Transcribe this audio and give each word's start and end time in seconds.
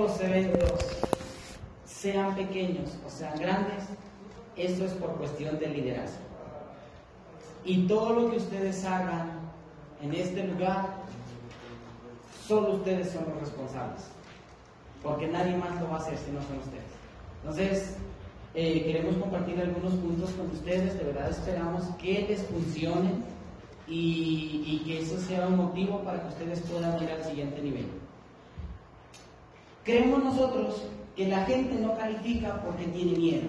los 0.00 0.20
eventos, 0.20 0.80
sean 1.84 2.34
pequeños 2.34 2.96
o 3.06 3.10
sean 3.10 3.38
grandes, 3.38 3.84
eso 4.56 4.84
es 4.86 4.92
por 4.92 5.10
cuestión 5.16 5.58
de 5.58 5.68
liderazgo. 5.68 6.18
Y 7.64 7.86
todo 7.86 8.14
lo 8.14 8.30
que 8.30 8.38
ustedes 8.38 8.84
hagan 8.86 9.30
en 10.02 10.14
este 10.14 10.44
lugar, 10.44 10.86
solo 12.46 12.76
ustedes 12.76 13.10
son 13.10 13.26
los 13.28 13.40
responsables. 13.40 14.02
Porque 15.02 15.28
nadie 15.28 15.56
más 15.56 15.78
lo 15.80 15.90
va 15.90 15.96
a 15.96 16.00
hacer 16.00 16.16
si 16.16 16.30
no 16.30 16.40
son 16.42 16.58
ustedes. 16.58 16.84
Entonces, 17.42 17.96
eh, 18.54 18.82
queremos 18.84 19.16
compartir 19.16 19.60
algunos 19.60 19.92
puntos 19.94 20.30
con 20.30 20.50
ustedes. 20.50 20.98
De 20.98 21.04
verdad 21.04 21.30
esperamos 21.30 21.84
que 21.96 22.26
les 22.28 22.42
funcione 22.46 23.10
y, 23.86 24.62
y 24.66 24.82
que 24.86 25.00
eso 25.00 25.18
sea 25.18 25.46
un 25.46 25.56
motivo 25.56 26.00
para 26.02 26.22
que 26.22 26.28
ustedes 26.28 26.60
puedan 26.60 27.02
ir 27.02 27.10
al 27.10 27.24
siguiente 27.24 27.60
nivel. 27.60 27.99
Creemos 29.84 30.22
nosotros 30.22 30.82
que 31.16 31.28
la 31.28 31.44
gente 31.44 31.74
no 31.76 31.96
califica 31.96 32.60
porque 32.62 32.84
tiene 32.86 33.18
miedo. 33.18 33.48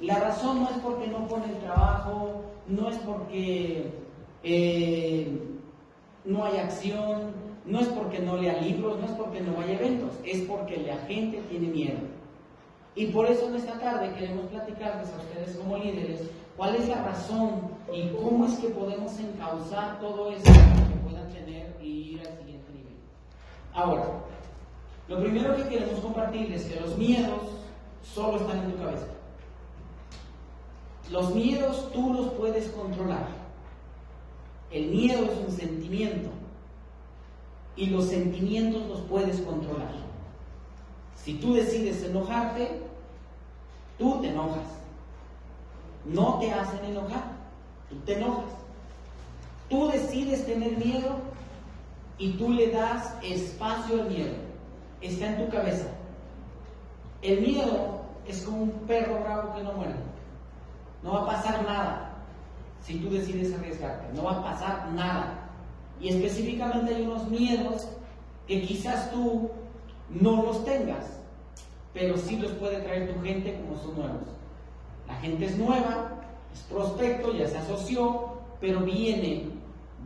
La 0.00 0.18
razón 0.18 0.62
no 0.62 0.70
es 0.70 0.76
porque 0.78 1.06
no 1.06 1.26
pone 1.26 1.46
el 1.46 1.58
trabajo, 1.58 2.42
no 2.68 2.88
es 2.88 2.96
porque 2.98 3.90
eh, 4.42 5.38
no 6.24 6.44
hay 6.44 6.58
acción, 6.58 7.32
no 7.64 7.80
es 7.80 7.88
porque 7.88 8.18
no 8.18 8.36
lea 8.36 8.60
libros, 8.60 8.98
no 8.98 9.06
es 9.06 9.12
porque 9.12 9.40
no 9.40 9.54
vaya 9.54 9.74
eventos, 9.74 10.12
es 10.24 10.42
porque 10.42 10.78
la 10.78 10.98
gente 11.06 11.42
tiene 11.48 11.68
miedo. 11.68 11.98
Y 12.94 13.06
por 13.06 13.26
eso 13.26 13.48
en 13.48 13.56
esta 13.56 13.78
tarde 13.78 14.12
queremos 14.14 14.46
platicarles 14.46 15.08
a 15.10 15.16
ustedes 15.16 15.56
como 15.56 15.78
líderes 15.78 16.20
cuál 16.56 16.76
es 16.76 16.88
la 16.88 17.02
razón 17.02 17.62
y 17.92 18.08
cómo 18.10 18.46
es 18.46 18.54
que 18.58 18.68
podemos 18.68 19.18
encauzar 19.18 19.98
todo 20.00 20.30
eso 20.30 20.44
para 20.44 20.88
que 20.88 20.94
puedan 21.08 21.28
tener 21.32 21.76
y 21.82 22.14
ir 22.14 22.20
al 22.20 22.38
siguiente 22.38 22.72
nivel. 22.72 22.94
Ahora, 23.72 24.04
lo 25.08 25.20
primero 25.20 25.56
que 25.56 25.68
queremos 25.68 26.00
compartirles 26.00 26.62
es 26.62 26.72
que 26.72 26.80
los 26.80 26.96
miedos 26.96 27.40
solo 28.02 28.38
están 28.38 28.58
en 28.58 28.72
tu 28.72 28.78
cabeza. 28.78 29.06
Los 31.10 31.34
miedos 31.34 31.92
tú 31.92 32.14
los 32.14 32.32
puedes 32.32 32.68
controlar. 32.68 33.26
El 34.70 34.86
miedo 34.86 35.24
es 35.24 35.38
un 35.46 35.52
sentimiento 35.52 36.30
y 37.76 37.86
los 37.86 38.06
sentimientos 38.06 38.86
los 38.86 39.00
puedes 39.02 39.40
controlar. 39.40 39.92
Si 41.16 41.34
tú 41.34 41.54
decides 41.54 42.02
enojarte, 42.02 42.80
tú 43.98 44.20
te 44.20 44.28
enojas. 44.28 44.66
No 46.04 46.38
te 46.38 46.50
hacen 46.50 46.84
enojar, 46.84 47.24
tú 47.88 47.96
te 48.04 48.14
enojas. 48.14 48.50
Tú 49.68 49.88
decides 49.88 50.44
tener 50.44 50.76
miedo 50.76 51.16
y 52.18 52.32
tú 52.32 52.50
le 52.50 52.70
das 52.70 53.14
espacio 53.22 54.02
al 54.02 54.08
miedo. 54.10 54.43
Está 55.04 55.26
en 55.26 55.44
tu 55.44 55.52
cabeza. 55.52 55.86
El 57.20 57.42
miedo 57.42 58.00
es 58.26 58.42
como 58.42 58.62
un 58.62 58.70
perro 58.86 59.20
bravo 59.20 59.54
que 59.54 59.62
no 59.62 59.74
muere. 59.74 59.94
No 61.02 61.12
va 61.12 61.22
a 61.24 61.26
pasar 61.26 61.62
nada 61.62 62.10
si 62.80 62.94
tú 62.96 63.10
decides 63.10 63.52
arriesgarte. 63.52 64.14
No 64.14 64.24
va 64.24 64.38
a 64.38 64.42
pasar 64.42 64.90
nada. 64.92 65.50
Y 66.00 66.08
específicamente 66.08 66.94
hay 66.94 67.02
unos 67.02 67.28
miedos 67.28 67.86
que 68.46 68.62
quizás 68.62 69.10
tú 69.10 69.50
no 70.08 70.42
los 70.42 70.64
tengas, 70.64 71.04
pero 71.92 72.16
sí 72.16 72.38
los 72.38 72.52
puede 72.52 72.80
traer 72.80 73.12
tu 73.12 73.22
gente 73.22 73.60
como 73.60 73.78
son 73.82 73.96
nuevos. 73.96 74.28
La 75.06 75.16
gente 75.16 75.44
es 75.44 75.58
nueva, 75.58 76.12
es 76.50 76.60
prospecto, 76.60 77.34
ya 77.34 77.46
se 77.46 77.58
asoció, 77.58 78.38
pero 78.58 78.80
viene 78.80 79.50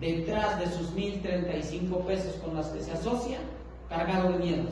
detrás 0.00 0.58
de 0.58 0.66
sus 0.66 0.92
1.035 0.92 2.04
pesos 2.04 2.34
con 2.42 2.56
los 2.56 2.66
que 2.66 2.80
se 2.80 2.90
asocia, 2.90 3.38
cargado 3.88 4.32
de 4.32 4.38
miedos. 4.38 4.70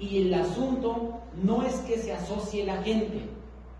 Y 0.00 0.22
el 0.22 0.34
asunto 0.34 1.20
no 1.42 1.62
es 1.62 1.74
que 1.80 1.98
se 1.98 2.12
asocie 2.12 2.64
la 2.64 2.82
gente, 2.82 3.20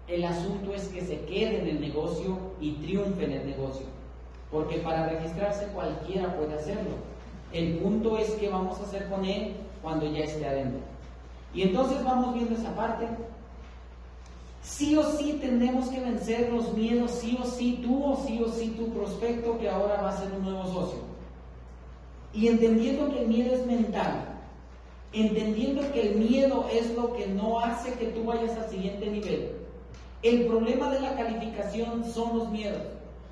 el 0.07 0.25
asunto 0.25 0.75
es 0.75 0.89
que 0.89 1.01
se 1.01 1.21
quede 1.21 1.61
en 1.61 1.69
el 1.69 1.81
negocio 1.81 2.37
y 2.61 2.73
triunfe 2.73 3.25
en 3.25 3.33
el 3.33 3.47
negocio. 3.47 3.87
Porque 4.51 4.79
para 4.79 5.09
registrarse 5.09 5.67
cualquiera 5.69 6.37
puede 6.37 6.55
hacerlo. 6.55 6.97
El 7.53 7.79
punto 7.79 8.19
es 8.19 8.31
qué 8.33 8.49
vamos 8.49 8.79
a 8.79 8.83
hacer 8.83 9.09
con 9.09 9.25
él 9.25 9.55
cuando 9.83 10.07
ya 10.07 10.25
esté 10.25 10.47
adentro. 10.47 10.81
Y 11.55 11.63
entonces 11.63 12.05
vamos 12.05 12.35
viendo 12.35 12.55
esa 12.55 12.75
parte. 12.75 13.09
Sí 14.63 14.97
o 14.97 15.03
sí 15.03 15.39
tenemos 15.41 15.89
que 15.89 16.01
vencer 16.01 16.53
los 16.53 16.73
miedos, 16.75 17.13
sí 17.13 17.39
o 17.41 17.47
sí 17.47 17.81
tú 17.83 18.05
o 18.05 18.17
sí 18.27 18.43
o 18.43 18.49
sí 18.49 18.69
tu 18.77 18.89
prospecto 18.91 19.59
que 19.59 19.69
ahora 19.69 20.03
va 20.03 20.11
a 20.11 20.17
ser 20.17 20.31
un 20.33 20.43
nuevo 20.43 20.65
socio. 20.67 20.99
Y 22.35 22.49
entendiendo 22.49 23.11
que 23.11 23.23
el 23.23 23.29
miedo 23.29 23.55
es 23.55 23.67
mental, 23.67 24.30
entendiendo 25.13 25.91
que 25.93 26.11
el 26.11 26.17
miedo 26.17 26.67
es 26.73 26.95
lo 26.95 27.15
que 27.15 27.27
no 27.27 27.61
hace 27.61 27.95
que 27.95 28.07
tú 28.07 28.25
vayas 28.25 28.57
al 28.57 28.71
siguiente 28.71 29.07
nivel, 29.11 29.53
el 30.23 30.47
problema 30.47 30.91
de 30.91 31.01
la 31.01 31.15
calificación 31.15 32.05
son 32.05 32.39
los 32.39 32.51
miedos. 32.51 32.83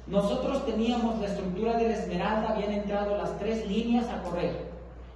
Nosotros 0.06 0.65
teníamos 0.65 1.19
la 1.21 1.27
estructura 1.27 1.77
de 1.77 1.88
la 1.88 1.94
esmeralda, 1.97 2.55
habían 2.55 2.72
entrado 2.72 3.17
las 3.17 3.38
tres 3.38 3.69
líneas 3.69 4.09
a 4.09 4.22
correr. 4.22 4.69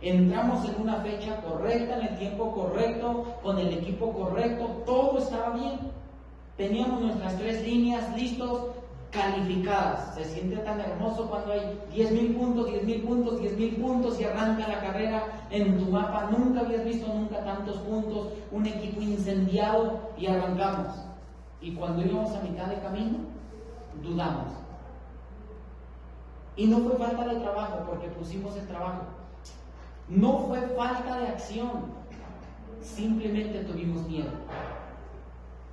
Entramos 0.02 0.68
en 0.68 0.82
una 0.82 0.96
fecha 0.96 1.40
correcta, 1.40 1.98
en 1.98 2.08
el 2.08 2.18
tiempo 2.18 2.52
correcto, 2.52 3.24
con 3.42 3.58
el 3.58 3.72
equipo 3.72 4.12
correcto, 4.12 4.66
todo 4.84 5.18
estaba 5.18 5.50
bien. 5.50 5.78
Teníamos 6.58 7.00
nuestras 7.00 7.38
tres 7.38 7.66
líneas 7.66 8.14
listos, 8.14 8.66
calificadas. 9.12 10.14
Se 10.14 10.24
siente 10.24 10.56
tan 10.56 10.80
hermoso 10.80 11.28
cuando 11.28 11.52
hay 11.52 11.78
10 11.92 12.12
mil 12.12 12.34
puntos, 12.34 12.66
10 12.66 12.84
mil 12.84 13.02
puntos, 13.02 13.40
10 13.40 13.56
mil 13.58 13.76
puntos 13.76 14.18
y 14.18 14.24
arranca 14.24 14.66
la 14.66 14.80
carrera 14.80 15.22
en 15.50 15.78
tu 15.78 15.90
mapa. 15.90 16.30
Nunca 16.30 16.60
habías 16.60 16.84
visto 16.84 17.12
nunca 17.12 17.44
tantos 17.44 17.76
puntos, 17.78 18.28
un 18.50 18.66
equipo 18.66 19.00
incendiado 19.00 20.00
y 20.16 20.26
arrancamos. 20.26 20.96
Y 21.60 21.74
cuando 21.74 22.02
íbamos 22.02 22.34
a 22.34 22.40
mitad 22.40 22.66
de 22.66 22.80
camino, 22.80 23.18
dudamos. 24.02 24.48
Y 26.56 26.66
no 26.66 26.78
fue 26.78 26.96
falta 26.96 27.24
de 27.26 27.40
trabajo, 27.40 27.84
porque 27.86 28.08
pusimos 28.08 28.56
el 28.56 28.66
trabajo. 28.66 29.02
No 30.08 30.38
fue 30.48 30.60
falta 30.76 31.18
de 31.18 31.28
acción, 31.28 31.70
simplemente 32.80 33.60
tuvimos 33.64 34.06
miedo. 34.08 34.30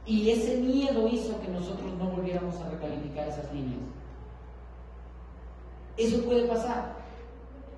Y 0.10 0.32
ese 0.32 0.58
miedo 0.58 1.08
hizo 1.08 1.40
que 1.40 1.50
nosotros 1.50 1.94
no 2.00 2.10
volviéramos 2.10 2.56
a 2.62 2.70
recalificar 2.72 3.28
esas 3.28 3.54
líneas. 3.54 3.80
Eso 5.98 6.24
puede 6.24 6.48
pasar. 6.48 6.96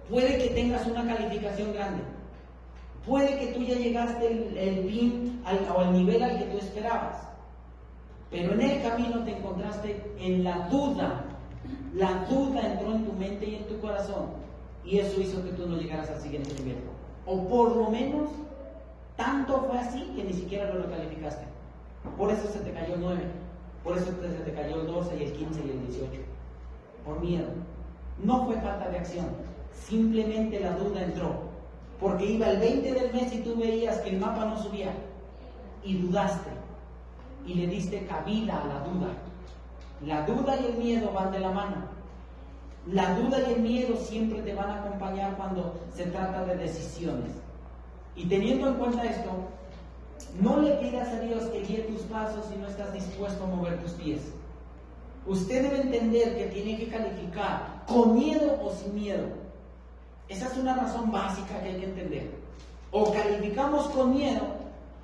Puede 0.10 0.38
que 0.38 0.52
tengas 0.52 0.88
una 0.88 1.06
calificación 1.06 1.74
grande. 1.74 2.04
Puede 3.06 3.38
que 3.38 3.48
tú 3.48 3.64
ya 3.64 3.76
llegaste 3.76 4.32
el, 4.32 4.58
el 4.58 5.42
al, 5.44 5.60
o 5.76 5.80
al 5.82 5.92
nivel 5.92 6.24
al 6.24 6.38
que 6.38 6.46
tú 6.46 6.58
esperabas. 6.60 7.18
Pero 8.30 8.54
en 8.54 8.62
el 8.62 8.82
camino 8.82 9.26
te 9.26 9.38
encontraste 9.38 10.02
en 10.18 10.46
la 10.46 10.70
duda. 10.70 11.26
La 11.94 12.26
duda 12.30 12.62
entró 12.62 12.94
en 12.94 13.06
tu 13.08 13.12
mente 13.12 13.46
y 13.46 13.56
en 13.56 13.68
tu 13.68 13.78
corazón. 13.82 14.28
Y 14.86 15.00
eso 15.00 15.20
hizo 15.20 15.44
que 15.44 15.52
tú 15.52 15.68
no 15.68 15.76
llegaras 15.76 16.10
al 16.10 16.22
siguiente 16.22 16.54
nivel. 16.64 16.78
O 17.26 17.46
por 17.50 17.76
lo 17.76 17.90
menos, 17.90 18.30
tanto 19.18 19.66
fue 19.68 19.78
así 19.78 20.02
que 20.16 20.24
ni 20.24 20.32
siquiera 20.32 20.74
lo 20.74 20.90
calificaste. 20.90 21.51
Por 22.18 22.32
eso 22.32 22.48
se 22.48 22.60
te 22.60 22.72
cayó 22.72 22.96
el 22.96 23.02
9. 23.02 23.22
Por 23.84 23.98
eso 23.98 24.06
se 24.06 24.12
te 24.12 24.54
cayó 24.54 24.82
el 24.82 24.88
12 24.88 25.18
y 25.18 25.24
el 25.24 25.34
15 25.34 25.62
y 25.66 25.70
el 25.70 25.88
18. 25.88 26.22
Por 27.06 27.20
miedo. 27.20 27.48
No 28.24 28.46
fue 28.46 28.56
falta 28.56 28.90
de 28.90 28.98
acción. 28.98 29.28
Simplemente 29.74 30.60
la 30.60 30.76
duda 30.76 31.04
entró. 31.04 31.52
Porque 32.00 32.26
iba 32.26 32.50
el 32.50 32.60
20 32.60 32.94
del 32.94 33.14
mes 33.14 33.34
y 33.34 33.40
tú 33.40 33.56
veías 33.56 33.98
que 34.00 34.10
el 34.10 34.20
mapa 34.20 34.46
no 34.46 34.58
subía. 34.58 34.92
Y 35.84 35.98
dudaste 35.98 36.50
y 37.46 37.54
le 37.56 37.68
diste 37.68 38.06
cabida 38.06 38.62
a 38.62 38.68
la 38.68 38.80
duda. 38.80 39.08
La 40.06 40.26
duda 40.26 40.60
y 40.60 40.66
el 40.66 40.78
miedo 40.78 41.12
van 41.12 41.32
de 41.32 41.40
la 41.40 41.52
mano. 41.52 41.76
La 42.88 43.16
duda 43.16 43.40
y 43.40 43.54
el 43.54 43.62
miedo 43.62 43.96
siempre 43.96 44.42
te 44.42 44.54
van 44.54 44.70
a 44.70 44.80
acompañar 44.82 45.38
cuando 45.38 45.80
se 45.94 46.06
trata 46.06 46.44
de 46.46 46.56
decisiones. 46.56 47.32
Y 48.16 48.26
teniendo 48.26 48.70
en 48.70 48.74
cuenta 48.76 49.04
esto, 49.04 49.30
no 50.40 50.62
le 50.62 50.72
pidas 50.76 51.08
a 51.10 51.20
Dios 51.20 51.44
que 51.46 51.62
guíe 51.62 51.82
tus 51.82 52.02
pasos 52.04 52.46
si 52.46 52.58
no 52.58 52.68
estás 52.68 52.94
dispuesto 52.94 53.44
a 53.44 53.48
mover 53.48 53.82
tus 53.82 53.92
pies. 53.94 54.22
Usted 55.26 55.64
debe 55.64 55.82
entender 55.82 56.38
que 56.38 56.46
tiene 56.48 56.78
que 56.78 56.88
calificar 56.88 57.84
con 57.86 58.16
miedo 58.16 58.60
o 58.64 58.72
sin 58.72 58.96
miedo. 58.96 59.26
Esa 60.30 60.48
es 60.48 60.58
una 60.58 60.76
razón 60.76 61.12
básica 61.12 61.60
que 61.62 61.70
hay 61.70 61.78
que 61.78 61.86
entender. 61.86 62.32
O 62.92 63.12
calificamos 63.12 63.88
con 63.88 64.16
miedo 64.16 64.42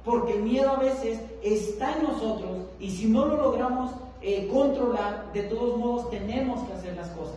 porque 0.04 0.34
el 0.34 0.44
miedo 0.44 0.72
a 0.72 0.78
veces 0.78 1.20
está 1.44 1.98
en 1.98 2.04
nosotros 2.04 2.58
y 2.80 2.90
si 2.90 3.08
no 3.08 3.26
lo 3.26 3.36
logramos 3.36 3.92
eh, 4.22 4.48
controlar, 4.52 5.32
de 5.34 5.44
todos 5.44 5.78
modos 5.78 6.10
tenemos 6.10 6.64
que 6.64 6.74
hacer 6.74 6.96
las 6.96 7.10
cosas. 7.10 7.36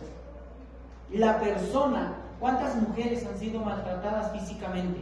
La 1.11 1.39
persona, 1.39 2.15
¿cuántas 2.39 2.75
mujeres 2.75 3.25
han 3.25 3.37
sido 3.37 3.59
maltratadas 3.59 4.31
físicamente? 4.31 5.01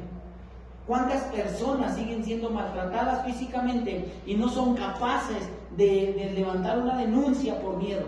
¿Cuántas 0.90 1.22
personas 1.26 1.96
siguen 1.96 2.24
siendo 2.26 2.50
maltratadas 2.50 3.24
físicamente 3.24 4.12
y 4.26 4.34
no 4.34 4.50
son 4.50 4.74
capaces 4.74 5.48
de, 5.78 6.32
levantar 6.34 6.80
una 6.80 6.98
denuncia 6.98 7.62
por 7.62 7.78
miedo? 7.78 8.08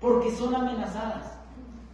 Porque 0.00 0.30
son 0.30 0.54
amenazadas. 0.54 1.32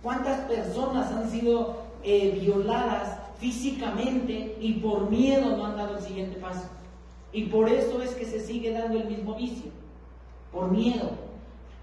¿Cuántas 0.02 0.40
personas 0.40 1.11
han 1.11 1.31
sido 1.31 1.76
eh, 2.02 2.38
violadas 2.43 3.19
físicamente 3.38 4.58
y 4.61 4.75
por 4.75 5.08
miedo 5.08 5.56
no 5.56 5.64
han 5.64 5.78
dado 5.78 5.96
el 5.96 6.02
siguiente 6.02 6.37
paso. 6.37 6.69
Y 7.32 7.44
por 7.44 7.70
eso 7.70 8.02
es 8.02 8.10
que 8.10 8.26
se 8.26 8.40
sigue 8.40 8.70
dando 8.70 8.99
el 8.99 9.08
mismo 9.08 9.34
vicio, 9.34 9.70
por 10.52 10.70
miedo. 10.70 11.12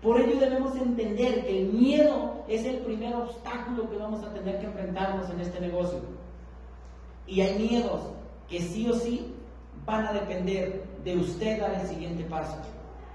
Por 0.03 0.21
ello 0.21 0.39
debemos 0.39 0.75
entender 0.75 1.47
que 1.47 1.61
el 1.63 1.73
miedo 1.73 2.43
es 2.47 2.63
el 2.63 2.77
primer 2.77 3.15
obstáculo 3.15 3.89
que 3.89 3.97
vamos 3.97 4.23
a 4.23 4.31
tener 4.31 4.59
que 4.59 4.67
enfrentarnos 4.67 5.27
en 5.31 5.41
este 5.41 5.59
negocio. 5.59 5.99
Y 7.31 7.39
hay 7.39 7.57
miedos 7.57 8.01
que 8.49 8.59
sí 8.59 8.89
o 8.89 8.93
sí 8.93 9.33
van 9.85 10.05
a 10.05 10.11
depender 10.11 10.83
de 11.05 11.15
usted 11.15 11.61
dar 11.61 11.79
el 11.79 11.87
siguiente 11.87 12.25
paso. 12.25 12.57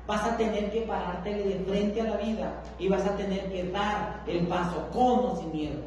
Vas 0.06 0.24
a 0.24 0.38
tener 0.38 0.72
que 0.72 0.82
pararte 0.82 1.34
de 1.34 1.58
frente 1.66 2.00
a 2.00 2.04
la 2.04 2.16
vida 2.16 2.62
y 2.78 2.88
vas 2.88 3.04
a 3.04 3.14
tener 3.14 3.52
que 3.52 3.64
dar 3.64 4.22
el 4.26 4.46
paso 4.46 4.88
con 4.90 5.38
sin 5.38 5.52
miedo. 5.52 5.80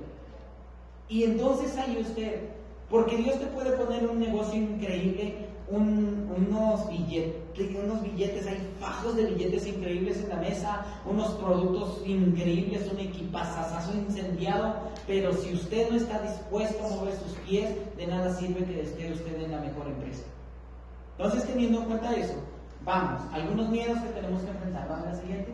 Y 1.07 1.23
entonces 1.23 1.75
ahí 1.75 1.97
usted, 1.99 2.41
porque 2.87 3.17
Dios 3.17 3.39
te 3.39 3.47
puede 3.47 3.71
poner 3.71 4.07
un 4.07 4.19
negocio 4.19 4.61
increíble, 4.61 5.33
unos, 5.67 6.87
billetes, 6.87 7.38
unos 7.67 8.01
billetes, 8.01 8.47
hay 8.47 8.59
fajos 8.79 9.15
de 9.15 9.25
billetes 9.25 9.67
increíbles 9.67 10.17
en 10.17 10.29
la 10.29 10.35
mesa, 10.35 10.85
unos 11.05 11.31
productos 11.33 12.01
increíbles, 12.05 12.89
un 12.91 12.99
equipazazo 12.99 13.93
incendiado, 13.93 14.75
pero 15.07 15.33
si 15.33 15.53
usted 15.53 15.89
no 15.89 15.97
está 15.97 16.21
dispuesto 16.21 16.85
a 16.85 16.89
mover 16.89 17.13
sus 17.15 17.33
pies, 17.47 17.69
de 17.97 18.07
nada 18.07 18.33
sirve 18.35 18.65
que 18.65 18.81
esté 18.81 19.11
usted 19.11 19.41
en 19.41 19.51
la 19.51 19.59
mejor 19.59 19.87
empresa. 19.87 20.23
Entonces, 21.17 21.45
teniendo 21.45 21.79
en 21.79 21.85
cuenta 21.85 22.15
eso, 22.15 22.35
vamos, 22.85 23.21
algunos 23.33 23.69
miedos 23.69 23.99
que 23.99 24.09
tenemos 24.09 24.41
que 24.41 24.49
enfrentar. 24.49 24.87
Vamos 24.87 25.07
a 25.07 25.11
la 25.11 25.19
siguiente. 25.19 25.53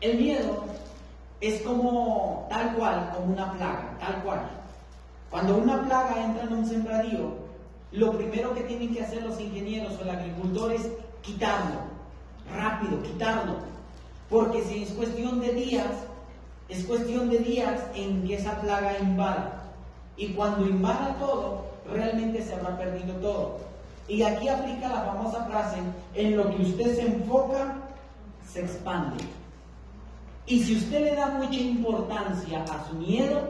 El 0.00 0.18
miedo 0.18 0.64
es 1.40 1.62
como 1.62 2.46
tal 2.50 2.74
cual, 2.74 3.12
como 3.14 3.32
una 3.32 3.52
plaga, 3.52 3.96
tal 4.00 4.22
cual. 4.22 4.40
Cuando 5.30 5.56
una 5.56 5.82
plaga 5.84 6.24
entra 6.24 6.42
en 6.44 6.52
un 6.54 6.66
sembradío, 6.66 7.41
lo 7.92 8.12
primero 8.12 8.54
que 8.54 8.62
tienen 8.62 8.94
que 8.94 9.02
hacer 9.02 9.22
los 9.22 9.38
ingenieros 9.40 9.98
o 9.98 10.02
el 10.02 10.10
agricultor 10.10 10.72
es 10.72 10.88
quitarlo, 11.20 11.80
rápido, 12.52 13.02
quitarlo. 13.02 13.56
Porque 14.30 14.62
si 14.62 14.82
es 14.82 14.90
cuestión 14.90 15.40
de 15.40 15.52
días, 15.52 15.90
es 16.68 16.84
cuestión 16.86 17.28
de 17.28 17.38
días 17.38 17.82
en 17.94 18.26
que 18.26 18.36
esa 18.36 18.60
plaga 18.60 18.98
invada. 18.98 19.64
Y 20.16 20.28
cuando 20.28 20.66
invada 20.66 21.16
todo, 21.18 21.66
realmente 21.90 22.42
se 22.42 22.54
habrá 22.54 22.78
perdido 22.78 23.14
todo. 23.16 23.58
Y 24.08 24.22
aquí 24.22 24.48
aplica 24.48 24.88
la 24.88 25.02
famosa 25.02 25.44
frase, 25.44 25.78
en 26.14 26.36
lo 26.36 26.48
que 26.50 26.62
usted 26.62 26.96
se 26.96 27.02
enfoca, 27.02 27.76
se 28.50 28.60
expande. 28.60 29.22
Y 30.46 30.62
si 30.64 30.76
usted 30.76 31.04
le 31.04 31.14
da 31.14 31.26
mucha 31.28 31.60
importancia 31.60 32.64
a 32.64 32.88
su 32.88 32.94
miedo, 32.96 33.48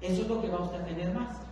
eso 0.00 0.22
es 0.22 0.28
lo 0.28 0.40
que 0.40 0.48
va 0.48 0.64
a 0.64 0.84
tener 0.84 1.12
más. 1.14 1.47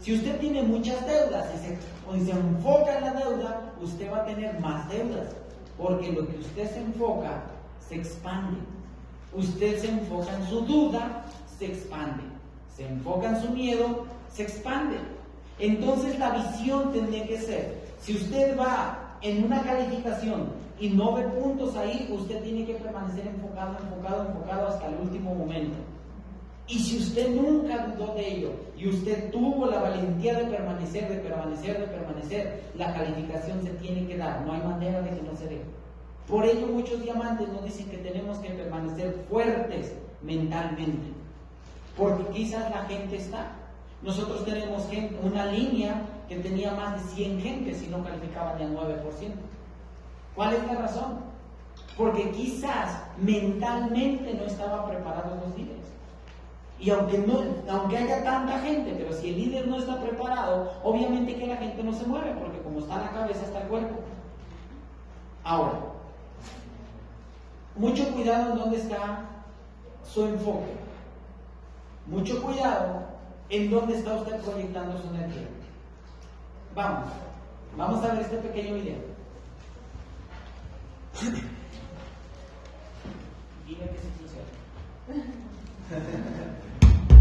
Si 0.00 0.14
usted 0.14 0.38
tiene 0.38 0.62
muchas 0.62 1.04
deudas 1.06 1.46
y 1.54 1.58
se, 1.58 2.24
se 2.24 2.30
enfoca 2.30 2.98
en 2.98 3.04
la 3.04 3.12
deuda, 3.14 3.72
usted 3.82 4.12
va 4.12 4.18
a 4.18 4.24
tener 4.26 4.60
más 4.60 4.88
deudas. 4.88 5.34
Porque 5.76 6.12
lo 6.12 6.26
que 6.26 6.38
usted 6.38 6.70
se 6.70 6.80
enfoca, 6.80 7.42
se 7.86 7.96
expande. 7.96 8.58
Usted 9.32 9.78
se 9.78 9.88
enfoca 9.90 10.34
en 10.34 10.46
su 10.46 10.60
duda, 10.60 11.24
se 11.58 11.66
expande. 11.66 12.22
Se 12.74 12.86
enfoca 12.86 13.30
en 13.30 13.42
su 13.42 13.50
miedo, 13.50 14.04
se 14.32 14.42
expande. 14.42 14.96
Entonces 15.58 16.18
la 16.18 16.30
visión 16.30 16.92
tendría 16.92 17.26
que 17.26 17.38
ser, 17.38 17.86
si 18.00 18.14
usted 18.14 18.58
va 18.58 19.16
en 19.22 19.44
una 19.44 19.62
calificación 19.62 20.50
y 20.78 20.90
no 20.90 21.14
ve 21.14 21.22
puntos 21.22 21.74
ahí, 21.76 22.08
usted 22.12 22.42
tiene 22.42 22.66
que 22.66 22.74
permanecer 22.74 23.26
enfocado, 23.26 23.76
enfocado, 23.78 24.26
enfocado 24.26 24.68
hasta 24.68 24.88
el 24.88 24.96
último 24.96 25.34
momento. 25.34 25.76
Y 26.68 26.78
si 26.80 26.98
usted 26.98 27.30
nunca 27.30 27.86
dudó 27.86 28.14
de 28.14 28.28
ello 28.28 28.50
y 28.76 28.88
usted 28.88 29.30
tuvo 29.30 29.66
la 29.66 29.80
valentía 29.80 30.34
de 30.34 30.46
permanecer, 30.46 31.08
de 31.08 31.16
permanecer, 31.18 31.78
de 31.78 31.86
permanecer, 31.86 32.62
la 32.76 32.92
calificación 32.92 33.62
se 33.62 33.70
tiene 33.74 34.06
que 34.06 34.16
dar, 34.16 34.44
no 34.44 34.52
hay 34.52 34.60
manera 34.62 35.00
de 35.02 35.10
que 35.10 35.22
no 35.22 35.36
se 35.36 35.46
dé. 35.46 35.62
Por 36.28 36.44
ello 36.44 36.66
muchos 36.66 37.00
diamantes 37.02 37.48
nos 37.48 37.64
dicen 37.64 37.88
que 37.88 37.98
tenemos 37.98 38.38
que 38.38 38.50
permanecer 38.50 39.24
fuertes 39.28 39.94
mentalmente, 40.22 41.06
porque 41.96 42.26
quizás 42.32 42.68
la 42.70 42.84
gente 42.86 43.16
está 43.16 43.52
nosotros 44.02 44.44
tenemos 44.44 44.86
una 45.22 45.46
línea 45.46 46.02
que 46.28 46.36
tenía 46.36 46.72
más 46.72 46.94
de 46.94 47.14
100 47.14 47.40
gentes 47.40 47.82
y 47.82 47.88
no 47.88 48.04
calificaba 48.04 48.54
ni 48.56 48.64
al 48.64 48.76
9%. 48.76 49.02
¿Cuál 50.34 50.54
es 50.54 50.66
la 50.66 50.74
razón? 50.74 51.20
Porque 51.96 52.30
quizás 52.30 53.02
mentalmente 53.18 54.34
no 54.34 54.44
estaban 54.44 54.86
preparados 54.88 55.40
los 55.40 55.56
líderes. 55.56 55.85
Y 56.78 56.90
aunque, 56.90 57.18
no, 57.18 57.42
aunque 57.70 57.96
haya 57.96 58.22
tanta 58.22 58.58
gente, 58.60 58.94
pero 58.98 59.12
si 59.12 59.30
el 59.30 59.36
líder 59.36 59.66
no 59.66 59.78
está 59.78 60.00
preparado, 60.00 60.72
obviamente 60.82 61.36
que 61.36 61.46
la 61.46 61.56
gente 61.56 61.82
no 61.82 61.92
se 61.92 62.06
mueve, 62.06 62.34
porque 62.38 62.60
como 62.60 62.80
está 62.80 63.00
la 63.00 63.10
cabeza, 63.10 63.42
está 63.44 63.62
el 63.62 63.68
cuerpo. 63.68 63.96
Ahora, 65.42 65.80
mucho 67.76 68.12
cuidado 68.12 68.52
en 68.52 68.58
dónde 68.58 68.76
está 68.76 69.24
su 70.04 70.26
enfoque. 70.26 70.72
Mucho 72.06 72.42
cuidado 72.42 73.04
en 73.48 73.70
dónde 73.70 73.96
está 73.96 74.14
usted 74.14 74.40
proyectando 74.40 74.98
su 75.00 75.08
energía. 75.08 75.48
Vamos, 76.74 77.08
vamos 77.76 78.04
a 78.04 78.12
ver 78.12 78.22
este 78.22 78.36
pequeño 78.36 78.74
video. 78.74 78.98
Dime 83.66 83.88
que 83.88 83.98
se 83.98 84.10
funciona. 84.18 84.44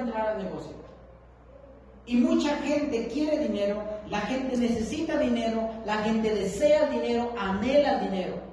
entrar 0.00 0.28
al 0.28 0.44
negocio. 0.44 0.72
Y 2.06 2.16
mucha 2.16 2.56
gente 2.58 3.08
quiere 3.08 3.38
dinero, 3.38 3.82
la 4.08 4.20
gente 4.20 4.56
necesita 4.56 5.18
dinero, 5.18 5.68
la 5.84 5.96
gente 5.98 6.34
desea 6.34 6.88
dinero, 6.88 7.32
anhela 7.36 7.98
dinero. 7.98 8.46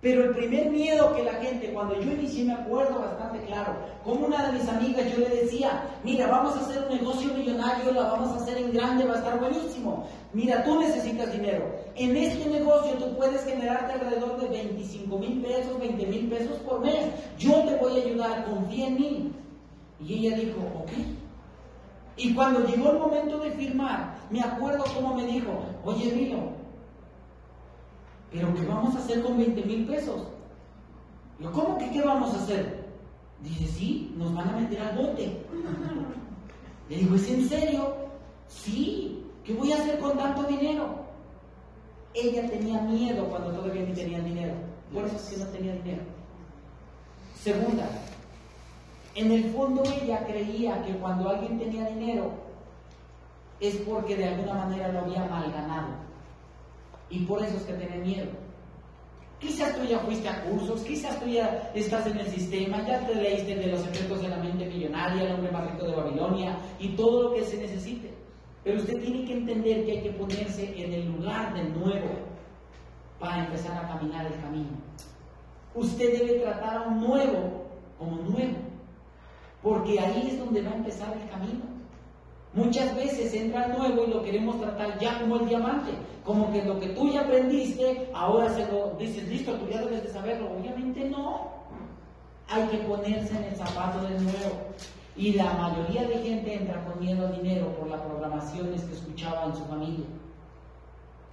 Pero 0.00 0.24
el 0.24 0.30
primer 0.30 0.70
miedo 0.70 1.14
que 1.14 1.24
la 1.24 1.34
gente, 1.34 1.72
cuando 1.72 2.00
yo 2.00 2.12
inicié, 2.12 2.44
me 2.44 2.54
acuerdo 2.54 3.00
bastante 3.00 3.44
claro, 3.46 3.74
como 4.04 4.26
una 4.26 4.46
de 4.46 4.58
mis 4.58 4.68
amigas 4.68 5.12
yo 5.12 5.18
le 5.18 5.28
decía, 5.28 5.82
mira, 6.04 6.28
vamos 6.28 6.56
a 6.56 6.60
hacer 6.60 6.84
un 6.84 6.96
negocio 6.96 7.34
millonario, 7.34 7.92
la 7.92 8.02
vamos 8.02 8.30
a 8.30 8.42
hacer 8.42 8.58
en 8.58 8.72
grande, 8.72 9.06
va 9.06 9.14
a 9.14 9.18
estar 9.18 9.40
buenísimo. 9.40 10.06
Mira, 10.32 10.62
tú 10.62 10.78
necesitas 10.78 11.32
dinero. 11.32 11.64
En 11.96 12.16
este 12.16 12.48
negocio 12.48 12.92
tú 12.94 13.16
puedes 13.16 13.44
generarte 13.44 13.94
alrededor 13.94 14.40
de 14.40 14.48
25 14.48 15.18
mil 15.18 15.42
pesos, 15.42 15.80
20 15.80 16.06
mil 16.06 16.28
pesos 16.28 16.58
por 16.58 16.80
mes. 16.80 17.06
Yo 17.36 17.64
te 17.64 17.74
voy 17.76 18.00
a 18.00 18.04
ayudar, 18.04 18.44
confía 18.44 18.86
en 18.86 18.94
mí. 18.94 19.32
Y 20.00 20.26
ella 20.26 20.36
dijo, 20.36 20.60
ok. 20.82 20.90
Y 22.16 22.34
cuando 22.34 22.66
llegó 22.66 22.90
el 22.90 22.98
momento 22.98 23.38
de 23.38 23.50
firmar, 23.52 24.18
me 24.30 24.40
acuerdo 24.40 24.84
cómo 24.94 25.14
me 25.14 25.26
dijo, 25.26 25.62
oye 25.84 26.12
Milo, 26.12 26.50
¿pero 28.32 28.52
qué 28.54 28.66
vamos 28.66 28.94
a 28.96 28.98
hacer 28.98 29.22
con 29.22 29.38
20 29.38 29.62
mil 29.64 29.86
pesos? 29.86 30.22
Yo, 31.38 31.52
¿cómo 31.52 31.78
que 31.78 31.90
qué 31.90 32.02
vamos 32.02 32.34
a 32.34 32.38
hacer? 32.42 32.88
Dice, 33.42 33.66
sí, 33.66 34.12
nos 34.16 34.34
van 34.34 34.48
a 34.48 34.56
meter 34.58 34.80
al 34.80 34.96
bote. 34.96 35.40
Le 36.88 36.96
digo, 36.96 37.14
¿es 37.14 37.30
en 37.30 37.48
serio? 37.48 37.94
Sí, 38.48 39.24
¿qué 39.44 39.54
voy 39.54 39.72
a 39.72 39.76
hacer 39.76 40.00
con 40.00 40.18
tanto 40.18 40.42
dinero? 40.44 41.06
Ella 42.14 42.50
tenía 42.50 42.80
miedo 42.80 43.28
cuando 43.28 43.52
todavía 43.52 43.82
ni 43.82 43.92
tenía 43.94 44.20
dinero. 44.20 44.54
Por 44.92 45.04
eso 45.04 45.16
es 45.16 45.22
que 45.22 45.36
no 45.36 45.46
tenía 45.46 45.74
dinero. 45.74 46.02
Segunda, 47.36 47.88
en 49.20 49.32
el 49.32 49.44
fondo 49.52 49.82
ella 49.84 50.24
creía 50.26 50.82
que 50.82 50.94
cuando 50.94 51.28
alguien 51.28 51.58
tenía 51.58 51.86
dinero 51.86 52.30
es 53.60 53.76
porque 53.76 54.16
de 54.16 54.26
alguna 54.26 54.54
manera 54.54 54.92
lo 54.92 55.00
había 55.00 55.24
mal 55.24 55.50
ganado. 55.50 55.88
Y 57.10 57.24
por 57.24 57.42
eso 57.42 57.56
es 57.56 57.62
que 57.64 57.72
tenía 57.72 57.96
miedo. 57.96 58.30
Quizás 59.40 59.76
tú 59.76 59.84
ya 59.84 60.00
fuiste 60.00 60.28
a 60.28 60.42
cursos, 60.44 60.82
quizás 60.82 61.18
tú 61.20 61.28
ya 61.28 61.70
estás 61.74 62.06
en 62.06 62.18
el 62.18 62.26
sistema, 62.26 62.84
ya 62.86 63.06
te 63.06 63.14
leíste 63.14 63.54
de 63.54 63.68
los 63.68 63.86
efectos 63.86 64.20
de 64.20 64.28
la 64.28 64.38
mente 64.38 64.66
millonaria, 64.66 65.22
el 65.22 65.34
hombre 65.34 65.52
más 65.52 65.70
rico 65.70 65.86
de 65.86 65.94
Babilonia 65.94 66.58
y 66.80 66.88
todo 66.90 67.22
lo 67.24 67.34
que 67.34 67.44
se 67.44 67.56
necesite. 67.56 68.12
Pero 68.64 68.80
usted 68.80 69.00
tiene 69.00 69.24
que 69.24 69.34
entender 69.34 69.84
que 69.84 69.92
hay 69.92 70.02
que 70.02 70.10
ponerse 70.10 70.84
en 70.84 70.92
el 70.92 71.06
lugar 71.12 71.54
del 71.54 71.72
nuevo 71.72 72.08
para 73.20 73.44
empezar 73.44 73.84
a 73.84 73.88
caminar 73.88 74.26
el 74.26 74.40
camino. 74.40 74.70
Usted 75.74 76.18
debe 76.18 76.40
tratar 76.40 76.76
a 76.76 76.88
un 76.88 77.00
nuevo 77.00 77.64
como 77.96 78.16
nuevo. 78.16 78.67
Porque 79.68 80.00
ahí 80.00 80.28
es 80.30 80.38
donde 80.38 80.62
va 80.62 80.70
a 80.70 80.76
empezar 80.76 81.14
el 81.14 81.28
camino. 81.28 81.60
Muchas 82.54 82.96
veces 82.96 83.34
entra 83.34 83.68
nuevo 83.68 84.04
y 84.04 84.10
lo 84.10 84.22
queremos 84.22 84.58
tratar 84.58 84.98
ya 84.98 85.20
como 85.20 85.36
el 85.36 85.46
diamante, 85.46 85.90
como 86.24 86.50
que 86.50 86.64
lo 86.64 86.80
que 86.80 86.88
tú 86.88 87.12
ya 87.12 87.20
aprendiste, 87.20 88.08
ahora 88.14 88.48
se 88.48 88.66
lo 88.72 88.94
dices, 88.98 89.28
listo, 89.28 89.52
tú 89.56 89.68
ya 89.70 89.82
debes 89.82 90.04
de 90.04 90.08
saberlo. 90.08 90.50
Obviamente 90.58 91.04
no. 91.10 91.50
Hay 92.48 92.66
que 92.68 92.78
ponerse 92.78 93.36
en 93.36 93.44
el 93.44 93.56
zapato 93.56 94.00
del 94.08 94.24
nuevo. 94.24 94.56
Y 95.14 95.34
la 95.34 95.52
mayoría 95.52 96.08
de 96.08 96.16
gente 96.16 96.54
entra 96.54 96.82
con 96.86 96.98
miedo 96.98 97.26
al 97.26 97.36
dinero 97.36 97.66
por 97.76 97.88
las 97.88 98.00
programaciones 98.00 98.84
que 98.84 98.94
escuchaba 98.94 99.44
en 99.44 99.54
su 99.54 99.64
familia 99.66 100.06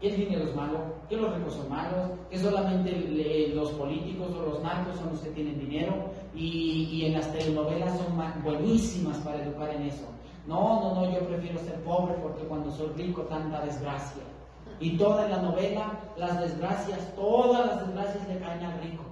que 0.01 0.09
el 0.09 0.17
dinero 0.17 0.43
es 0.43 0.55
malo, 0.55 0.79
que 1.09 1.15
los 1.15 1.33
ricos 1.35 1.53
son 1.53 1.69
malos, 1.69 2.11
que 2.29 2.37
solamente 2.37 3.51
los 3.53 3.71
políticos 3.71 4.27
o 4.35 4.49
los 4.49 4.61
narcos 4.61 4.97
son 4.97 5.11
los 5.11 5.19
que 5.21 5.29
tienen 5.29 5.57
dinero 5.57 5.93
y, 6.35 7.05
en 7.05 7.13
las 7.13 7.31
telenovelas 7.31 7.97
son 7.97 8.43
buenísimas 8.43 9.17
para 9.19 9.43
educar 9.43 9.69
en 9.69 9.83
eso. 9.83 10.05
No, 10.47 10.79
no, 10.81 10.95
no, 10.95 11.11
yo 11.11 11.19
prefiero 11.27 11.59
ser 11.59 11.81
pobre 11.83 12.13
porque 12.21 12.43
cuando 12.43 12.71
soy 12.71 12.89
rico 12.95 13.23
tanta 13.23 13.61
desgracia. 13.61 14.23
Y 14.79 14.97
toda 14.97 15.27
la 15.27 15.37
novela, 15.37 15.99
las 16.17 16.39
desgracias, 16.39 17.15
todas 17.15 17.65
las 17.65 17.87
desgracias 17.87 18.27
le 18.27 18.39
caen 18.39 18.63
al 18.63 18.81
rico. 18.81 19.03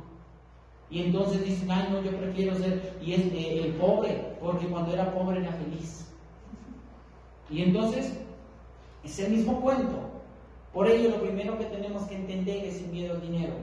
Y 0.89 1.01
entonces 1.03 1.43
dicen, 1.43 1.71
ay, 1.71 1.87
no, 1.91 2.01
yo 2.01 2.15
prefiero 2.17 2.55
ser 2.55 2.99
y 3.01 3.13
es, 3.13 3.21
eh, 3.33 3.61
el 3.65 3.73
pobre, 3.75 4.35
porque 4.39 4.67
cuando 4.67 4.93
era 4.93 5.11
pobre 5.13 5.39
era 5.39 5.51
feliz. 5.53 6.07
Y 7.49 7.63
entonces, 7.63 8.13
ese 9.03 9.29
mismo 9.29 9.59
cuento, 9.61 9.97
por 10.73 10.87
ello, 10.87 11.09
lo 11.09 11.21
primero 11.21 11.57
que 11.57 11.65
tenemos 11.65 12.03
que 12.03 12.15
entender 12.15 12.65
es 12.65 12.81
el 12.81 12.87
miedo 12.89 13.15
al 13.15 13.21
dinero. 13.21 13.53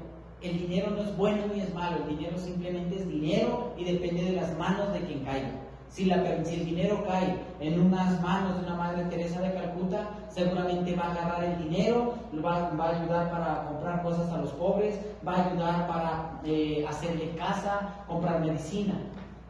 El 0.42 0.58
dinero 0.58 0.90
no 0.90 1.02
es 1.02 1.16
bueno 1.16 1.42
ni 1.54 1.60
es 1.60 1.74
malo, 1.74 1.98
el 1.98 2.16
dinero 2.16 2.38
simplemente 2.38 2.96
es 2.96 3.08
dinero 3.08 3.74
y 3.76 3.84
depende 3.84 4.24
de 4.24 4.32
las 4.32 4.56
manos 4.56 4.92
de 4.92 5.00
quien 5.00 5.24
caiga. 5.24 5.50
Si, 5.90 6.08
el 6.08 6.64
dinero 6.64 7.04
cae 7.04 7.36
en 7.58 7.80
unas 7.80 8.22
manos 8.22 8.56
de 8.56 8.66
una 8.66 8.76
Madre 8.76 9.04
Teresa 9.06 9.40
de 9.40 9.52
Calcuta, 9.52 10.08
seguramente 10.28 10.94
va 10.94 11.06
a 11.06 11.10
agarrar 11.10 11.44
el 11.44 11.68
dinero, 11.68 12.14
va, 12.44 12.68
a 12.68 12.88
ayudar 12.96 13.30
para 13.30 13.66
comprar 13.66 14.02
cosas 14.02 14.32
a 14.32 14.38
los 14.38 14.52
pobres, 14.52 15.00
va 15.26 15.34
a 15.34 15.50
ayudar 15.50 15.88
para 15.88 16.40
eh, 16.44 16.86
hacerle 16.88 17.30
casa, 17.36 18.04
comprar 18.06 18.40
medicina. 18.40 18.94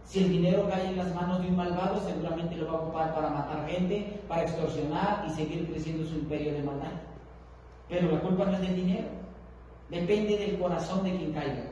Si 0.05 0.25
el 0.25 0.31
dinero 0.31 0.67
cae 0.69 0.87
en 0.89 0.97
las 0.97 1.15
manos 1.15 1.43
de 1.43 1.49
un 1.49 1.57
malvado, 1.57 2.01
seguramente 2.01 2.57
lo 2.57 2.67
va 2.67 2.73
a 2.73 2.83
ocupar 2.83 3.15
para 3.15 3.29
matar 3.29 3.69
gente, 3.69 4.21
para 4.27 4.43
extorsionar 4.43 5.25
y 5.29 5.31
seguir 5.31 5.71
creciendo 5.71 6.07
su 6.07 6.15
imperio 6.15 6.55
de 6.55 6.63
maldad. 6.63 6.93
Pero 7.89 8.11
la 8.11 8.21
culpa 8.21 8.47
no 8.47 8.53
es 8.53 8.61
del 8.63 8.77
dinero, 8.77 9.09
depende 9.91 10.39
del 10.39 10.59
corazón 10.59 11.05
de 11.05 11.17
quien 11.17 11.33
caiga. 11.33 11.65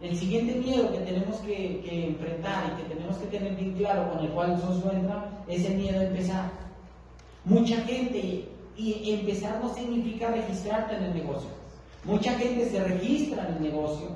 El 0.00 0.16
siguiente 0.16 0.54
miedo 0.54 0.90
que 0.92 0.98
tenemos 0.98 1.36
que, 1.40 2.06
enfrentar 2.06 2.72
y 2.72 2.82
que 2.82 2.94
tenemos 2.94 3.16
que 3.18 3.26
tener 3.26 3.54
bien 3.54 3.74
claro 3.74 4.10
con 4.10 4.24
el 4.24 4.30
cual 4.30 4.52
nosotros 4.52 4.94
entra 4.94 5.30
es 5.46 5.64
el 5.66 5.74
miedo 5.74 6.00
a 6.00 6.04
empezar. 6.04 6.50
Mucha 7.44 7.76
gente, 7.82 8.46
y 8.76 9.12
empezar 9.12 9.60
no 9.62 9.74
significa 9.74 10.30
registrarte 10.30 10.96
en 10.96 11.04
el 11.04 11.14
negocio. 11.14 11.50
Mucha 12.04 12.32
gente 12.38 12.68
se 12.70 12.82
registra 12.82 13.46
en 13.46 13.56
el 13.56 13.62
negocio, 13.62 14.08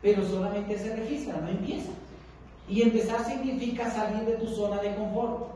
pero 0.00 0.26
solamente 0.26 0.78
se 0.78 0.96
registra, 0.96 1.38
no 1.40 1.48
empieza. 1.48 1.90
Y 2.68 2.82
empezar 2.82 3.24
significa 3.24 3.90
salir 3.90 4.22
de 4.22 4.34
tu 4.34 4.46
zona 4.46 4.80
de 4.80 4.94
confort. 4.94 5.48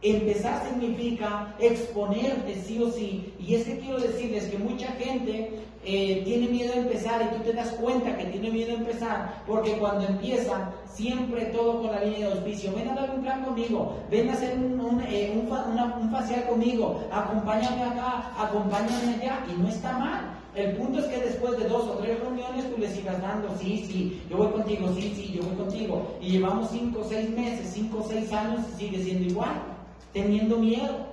Empezar 0.00 0.66
significa 0.66 1.54
exponerte 1.58 2.54
sí 2.62 2.82
o 2.82 2.90
sí. 2.90 3.34
Y 3.38 3.54
es 3.54 3.64
que 3.64 3.78
quiero 3.78 3.98
decirles 3.98 4.46
que 4.46 4.58
mucha 4.58 4.86
gente 4.92 5.60
eh, 5.84 6.22
tiene 6.24 6.48
miedo 6.48 6.72
a 6.74 6.76
empezar 6.76 7.22
y 7.22 7.36
tú 7.36 7.42
te 7.42 7.52
das 7.52 7.68
cuenta 7.72 8.16
que 8.16 8.26
tiene 8.26 8.50
miedo 8.50 8.72
a 8.72 8.78
empezar 8.78 9.42
porque 9.46 9.72
cuando 9.78 10.06
empiezan 10.06 10.70
siempre 10.86 11.46
todo 11.46 11.82
con 11.82 11.92
la 11.92 12.04
línea 12.04 12.28
de 12.28 12.34
auspicio. 12.34 12.72
Ven 12.74 12.88
a 12.88 12.94
dar 12.94 13.10
un 13.10 13.22
plan 13.22 13.44
conmigo, 13.44 13.96
ven 14.10 14.30
a 14.30 14.32
hacer 14.34 14.56
un, 14.56 15.02
eh, 15.08 15.32
un 15.34 16.10
facial 16.10 16.46
conmigo, 16.46 17.02
acompáñame 17.10 17.82
acá, 17.82 18.32
acompáñame 18.38 19.14
allá 19.14 19.44
y 19.50 19.60
no 19.60 19.68
está 19.68 19.98
mal. 19.98 20.38
El 20.54 20.76
punto 20.76 20.98
es 20.98 21.06
que 21.06 21.18
después 21.18 21.58
de 21.58 21.66
dos 21.66 21.84
o 21.84 21.92
tres 21.92 22.20
reuniones 22.20 22.70
tú 22.70 22.78
le 22.78 22.88
sigas 22.88 23.20
dando, 23.22 23.48
sí, 23.58 23.86
sí, 23.90 24.22
yo 24.28 24.36
voy 24.36 24.48
contigo, 24.48 24.92
sí, 24.94 25.12
sí, 25.16 25.32
yo 25.34 25.42
voy 25.42 25.56
contigo. 25.56 26.06
Y 26.20 26.32
llevamos 26.32 26.68
cinco 26.70 27.00
o 27.00 27.04
seis 27.04 27.30
meses, 27.30 27.70
cinco 27.72 28.00
o 28.00 28.08
seis 28.08 28.30
años 28.32 28.60
y 28.74 28.78
sigue 28.78 29.02
siendo 29.02 29.28
igual 29.28 29.72
teniendo 30.12 30.58
miedo. 30.58 31.12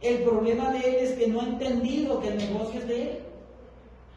El 0.00 0.22
problema 0.22 0.70
de 0.72 0.78
él 0.78 0.94
es 0.96 1.12
que 1.12 1.28
no 1.28 1.40
ha 1.40 1.44
entendido 1.44 2.20
que 2.20 2.28
el 2.28 2.36
negocio 2.36 2.80
es 2.80 2.88
de 2.88 3.02
él. 3.02 3.18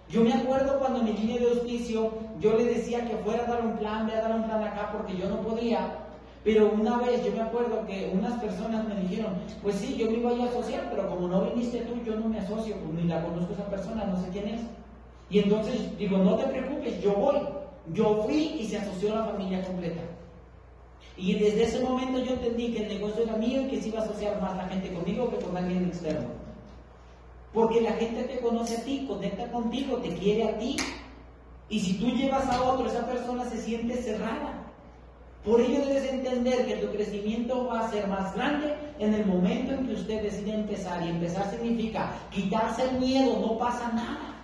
Yo 0.10 0.24
me 0.24 0.34
acuerdo 0.34 0.80
cuando 0.80 1.04
mi 1.04 1.13
línea 1.13 1.39
de 1.39 1.51
auspicio, 1.51 2.12
yo 2.39 2.58
le 2.58 2.63
decía 2.66 3.08
que 3.08 3.16
fuera 3.18 3.44
a 3.44 3.48
dar 3.48 3.63
un 3.63 3.78
plan, 3.78 4.08
ve 4.08 4.13
a 4.13 4.22
dar 4.22 4.36
un 4.36 4.44
plan 4.44 4.63
acá 4.63 4.92
porque 4.92 5.16
yo 5.16 5.30
no 5.30 5.42
podía. 5.42 5.88
Pero 6.44 6.72
una 6.72 6.98
vez 6.98 7.24
yo 7.24 7.32
me 7.32 7.42
acuerdo 7.42 7.86
que 7.86 8.12
unas 8.12 8.42
personas 8.42 8.88
me 8.88 8.96
dijeron, 9.01 9.34
pues 9.62 9.75
sí, 9.75 9.96
yo 9.98 10.10
me 10.10 10.18
iba 10.18 10.32
a 10.32 10.50
asociar, 10.50 10.89
pero 10.89 11.08
como 11.10 11.28
no 11.28 11.44
viniste 11.44 11.82
tú, 11.82 12.01
yo 12.04 12.16
no 12.16 12.28
me 12.28 12.39
asocio, 12.39 12.75
pues 12.78 12.94
ni 12.94 13.08
la 13.08 13.24
conozco 13.24 13.54
esa 13.54 13.70
persona, 13.70 14.06
no 14.06 14.20
sé 14.20 14.30
quién 14.30 14.48
es. 14.48 14.62
Y 15.30 15.39
entonces 15.39 15.96
digo, 16.00 16.18
no 16.18 16.36
te 16.38 16.48
preocupes, 16.48 17.01
yo 17.04 17.13
voy. 17.13 17.38
Yo 17.94 18.24
fui 18.24 18.58
y 18.60 18.66
se 18.66 18.78
asoció 18.78 19.13
la 19.13 19.25
familia 19.25 19.63
completa. 19.63 20.01
Y 21.18 21.36
desde 21.36 21.63
ese 21.63 21.84
momento 21.84 22.20
yo 22.20 22.34
entendí 22.34 22.74
que 22.74 22.84
el 22.84 22.88
negocio 22.88 23.24
era 23.24 23.36
mío 23.36 23.62
y 23.62 23.68
que 23.68 23.82
se 23.82 23.89
iba 23.89 24.00
a 24.00 24.04
asociar 24.04 24.42
más 24.42 24.58
la 24.58 24.68
gente 24.70 24.92
conmigo 24.92 25.30
que 25.30 25.38
con 25.38 25.56
alguien 25.56 25.86
externo. 25.86 26.38
Porque 27.53 27.82
la 27.82 27.94
gente 27.94 28.24
te 28.24 28.39
conoce 28.39 28.77
a 28.77 28.84
ti, 28.84 29.06
conecta 29.08 29.51
contigo, 29.51 29.98
te 29.98 30.13
quiere 30.15 30.50
a 30.50 30.58
ti. 30.60 30.77
Y 31.70 31.79
si 31.79 31.94
tú 32.00 32.10
llevas 32.10 32.48
a 32.48 32.63
otro, 32.63 32.88
esa 32.88 33.06
persona 33.06 33.46
se 33.46 33.58
siente 33.58 33.96
cerrada. 34.01 34.70
Por 35.44 35.62
ello 35.62 35.86
debes 35.86 36.12
entender 36.12 36.65
que 36.65 36.75
tu 36.77 36.91
crecimiento 36.91 37.65
va 37.68 37.82
a 37.82 37.89
ser 37.89 38.08
más 38.08 38.36
grande 38.36 38.75
en 39.00 39.13
el 39.13 39.25
momento 39.25 39.74
en 39.74 39.88
que 39.88 39.94
usted 39.94 40.22
decide 40.22 40.53
empezar. 40.53 41.03
Y 41.03 41.10
empezar 41.10 41.50
significa 41.50 42.12
quitarse 42.29 42.84
el 42.84 43.00
miedo, 43.00 43.39
no 43.39 43.58
pasa 43.58 43.89
nada. 43.94 44.36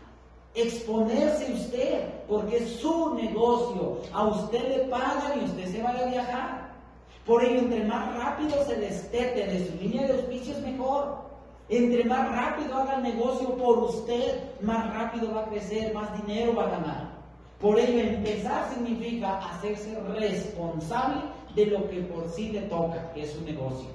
Exponerse 0.55 1.51
usted, 1.51 2.07
porque 2.27 2.57
es 2.57 2.69
su 2.77 3.13
negocio. 3.15 4.00
A 4.13 4.24
usted 4.24 4.69
le 4.69 4.85
pagan 4.85 5.41
y 5.41 5.45
usted 5.45 5.71
se 5.71 5.83
va 5.83 5.89
a 5.89 6.05
viajar. 6.05 6.74
Por 7.25 7.43
ello, 7.43 7.59
entre 7.59 7.83
más 7.83 8.15
rápido 8.15 8.63
se 8.65 8.75
destete 8.75 9.47
de 9.47 9.67
su 9.67 9.75
línea 9.83 10.07
de 10.07 10.13
auspicios, 10.13 10.62
mejor. 10.62 11.25
Entre 11.67 12.03
más 12.05 12.31
rápido 12.31 12.75
haga 12.75 12.98
el 12.98 13.03
negocio 13.03 13.55
por 13.57 13.79
usted, 13.79 14.62
más 14.62 14.93
rápido 14.93 15.34
va 15.34 15.41
a 15.41 15.45
crecer, 15.45 15.93
más 15.93 16.25
dinero 16.25 16.55
va 16.55 16.65
a 16.65 16.69
ganar. 16.69 17.15
Por 17.60 17.79
ello, 17.79 18.00
empezar 18.00 18.69
significa 18.72 19.39
hacerse 19.39 19.98
responsable 20.19 21.22
de 21.55 21.65
lo 21.67 21.89
que 21.89 22.01
por 22.01 22.29
sí 22.29 22.50
le 22.50 22.62
toca, 22.63 23.12
que 23.13 23.24
es 23.24 23.36
un 23.36 23.45
negocio. 23.45 23.89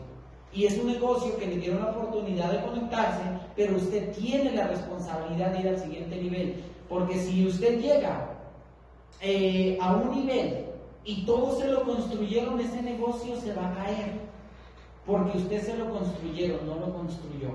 Y 0.53 0.67
es 0.67 0.77
un 0.79 0.89
negocio 0.89 1.37
que 1.37 1.47
le 1.47 1.59
dieron 1.59 1.85
la 1.85 1.93
oportunidad 1.93 2.51
de 2.51 2.63
conectarse, 2.63 3.23
pero 3.55 3.77
usted 3.77 4.13
tiene 4.17 4.51
la 4.53 4.67
responsabilidad 4.67 5.53
de 5.53 5.61
ir 5.61 5.69
al 5.69 5.79
siguiente 5.79 6.17
nivel. 6.17 6.65
Porque 6.89 7.21
si 7.21 7.47
usted 7.47 7.81
llega 7.81 8.31
eh, 9.21 9.79
a 9.81 9.95
un 9.95 10.11
nivel 10.11 10.67
y 11.05 11.25
todos 11.25 11.61
se 11.61 11.69
lo 11.69 11.85
construyeron, 11.85 12.59
ese 12.59 12.83
negocio 12.83 13.37
se 13.37 13.55
va 13.55 13.69
a 13.69 13.75
caer. 13.75 14.30
Porque 15.11 15.39
usted 15.39 15.61
se 15.61 15.77
lo 15.77 15.91
construyeron, 15.91 16.65
no 16.67 16.77
lo 16.77 16.95
construyó. 16.95 17.49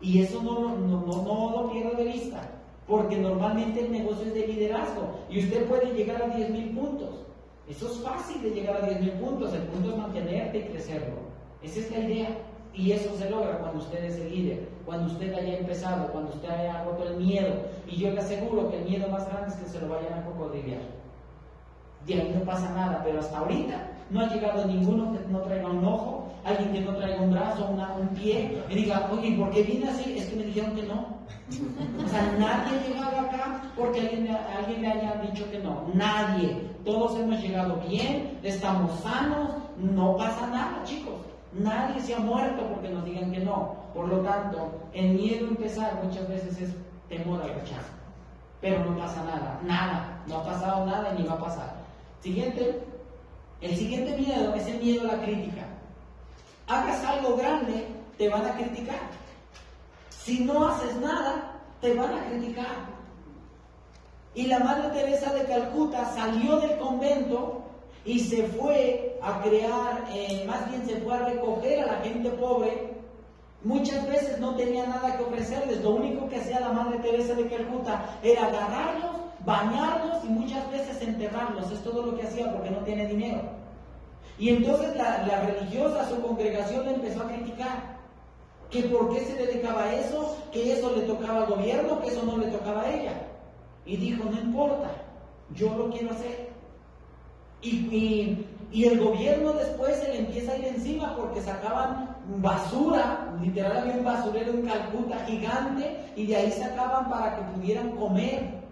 Y 0.00 0.22
eso 0.22 0.40
no, 0.42 0.76
no, 0.76 1.00
no, 1.00 1.22
no 1.22 1.62
lo 1.62 1.72
pierda 1.72 1.98
de 1.98 2.04
vista. 2.04 2.40
Porque 2.86 3.16
normalmente 3.16 3.80
el 3.80 3.90
negocio 3.90 4.26
es 4.26 4.34
de 4.34 4.46
liderazgo. 4.46 5.18
Y 5.28 5.40
usted 5.40 5.66
puede 5.66 5.92
llegar 5.92 6.22
a 6.22 6.36
10 6.36 6.50
mil 6.50 6.70
puntos. 6.70 7.24
Eso 7.68 7.90
es 7.90 7.98
fácil 7.98 8.42
de 8.42 8.50
llegar 8.50 8.76
a 8.76 8.86
10 8.86 9.00
mil 9.00 9.12
puntos. 9.12 9.52
El 9.54 9.62
punto 9.62 9.90
es 9.90 9.96
mantenerte 9.96 10.58
y 10.58 10.62
crecerlo. 10.62 11.16
Esa 11.62 11.80
es 11.80 11.90
la 11.90 11.98
idea. 11.98 12.28
Y 12.74 12.92
eso 12.92 13.12
se 13.16 13.28
logra 13.28 13.58
cuando 13.58 13.78
usted 13.78 14.04
es 14.04 14.16
el 14.16 14.30
líder, 14.30 14.68
cuando 14.84 15.12
usted 15.12 15.32
haya 15.32 15.58
empezado, 15.58 16.10
cuando 16.10 16.32
usted 16.32 16.48
haya 16.48 16.84
roto 16.84 17.08
el 17.08 17.16
miedo. 17.16 17.54
Y 17.88 17.96
yo 17.96 18.10
le 18.10 18.20
aseguro 18.20 18.70
que 18.70 18.78
el 18.78 18.84
miedo 18.84 19.08
más 19.08 19.28
grande 19.28 19.48
es 19.48 19.54
que 19.54 19.68
se 19.68 19.80
lo 19.80 19.88
vayan 19.88 20.12
a 20.12 20.24
cocodrilear. 20.24 20.82
De 22.06 22.14
ahí 22.14 22.34
no 22.36 22.44
pasa 22.44 22.70
nada, 22.70 23.00
pero 23.04 23.20
hasta 23.20 23.38
ahorita 23.38 23.90
no 24.10 24.20
ha 24.20 24.28
llegado 24.28 24.66
ninguno 24.66 25.12
que 25.12 25.20
no 25.30 25.40
traiga 25.42 25.68
un 25.68 25.84
ojo, 25.84 26.23
alguien 26.44 26.72
que 26.72 26.80
no 26.80 26.96
traiga 26.96 27.20
un 27.22 27.32
brazo, 27.32 27.68
un 27.68 28.08
pie, 28.08 28.62
y 28.68 28.74
diga, 28.74 29.08
oye, 29.12 29.36
¿por 29.36 29.50
qué 29.50 29.62
vine 29.62 29.88
así? 29.88 30.18
Es 30.18 30.26
que 30.26 30.36
me 30.36 30.44
dijeron 30.44 30.74
que 30.74 30.82
no. 30.82 31.24
O 32.04 32.08
sea, 32.08 32.22
nadie 32.38 32.78
ha 32.78 32.86
llegado 32.86 33.20
acá 33.20 33.62
porque 33.76 34.00
alguien, 34.00 34.82
le 34.82 34.88
haya 34.88 35.14
dicho 35.22 35.50
que 35.50 35.58
no. 35.58 35.84
Nadie. 35.94 36.70
Todos 36.84 37.18
hemos 37.18 37.40
llegado 37.40 37.76
bien, 37.88 38.38
estamos 38.42 39.00
sanos, 39.00 39.50
no 39.78 40.16
pasa 40.16 40.46
nada, 40.48 40.82
chicos. 40.84 41.14
Nadie 41.52 42.00
se 42.00 42.14
ha 42.14 42.18
muerto 42.18 42.66
porque 42.68 42.88
nos 42.88 43.04
digan 43.04 43.30
que 43.30 43.40
no. 43.40 43.76
Por 43.94 44.08
lo 44.08 44.18
tanto, 44.20 44.72
el 44.92 45.14
miedo 45.14 45.46
a 45.46 45.50
empezar 45.50 46.00
muchas 46.02 46.28
veces 46.28 46.60
es 46.60 46.70
temor 47.08 47.40
al 47.42 47.54
rechazo. 47.54 47.92
Pero 48.60 48.84
no 48.84 48.96
pasa 48.96 49.22
nada, 49.24 49.60
nada. 49.64 50.22
No 50.26 50.38
ha 50.38 50.44
pasado 50.44 50.86
nada 50.86 51.14
ni 51.16 51.24
va 51.24 51.34
a 51.34 51.38
pasar. 51.38 51.74
Siguiente. 52.20 52.80
El 53.60 53.76
siguiente 53.76 54.16
miedo 54.16 54.54
es 54.54 54.66
el 54.66 54.82
miedo 54.82 55.08
a 55.08 55.16
la 55.16 55.22
crítica. 55.22 55.62
Hagas 56.66 57.04
algo 57.04 57.36
grande, 57.36 57.86
te 58.16 58.28
van 58.28 58.46
a 58.46 58.54
criticar. 58.54 59.00
Si 60.10 60.40
no 60.40 60.66
haces 60.68 60.96
nada, 60.96 61.60
te 61.80 61.92
van 61.94 62.14
a 62.14 62.24
criticar. 62.26 62.94
Y 64.34 64.46
la 64.46 64.58
Madre 64.60 64.88
Teresa 64.88 65.32
de 65.32 65.44
Calcuta 65.44 66.04
salió 66.14 66.58
del 66.60 66.78
convento 66.78 67.62
y 68.04 68.18
se 68.20 68.44
fue 68.48 69.18
a 69.22 69.40
crear, 69.42 70.04
eh, 70.10 70.44
más 70.46 70.68
bien 70.70 70.86
se 70.86 70.96
fue 71.02 71.14
a 71.14 71.26
recoger 71.26 71.80
a 71.80 71.92
la 71.92 71.98
gente 72.00 72.30
pobre. 72.30 72.94
Muchas 73.62 74.06
veces 74.08 74.40
no 74.40 74.56
tenía 74.56 74.86
nada 74.86 75.16
que 75.16 75.24
ofrecerles, 75.24 75.82
lo 75.82 75.90
único 75.90 76.28
que 76.28 76.36
hacía 76.36 76.60
la 76.60 76.72
Madre 76.72 76.98
Teresa 76.98 77.34
de 77.34 77.48
Calcuta 77.48 78.18
era 78.22 78.46
agarrarlos, 78.46 79.16
bañarlos 79.44 80.24
y 80.24 80.28
muchas 80.28 80.70
veces 80.70 81.00
enterrarlos. 81.02 81.70
Es 81.70 81.82
todo 81.82 82.04
lo 82.04 82.16
que 82.16 82.26
hacía 82.26 82.50
porque 82.52 82.70
no 82.70 82.78
tiene 82.78 83.06
dinero. 83.06 83.63
Y 84.38 84.48
entonces 84.50 84.96
la, 84.96 85.42
religiosa, 85.46 86.08
su 86.08 86.20
congregación, 86.20 86.84
le 86.84 86.94
empezó 86.94 87.22
a 87.22 87.28
criticar. 87.28 87.94
Que 88.70 88.82
por 88.84 89.14
qué 89.14 89.20
se 89.20 89.34
dedicaba 89.34 89.84
a 89.84 89.94
eso, 89.94 90.36
que 90.52 90.72
eso 90.72 90.94
le 90.96 91.02
tocaba 91.02 91.42
al 91.42 91.46
gobierno, 91.46 92.00
que 92.00 92.08
eso 92.08 92.24
no 92.24 92.38
le 92.38 92.48
tocaba 92.48 92.82
a 92.82 92.92
ella. 92.92 93.12
Y 93.86 93.96
dijo, 93.96 94.24
no 94.24 94.40
importa, 94.40 94.90
yo 95.54 95.76
lo 95.76 95.90
quiero 95.90 96.10
hacer. 96.10 96.48
Y, 97.62 98.46
el 98.74 98.98
gobierno 98.98 99.52
después 99.52 99.96
se 99.96 100.08
le 100.08 100.18
empieza 100.20 100.52
a 100.52 100.56
ir 100.56 100.66
encima 100.66 101.16
porque 101.16 101.40
sacaban 101.40 102.16
basura, 102.38 103.32
literal 103.40 103.76
había 103.76 103.94
un 103.94 104.04
basurero 104.04 104.52
en 104.52 104.66
Calcuta 104.66 105.24
gigante 105.26 105.96
y 106.16 106.26
de 106.26 106.36
ahí 106.36 106.50
sacaban 106.50 107.08
para 107.08 107.36
que 107.36 107.42
pudieran 107.52 107.92
comer. 107.92 108.63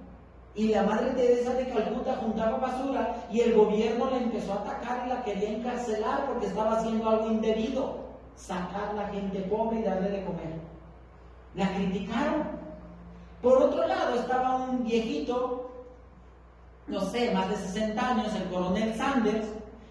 Y 0.55 0.69
la 0.69 0.83
madre 0.83 1.11
Teresa 1.13 1.55
de 1.55 1.69
Calcuta 1.69 2.17
juntaba 2.17 2.59
basura 2.59 3.25
y 3.31 3.41
el 3.41 3.55
gobierno 3.55 4.11
le 4.11 4.19
empezó 4.19 4.53
a 4.53 4.57
atacar 4.57 5.07
y 5.07 5.09
la 5.09 5.25
quería 5.25 5.51
encarcelar 5.51 6.27
porque 6.27 6.47
estaba 6.47 6.79
haciendo 6.79 7.09
algo 7.09 7.31
indebido, 7.31 7.97
sacar 8.37 8.91
a 8.91 8.93
la 8.93 9.09
gente 9.09 9.41
pobre 9.43 9.81
y 9.81 9.83
darle 9.83 10.11
de 10.11 10.25
comer. 10.25 10.61
La 11.55 11.73
criticaron. 11.75 12.61
Por 13.41 13.63
otro 13.63 13.87
lado 13.87 14.15
estaba 14.15 14.57
un 14.57 14.85
viejito 14.85 15.73
no 16.87 17.01
sé, 17.01 17.31
más 17.33 17.49
de 17.49 17.57
60 17.57 18.09
años, 18.09 18.35
el 18.35 18.45
coronel 18.51 18.95
Sanders, 18.95 19.47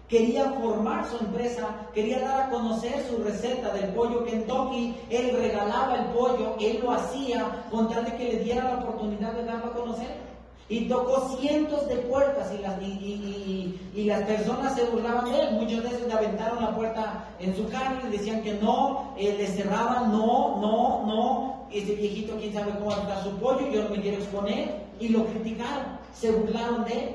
quería 0.08 0.52
formar 0.52 1.08
su 1.08 1.16
empresa, 1.24 1.68
quería 1.94 2.20
dar 2.20 2.42
a 2.42 2.50
conocer 2.50 3.04
su 3.08 3.22
receta 3.22 3.72
del 3.72 3.88
pollo 3.94 4.24
Kentucky, 4.24 4.94
él 5.08 5.34
regalaba 5.36 5.96
el 5.96 6.04
pollo, 6.06 6.54
él 6.60 6.80
lo 6.82 6.92
hacía 6.92 7.64
con 7.70 7.88
tal 7.88 8.04
de 8.04 8.16
que 8.16 8.32
le 8.32 8.38
diera 8.40 8.64
la 8.64 8.74
oportunidad 8.80 9.32
de 9.32 9.44
darlo 9.44 9.66
a 9.66 9.74
conocer. 9.74 10.31
Y 10.72 10.88
tocó 10.88 11.36
cientos 11.38 11.86
de 11.86 11.96
puertas 11.96 12.50
y 12.58 12.62
las, 12.62 12.80
y, 12.80 14.04
las 14.06 14.22
personas 14.22 14.74
se 14.74 14.84
burlaban 14.84 15.26
de 15.26 15.38
él. 15.38 15.54
Muchas 15.56 15.82
veces 15.82 16.06
le 16.06 16.12
aventaron 16.14 16.62
la 16.62 16.74
puerta 16.74 17.28
en 17.40 17.54
su 17.54 17.68
carro 17.68 18.08
y 18.08 18.16
decían 18.16 18.42
que 18.42 18.54
no, 18.54 19.12
eh, 19.18 19.34
le 19.36 19.46
cerraban, 19.48 20.10
no, 20.10 20.60
no, 20.62 21.06
no. 21.06 21.66
Ese 21.70 21.94
viejito, 21.94 22.36
quién 22.36 22.54
sabe 22.54 22.72
cómo 22.72 22.86
va 22.86 23.22
su 23.22 23.30
pollo, 23.38 23.68
yo 23.70 23.84
no 23.84 23.90
me 23.90 24.00
quiero 24.00 24.16
exponer. 24.16 24.86
Y 24.98 25.10
lo 25.10 25.26
criticaron 25.26 26.00
se 26.14 26.30
burlaron 26.30 26.84
de 26.84 26.92
él. 26.92 27.14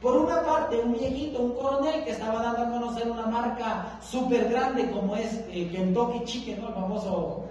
Por 0.00 0.16
una 0.16 0.42
parte, 0.42 0.78
un 0.78 0.92
viejito, 0.92 1.42
un 1.42 1.54
coronel 1.54 2.04
que 2.04 2.12
estaba 2.12 2.40
dando 2.40 2.62
a 2.62 2.70
conocer 2.70 3.10
una 3.10 3.26
marca 3.26 3.98
súper 4.00 4.48
grande 4.48 4.88
como 4.92 5.16
es 5.16 5.40
eh, 5.50 5.68
Kentucky 5.72 6.24
Chicken, 6.24 6.60
¿no? 6.60 6.68
el 6.68 6.74
famoso, 6.74 7.44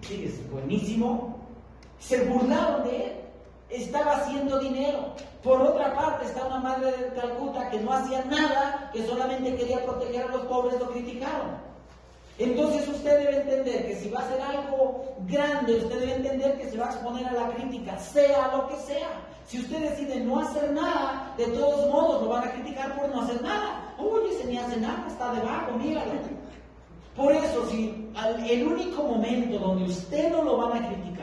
sí, 0.00 0.24
es 0.24 0.50
buenísimo, 0.50 1.36
se 1.98 2.24
burlaron 2.24 2.84
de 2.84 2.96
él. 2.96 3.23
Estaba 3.70 4.16
haciendo 4.16 4.58
dinero. 4.58 5.14
Por 5.42 5.60
otra 5.60 5.94
parte, 5.94 6.26
está 6.26 6.46
una 6.46 6.58
madre 6.58 6.92
de 6.92 7.20
Calcuta 7.20 7.70
que 7.70 7.80
no 7.80 7.92
hacía 7.92 8.24
nada, 8.24 8.90
que 8.92 9.06
solamente 9.06 9.56
quería 9.56 9.84
proteger 9.84 10.24
a 10.24 10.28
los 10.28 10.42
pobres, 10.46 10.78
lo 10.78 10.90
criticaron. 10.90 11.64
Entonces 12.38 12.88
usted 12.88 13.18
debe 13.18 13.42
entender 13.42 13.86
que 13.86 13.96
si 13.96 14.10
va 14.10 14.20
a 14.20 14.24
hacer 14.24 14.42
algo 14.42 15.14
grande, 15.28 15.76
usted 15.76 16.00
debe 16.00 16.14
entender 16.16 16.58
que 16.58 16.68
se 16.68 16.76
va 16.76 16.86
a 16.86 16.90
exponer 16.90 17.26
a 17.26 17.32
la 17.32 17.48
crítica, 17.50 17.96
sea 17.98 18.50
lo 18.56 18.68
que 18.68 18.76
sea. 18.76 19.08
Si 19.46 19.60
usted 19.60 19.90
decide 19.90 20.20
no 20.20 20.40
hacer 20.40 20.72
nada, 20.72 21.32
de 21.36 21.46
todos 21.48 21.88
modos 21.90 22.22
lo 22.22 22.30
van 22.30 22.48
a 22.48 22.52
criticar 22.52 22.98
por 22.98 23.08
no 23.08 23.22
hacer 23.22 23.40
nada. 23.42 23.94
Oye, 23.98 24.36
se 24.36 24.46
ni 24.46 24.58
hace 24.58 24.76
nada, 24.78 25.04
está 25.06 25.32
debajo, 25.32 25.72
míralo. 25.78 26.12
Por 27.16 27.30
eso, 27.30 27.66
si 27.70 28.10
el 28.48 28.66
único 28.66 29.04
momento 29.04 29.58
donde 29.58 29.84
usted 29.84 30.32
no 30.32 30.42
lo 30.42 30.56
van 30.56 30.82
a 30.82 30.88
criticar, 30.88 31.13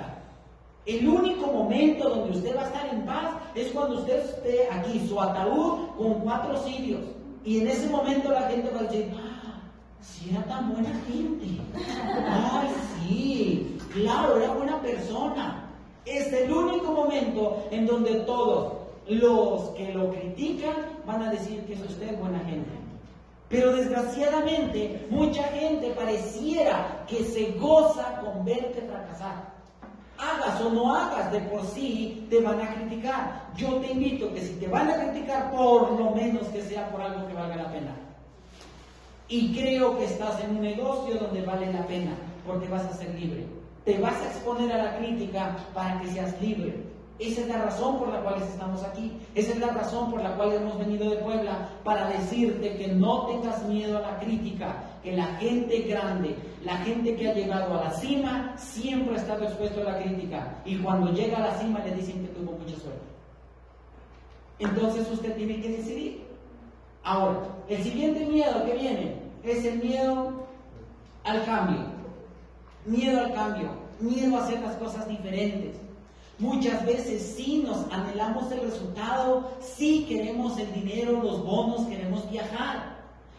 el 0.85 1.07
único 1.07 1.47
momento 1.47 2.09
donde 2.09 2.37
usted 2.37 2.55
va 2.57 2.63
a 2.63 2.65
estar 2.65 2.87
en 2.87 3.05
paz 3.05 3.29
es 3.53 3.71
cuando 3.71 3.99
usted 3.99 4.19
esté 4.19 4.67
aquí, 4.71 5.05
su 5.07 5.19
ataúd 5.21 5.89
con 5.97 6.13
cuatro 6.21 6.57
sirios. 6.63 7.01
Y 7.45 7.59
en 7.59 7.67
ese 7.67 7.89
momento 7.89 8.31
la 8.31 8.49
gente 8.49 8.71
va 8.71 8.79
a 8.79 8.83
decir, 8.83 9.11
si 10.01 10.29
era 10.31 10.43
tan 10.45 10.73
buena 10.73 10.89
gente. 11.07 11.61
Ay, 11.73 12.69
sí, 13.07 13.77
claro, 13.93 14.37
era 14.37 14.53
buena 14.53 14.81
persona. 14.81 15.67
Es 16.05 16.33
el 16.33 16.51
único 16.51 16.91
momento 16.91 17.67
en 17.69 17.85
donde 17.85 18.15
todos 18.21 18.73
los 19.07 19.69
que 19.71 19.93
lo 19.93 20.11
critican 20.11 20.75
van 21.05 21.23
a 21.23 21.31
decir 21.31 21.63
que 21.65 21.73
es 21.73 21.81
usted 21.81 22.17
buena 22.19 22.39
gente. 22.39 22.69
Pero 23.49 23.75
desgraciadamente 23.75 25.07
mucha 25.09 25.43
gente 25.43 25.91
pareciera 25.91 27.05
que 27.07 27.23
se 27.23 27.51
goza 27.59 28.21
con 28.21 28.45
verte 28.45 28.81
fracasar. 28.81 29.50
Hagas 30.21 30.61
o 30.61 30.69
no 30.69 30.93
hagas, 30.93 31.31
de 31.31 31.39
por 31.41 31.65
sí 31.65 32.27
te 32.29 32.39
van 32.39 32.61
a 32.61 32.75
criticar. 32.75 33.49
Yo 33.57 33.77
te 33.77 33.91
invito 33.91 34.31
que 34.31 34.41
si 34.41 34.53
te 34.53 34.67
van 34.67 34.87
a 34.87 34.95
criticar, 34.95 35.49
por 35.49 35.91
lo 35.99 36.11
menos 36.11 36.47
que 36.49 36.61
sea 36.61 36.91
por 36.91 37.01
algo 37.01 37.27
que 37.27 37.33
valga 37.33 37.55
la 37.55 37.71
pena. 37.71 37.95
Y 39.27 39.51
creo 39.53 39.97
que 39.97 40.05
estás 40.05 40.43
en 40.43 40.51
un 40.51 40.61
negocio 40.61 41.15
donde 41.15 41.41
vale 41.41 41.73
la 41.73 41.87
pena, 41.87 42.11
porque 42.45 42.67
vas 42.67 42.85
a 42.85 42.93
ser 42.93 43.09
libre. 43.15 43.47
Te 43.83 43.97
vas 43.97 44.21
a 44.21 44.27
exponer 44.27 44.71
a 44.73 44.83
la 44.83 44.97
crítica 44.97 45.57
para 45.73 45.99
que 45.99 46.07
seas 46.09 46.39
libre. 46.39 46.90
Esa 47.21 47.41
es 47.41 47.47
la 47.49 47.59
razón 47.59 47.99
por 47.99 48.09
la 48.09 48.19
cual 48.21 48.41
estamos 48.41 48.81
aquí. 48.83 49.15
Esa 49.35 49.51
es 49.51 49.59
la 49.59 49.67
razón 49.67 50.09
por 50.09 50.23
la 50.23 50.35
cual 50.35 50.53
hemos 50.53 50.79
venido 50.79 51.07
de 51.07 51.17
Puebla, 51.17 51.69
para 51.83 52.07
decirte 52.09 52.75
que 52.77 52.87
no 52.87 53.27
tengas 53.27 53.63
miedo 53.65 53.99
a 53.99 54.01
la 54.01 54.19
crítica, 54.19 54.83
que 55.03 55.15
la 55.15 55.27
gente 55.35 55.81
grande, 55.83 56.35
la 56.65 56.77
gente 56.77 57.15
que 57.15 57.29
ha 57.29 57.33
llegado 57.35 57.79
a 57.79 57.83
la 57.83 57.91
cima, 57.91 58.55
siempre 58.57 59.13
ha 59.13 59.21
estado 59.21 59.43
expuesto 59.43 59.81
a 59.81 59.91
la 59.91 59.99
crítica. 59.99 60.61
Y 60.65 60.77
cuando 60.79 61.11
llega 61.11 61.37
a 61.37 61.41
la 61.41 61.59
cima 61.59 61.79
le 61.85 61.93
dicen 61.93 62.25
que 62.25 62.33
tuvo 62.33 62.53
mucha 62.53 62.75
suerte. 62.75 63.05
Entonces 64.57 65.07
usted 65.11 65.35
tiene 65.35 65.61
que 65.61 65.69
decidir. 65.69 66.23
Ahora, 67.03 67.41
el 67.69 67.83
siguiente 67.83 68.25
miedo 68.25 68.65
que 68.65 68.73
viene 68.73 69.15
es 69.43 69.63
el 69.63 69.77
miedo 69.77 70.47
al 71.23 71.45
cambio. 71.45 71.85
Miedo 72.83 73.19
al 73.19 73.33
cambio, 73.33 73.69
miedo 73.99 74.37
a 74.37 74.43
hacer 74.43 74.59
las 74.61 74.75
cosas 74.77 75.07
diferentes. 75.07 75.77
Muchas 76.41 76.83
veces 76.87 77.35
sí 77.37 77.63
nos 77.63 77.85
anhelamos 77.91 78.51
el 78.51 78.61
resultado, 78.61 79.47
sí 79.61 80.07
queremos 80.09 80.57
el 80.57 80.73
dinero, 80.73 81.21
los 81.21 81.45
bonos, 81.45 81.85
queremos 81.85 82.27
viajar. 82.31 82.97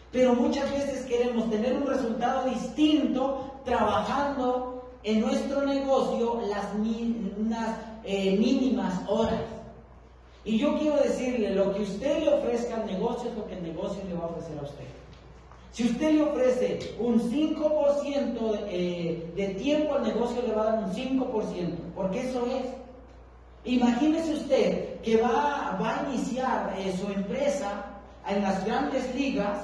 Pero 0.09 0.33
muchas 0.35 0.71
veces 0.71 1.03
queremos 1.03 1.49
tener 1.49 1.73
un 1.73 1.85
resultado 1.85 2.49
distinto 2.49 3.59
trabajando 3.65 4.85
en 5.03 5.19
nuestro 5.19 5.65
negocio 5.65 6.43
las 6.47 6.67
eh, 8.05 8.37
mínimas 8.37 9.01
horas. 9.09 9.41
Y 10.45 10.57
yo 10.57 10.79
quiero 10.79 10.95
decirle, 10.95 11.53
lo 11.55 11.73
que 11.73 11.81
usted 11.81 12.23
le 12.23 12.33
ofrezca 12.33 12.75
al 12.75 12.85
negocio 12.85 13.31
es 13.31 13.35
lo 13.35 13.45
que 13.47 13.55
el 13.55 13.63
negocio 13.63 14.01
le 14.07 14.13
va 14.13 14.27
a 14.27 14.27
ofrecer 14.27 14.57
a 14.59 14.63
usted. 14.63 14.85
Si 15.73 15.83
usted 15.83 16.13
le 16.13 16.21
ofrece 16.21 16.95
un 17.01 17.19
5% 17.19 18.59
eh, 18.69 19.33
de 19.35 19.47
tiempo 19.55 19.95
al 19.95 20.03
negocio, 20.03 20.41
le 20.41 20.53
va 20.53 20.61
a 20.61 20.65
dar 20.71 20.83
un 20.85 20.93
5%, 20.93 21.75
porque 21.97 22.29
eso 22.29 22.45
es. 22.45 22.82
Imagínese 23.65 24.33
usted 24.33 24.99
que 25.01 25.17
va, 25.21 25.77
a 25.79 26.05
iniciar 26.09 26.75
eh, 26.77 26.93
su 26.99 27.11
empresa 27.11 27.85
en 28.27 28.41
las 28.41 28.65
grandes 28.65 29.13
ligas 29.15 29.57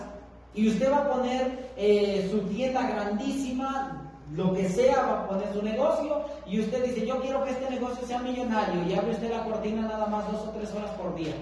y 0.54 0.70
usted 0.70 0.92
va 0.92 1.00
a 1.00 1.10
poner 1.10 1.72
eh, 1.76 2.28
su 2.32 2.40
tienda 2.48 2.88
grandísima, 2.90 4.12
lo 4.34 4.54
que 4.54 4.70
sea, 4.70 5.02
va 5.02 5.20
a 5.20 5.28
poner 5.28 5.54
su 5.54 5.62
negocio 5.62 6.24
y 6.46 6.62
usted 6.62 6.86
dice, 6.86 7.06
yo 7.06 7.20
quiero 7.22 7.44
que 7.44 7.52
este 7.52 7.70
negocio 7.70 8.08
sea 8.08 8.20
millonario 8.20 8.84
y 8.84 8.94
abre 8.94 9.12
usted 9.12 9.32
la 9.32 9.44
cortina 9.44 9.82
nada 9.82 10.06
más 10.06 10.32
dos 10.32 10.48
o 10.48 10.52
tres 10.52 10.74
horas 10.74 10.92
por 10.92 11.16
día. 11.16 11.34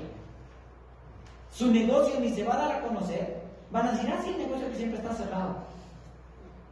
Su 1.51 1.71
negocio 1.71 2.19
ni 2.19 2.29
se 2.29 2.43
va 2.43 2.55
a 2.55 2.57
dar 2.57 2.71
a 2.71 2.81
conocer. 2.81 3.41
Van 3.71 3.87
a 3.87 3.91
decir, 3.91 4.09
ah, 4.11 4.21
sí, 4.23 4.31
el 4.31 4.37
negocio 4.37 4.69
que 4.69 4.75
siempre 4.75 4.99
está 4.99 5.13
cerrado. 5.13 5.57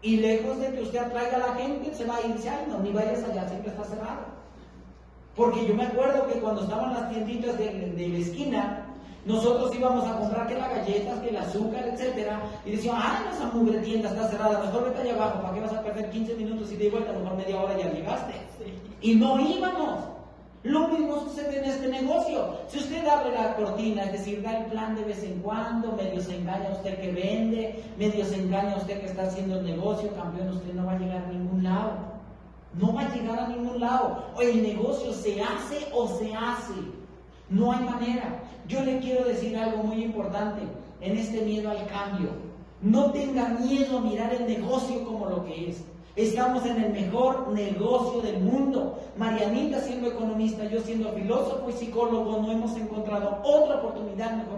Y 0.01 0.17
lejos 0.17 0.59
de 0.59 0.71
que 0.71 0.81
usted 0.81 0.99
atraiga 0.99 1.37
a 1.37 1.47
la 1.49 1.55
gente, 1.55 1.93
se 1.93 2.05
va 2.05 2.17
a 2.17 2.21
ir, 2.21 2.35
no, 2.69 2.79
ni 2.79 2.91
vayas 2.91 3.23
allá, 3.23 3.47
siempre 3.47 3.71
está 3.71 3.83
cerrado. 3.83 4.34
Porque 5.35 5.65
yo 5.67 5.73
me 5.75 5.83
acuerdo 5.83 6.27
que 6.27 6.39
cuando 6.39 6.63
estaban 6.63 6.93
las 6.93 7.09
tienditas 7.09 7.57
de, 7.57 7.91
de 7.91 8.07
la 8.07 8.17
esquina, 8.17 8.85
nosotros 9.25 9.75
íbamos 9.75 10.07
a 10.07 10.19
comprar 10.19 10.47
que 10.47 10.55
las 10.55 10.69
galletas, 10.69 11.19
que 11.19 11.29
el 11.29 11.37
azúcar, 11.37 11.87
etcétera, 11.87 12.41
y 12.63 12.71
decíamos, 12.71 13.01
ah, 13.03 13.23
no, 13.25 13.35
esa 13.35 13.57
mugre 13.57 13.79
tienda 13.79 14.09
está 14.09 14.27
cerrada, 14.27 14.63
mejor 14.63 14.85
vete 14.85 15.01
allá 15.01 15.15
abajo, 15.15 15.41
¿para 15.41 15.53
qué 15.55 15.61
vas 15.61 15.73
a 15.73 15.83
perder 15.83 16.09
15 16.11 16.35
minutos 16.35 16.71
y 16.71 16.75
de 16.75 16.89
vuelta? 16.91 17.09
A 17.09 17.13
lo 17.13 17.19
mejor 17.21 17.37
media 17.37 17.61
hora 17.61 17.77
ya 17.77 17.91
llegaste. 17.91 18.33
Y 19.01 19.15
no 19.15 19.39
íbamos. 19.39 19.99
Lo 20.63 20.87
mismo 20.87 21.19
sucede 21.19 21.59
en 21.59 21.65
este 21.65 21.87
negocio. 21.87 22.57
Si 22.67 22.79
usted 22.79 23.05
abre 23.05 23.31
la 23.31 23.55
cortina, 23.55 24.03
es 24.03 24.13
decir, 24.13 24.41
da 24.41 24.57
el 24.57 24.65
plan 24.65 24.95
de 24.95 25.03
vez 25.03 25.23
en 25.23 25.39
cuando, 25.41 25.91
medio 25.91 26.21
se 26.21 26.37
engaña 26.37 26.69
a 26.69 26.73
usted 26.73 26.99
que 26.99 27.11
vende, 27.11 27.83
medio 27.99 28.25
se 28.25 28.35
engaña 28.35 28.73
a 28.73 28.77
usted 28.77 28.99
que 28.99 29.05
está 29.05 29.23
haciendo 29.23 29.59
el 29.59 29.65
negocio, 29.65 30.09
campeón, 30.15 30.49
usted 30.49 30.73
no 30.73 30.85
va 30.85 30.93
a 30.93 30.99
llegar 30.99 31.23
a 31.23 31.27
ningún 31.27 31.63
lado. 31.63 32.14
No 32.79 32.93
va 32.93 33.01
a 33.01 33.13
llegar 33.13 33.39
a 33.39 33.47
ningún 33.47 33.79
lado. 33.79 34.25
O 34.35 34.41
el 34.41 34.61
negocio 34.61 35.13
se 35.13 35.41
hace 35.41 35.87
o 35.93 36.07
se 36.07 36.33
hace. 36.33 36.73
No 37.49 37.71
hay 37.71 37.83
manera. 37.83 38.43
Yo 38.67 38.83
le 38.83 38.99
quiero 38.99 39.25
decir 39.25 39.55
algo 39.57 39.83
muy 39.83 40.03
importante 40.03 40.63
en 41.01 41.17
este 41.17 41.41
miedo 41.41 41.69
al 41.69 41.85
cambio. 41.87 42.29
No 42.81 43.11
tenga 43.11 43.49
miedo 43.49 43.99
a 43.99 44.01
mirar 44.01 44.33
el 44.33 44.47
negocio 44.47 45.03
como 45.05 45.27
lo 45.27 45.45
que 45.45 45.69
es. 45.69 45.83
Estamos 46.15 46.65
en 46.65 46.81
el 46.81 46.93
mejor 46.93 47.49
negocio 47.49 48.21
del 48.21 48.39
mundo. 48.39 48.99
Marianita 49.17 49.81
siendo 49.81 50.07
economista, 50.07 50.63
yo 50.65 50.79
siendo 50.81 51.11
filósofo 51.11 51.69
y 51.69 51.73
psicólogo, 51.73 52.41
no 52.41 52.51
hemos 52.51 52.75
encontrado 52.77 53.41
otra 53.43 53.77
oportunidad 53.77 54.37
mejor. 54.37 54.54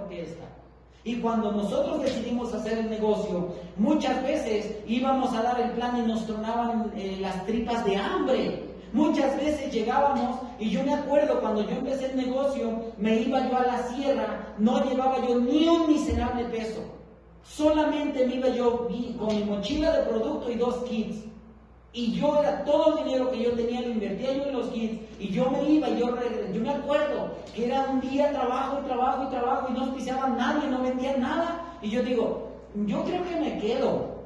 Y 1.08 1.22
cuando 1.22 1.54
nosotros 1.54 2.02
decidimos 2.02 2.54
hacer 2.54 2.80
el 2.80 2.90
negocio, 2.90 3.54
muchas 3.78 4.22
veces 4.24 4.76
íbamos 4.88 5.34
a 5.34 5.42
dar 5.42 5.62
el 5.62 5.72
plan 5.72 5.98
y 5.98 6.02
nos 6.02 6.26
tronaban 6.26 6.92
eh, 6.98 7.18
las 7.22 7.46
tripas 7.46 7.86
de 7.86 7.96
hambre. 7.96 8.64
Muchas 8.92 9.38
veces 9.38 9.72
llegábamos 9.72 10.38
y 10.60 10.70
yo 10.70 10.84
me 10.84 10.94
acuerdo 10.94 11.40
cuando 11.40 11.64
yo 11.64 11.78
empecé 11.78 12.08
el 12.08 12.18
negocio, 12.18 12.92
me 12.98 13.22
iba 13.22 13.50
yo 13.50 13.58
a 13.58 13.68
la 13.68 13.84
sierra, 13.84 14.54
no 14.58 14.84
llevaba 14.84 15.26
yo 15.26 15.40
ni 15.40 15.70
un 15.70 15.88
miserable 15.88 16.44
peso. 16.50 16.82
Solamente 17.42 18.28
me 18.28 18.36
iba 18.36 18.50
yo 18.50 18.90
con 19.18 19.34
mi 19.34 19.44
mochila 19.46 19.94
de 19.94 20.04
producto 20.08 20.52
y 20.52 20.56
dos 20.56 20.76
kits. 20.90 21.24
Y 21.94 22.14
yo 22.14 22.40
era 22.42 22.64
todo 22.64 22.98
el 22.98 23.06
dinero 23.06 23.32
que 23.32 23.44
yo 23.44 23.52
tenía, 23.54 23.82
lo 23.82 23.90
invertía 23.90 24.34
yo 24.34 24.44
en 24.44 24.54
los 24.54 24.68
kits. 24.68 25.02
Y 25.20 25.30
yo 25.30 25.50
me 25.50 25.64
iba, 25.70 25.90
y 25.90 26.00
yo, 26.00 26.16
yo 26.54 26.62
me 26.62 26.70
acuerdo 26.70 27.32
que 27.56 27.66
era 27.66 27.90
un 27.90 28.02
día 28.02 28.32
trabajo 28.32 28.80
y 28.82 28.86
trabajo 28.86 29.24
y 29.24 29.30
trabajo 29.30 29.68
y 29.70 29.74
no 29.74 29.86
auspiciaban 29.86 30.38
nadie, 30.38 30.70
no 30.70 30.82
vendían 30.84 31.22
nada. 31.22 31.78
Y 31.82 31.90
yo 31.90 32.04
digo, 32.04 32.50
yo 32.86 33.04
creo 33.04 33.24
que 33.24 33.36
me 33.40 33.58
quedo. 33.60 34.18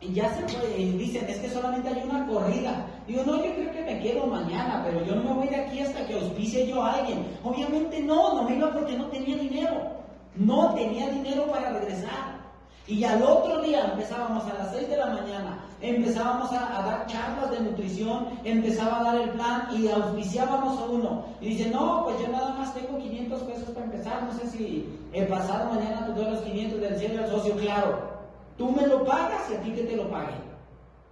Y 0.00 0.12
ya 0.12 0.28
se 0.34 0.46
fue, 0.46 0.78
y 0.78 0.92
dicen, 0.92 1.26
es 1.28 1.38
que 1.38 1.48
solamente 1.48 1.88
hay 1.88 2.02
una 2.08 2.26
corrida. 2.26 2.86
Digo, 3.08 3.22
no, 3.24 3.36
yo 3.36 3.54
creo 3.54 3.72
que 3.72 3.82
me 3.82 4.00
quedo 4.00 4.26
mañana, 4.26 4.82
pero 4.84 5.04
yo 5.04 5.16
no 5.16 5.22
me 5.22 5.32
voy 5.32 5.48
de 5.48 5.56
aquí 5.56 5.80
hasta 5.80 6.06
que 6.06 6.14
auspicie 6.14 6.66
yo 6.66 6.82
a 6.82 6.92
alguien. 6.94 7.24
Obviamente 7.42 8.00
no, 8.00 8.34
no 8.34 8.42
me 8.42 8.56
iba 8.56 8.72
porque 8.72 8.96
no 8.96 9.06
tenía 9.06 9.36
dinero. 9.36 9.96
No 10.36 10.74
tenía 10.74 11.08
dinero 11.08 11.46
para 11.46 11.70
regresar. 11.70 12.45
Y 12.88 13.02
al 13.02 13.20
otro 13.22 13.62
día 13.62 13.90
empezábamos 13.92 14.44
a 14.44 14.54
las 14.54 14.70
6 14.70 14.88
de 14.88 14.96
la 14.96 15.06
mañana, 15.06 15.58
empezábamos 15.80 16.52
a, 16.52 16.82
dar 16.82 17.06
charlas 17.06 17.50
de 17.50 17.60
nutrición, 17.60 18.28
empezaba 18.44 19.00
a 19.00 19.04
dar 19.04 19.22
el 19.22 19.30
plan 19.30 19.68
y 19.76 19.88
auspiciábamos 19.88 20.80
a 20.80 20.84
uno. 20.84 21.24
Y 21.40 21.48
dice, 21.48 21.68
no, 21.70 22.04
pues 22.04 22.20
yo 22.20 22.28
nada 22.28 22.54
más 22.54 22.72
tengo 22.74 22.96
500 22.96 23.42
pesos 23.42 23.70
para 23.70 23.86
empezar, 23.86 24.22
no 24.22 24.32
sé 24.38 24.46
si 24.50 24.88
el 25.12 25.26
pasado 25.26 25.74
mañana 25.74 26.06
te 26.06 26.12
doy 26.12 26.30
los 26.30 26.40
500 26.42 26.80
del 26.80 26.98
cielo 26.98 27.24
al 27.24 27.30
socio, 27.30 27.56
claro. 27.56 28.16
Tú 28.56 28.70
me 28.70 28.86
lo 28.86 29.04
pagas 29.04 29.50
y 29.50 29.54
a 29.54 29.60
ti 29.62 29.72
que 29.72 29.82
te 29.82 29.96
lo 29.96 30.08
pague. 30.08 30.34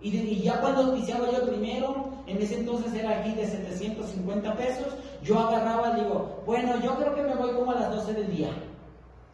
Y, 0.00 0.42
ya 0.42 0.60
cuando 0.60 0.82
auspiciaba 0.82 1.30
yo 1.32 1.44
primero, 1.44 2.10
en 2.26 2.40
ese 2.40 2.60
entonces 2.60 2.94
era 2.94 3.18
aquí 3.18 3.32
de 3.32 3.46
750 3.46 4.54
pesos, 4.54 4.94
yo 5.24 5.40
agarraba 5.40 5.96
y 5.96 6.02
digo, 6.02 6.42
bueno, 6.46 6.78
yo 6.82 6.94
creo 6.96 7.14
que 7.14 7.22
me 7.22 7.34
voy 7.34 7.52
como 7.52 7.72
a 7.72 7.80
las 7.80 7.90
12 7.90 8.12
del 8.12 8.36
día. 8.36 8.50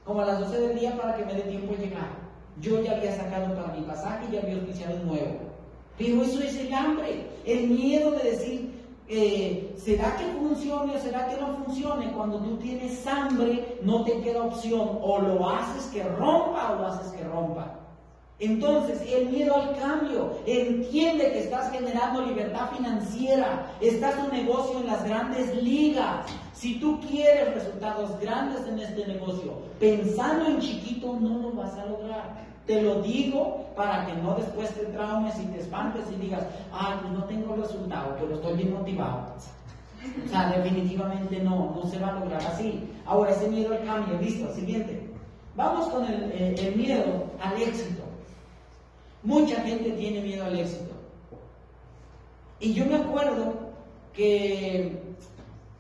Como 0.05 0.21
a 0.23 0.27
las 0.27 0.41
12 0.41 0.61
del 0.61 0.79
día 0.79 0.97
para 0.97 1.17
que 1.17 1.25
me 1.25 1.35
dé 1.35 1.43
tiempo 1.43 1.75
de 1.75 1.87
llegar. 1.87 2.20
Yo 2.61 2.83
ya 2.83 2.93
había 2.93 3.17
sacado 3.17 3.55
para 3.55 3.75
mi 3.75 3.83
pasaje 3.83 4.27
y 4.29 4.35
ya 4.35 4.43
había 4.43 4.55
auspiciado 4.57 4.97
un 4.97 5.07
nuevo. 5.09 5.37
Pero 5.99 6.23
eso 6.23 6.41
es 6.43 6.57
el 6.57 6.73
hambre, 6.73 7.27
el 7.45 7.69
miedo 7.69 8.13
de 8.13 8.31
decir, 8.31 8.81
eh, 9.09 9.75
¿será 9.77 10.17
que 10.17 10.25
funcione 10.25 10.97
o 10.97 11.01
será 11.01 11.29
que 11.29 11.41
no 11.41 11.65
funcione? 11.65 12.13
Cuando 12.13 12.39
tú 12.39 12.57
tienes 12.59 13.07
hambre, 13.07 13.79
no 13.83 14.05
te 14.05 14.21
queda 14.21 14.45
opción. 14.45 14.99
O 15.03 15.19
lo 15.21 15.49
haces 15.49 15.87
que 15.87 16.03
rompa 16.03 16.73
o 16.73 16.77
lo 16.77 16.87
haces 16.87 17.13
que 17.13 17.25
rompa. 17.25 17.77
Entonces, 18.39 19.03
el 19.07 19.29
miedo 19.29 19.55
al 19.55 19.77
cambio, 19.77 20.39
entiende 20.47 21.31
que 21.31 21.41
estás 21.41 21.71
generando 21.71 22.25
libertad 22.25 22.71
financiera, 22.75 23.71
estás 23.83 24.15
un 24.25 24.31
negocio 24.31 24.81
en 24.81 24.87
las 24.87 25.05
grandes 25.05 25.63
ligas. 25.63 26.27
Si 26.55 26.81
tú 26.81 26.99
quieres 27.01 27.55
resultados 27.55 28.19
grandes 28.19 28.67
en 28.67 28.79
este 28.79 29.07
negocio, 29.07 29.53
pensando 29.79 30.47
en 30.47 30.61
chiquito, 30.61 31.19
no 31.21 31.39
lo 31.39 31.53
vas 31.53 31.75
a 31.75 31.85
lograr. 31.85 32.50
Te 32.67 32.83
lo 32.83 33.03
digo 33.03 33.67
para 33.75 34.07
que 34.07 34.15
no 34.15 34.35
después 34.35 34.73
te 34.75 34.85
traumes 34.87 35.39
y 35.41 35.47
te 35.47 35.61
espantes 35.61 36.05
y 36.13 36.21
digas, 36.21 36.45
ay, 36.73 36.99
pues 37.01 37.13
no 37.13 37.25
tengo 37.25 37.57
resultado, 37.57 38.17
pero 38.21 38.35
estoy 38.35 38.57
bien 38.57 38.75
motivado. 38.75 39.35
O 40.25 40.29
sea, 40.29 40.51
definitivamente 40.51 41.41
no, 41.41 41.75
no 41.75 41.91
se 41.91 41.99
va 41.99 42.09
a 42.09 42.21
lograr 42.21 42.41
así. 42.43 42.89
Ahora, 43.07 43.33
ese 43.33 43.49
miedo 43.49 43.73
al 43.73 43.85
cambio, 43.85 44.19
listo, 44.21 44.53
siguiente. 44.55 45.11
Vamos 45.57 45.89
con 45.89 46.05
el, 46.05 46.59
el 46.59 46.77
miedo 46.77 47.25
al 47.43 47.61
éxito. 47.61 48.03
Mucha 49.23 49.57
gente 49.63 49.91
tiene 49.93 50.21
miedo 50.21 50.45
al 50.45 50.59
éxito. 50.59 50.95
Y 52.61 52.75
yo 52.75 52.87
me 52.87 52.97
acuerdo 52.97 53.55
que 54.15 54.99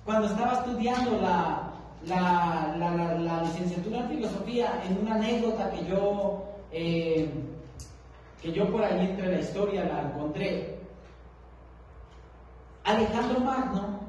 cuando 0.04 0.26
estaba 0.26 0.54
estudiando 0.54 1.20
la, 1.20 1.70
la, 2.06 3.42
licenciatura 3.44 4.00
en 4.00 4.08
filosofía, 4.08 4.82
en 4.88 4.98
una 4.98 5.14
anécdota 5.14 5.70
que 5.70 5.84
yo, 5.86 6.42
eh, 6.72 7.28
que 8.42 8.52
yo 8.52 8.70
por 8.70 8.82
ahí 8.82 9.06
entre 9.06 9.32
la 9.32 9.40
historia 9.40 9.84
la 9.84 10.02
encontré, 10.02 10.78
Alejandro 12.84 13.40
Magno, 13.40 14.00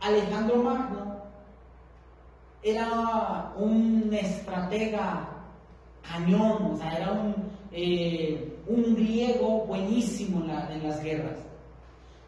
Alejandro 0.00 0.62
Magno 0.62 1.22
era 2.62 3.52
un 3.56 4.10
estratega 4.12 5.28
cañón, 6.02 6.72
o 6.72 6.76
sea, 6.76 6.92
era 6.92 7.12
un, 7.12 7.34
eh, 7.72 8.58
un 8.66 8.94
griego 8.94 9.64
buenísimo 9.66 10.44
en, 10.44 10.82
las 10.82 11.02
guerras. 11.02 11.38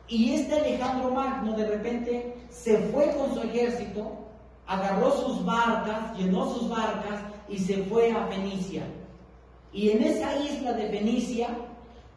Y 0.09 0.35
este 0.35 0.55
Alejandro 0.55 1.11
Magno 1.11 1.57
de 1.57 1.67
repente 1.67 2.37
se 2.51 2.79
fue 2.89 3.15
con 3.17 3.35
su 3.35 3.41
ejército, 3.43 4.13
agarró 4.67 5.13
sus 5.13 5.45
barcas, 5.45 6.17
llenó 6.17 6.53
sus 6.53 6.69
barcas 6.69 7.21
y 7.49 7.59
se 7.59 7.85
fue 7.85 8.13
a 8.13 8.27
Fenicia. 8.27 8.85
Y 9.75 9.91
en 9.91 10.05
esa 10.05 10.37
isla 10.37 10.73
de 10.73 10.89
Fenicia 10.89 11.49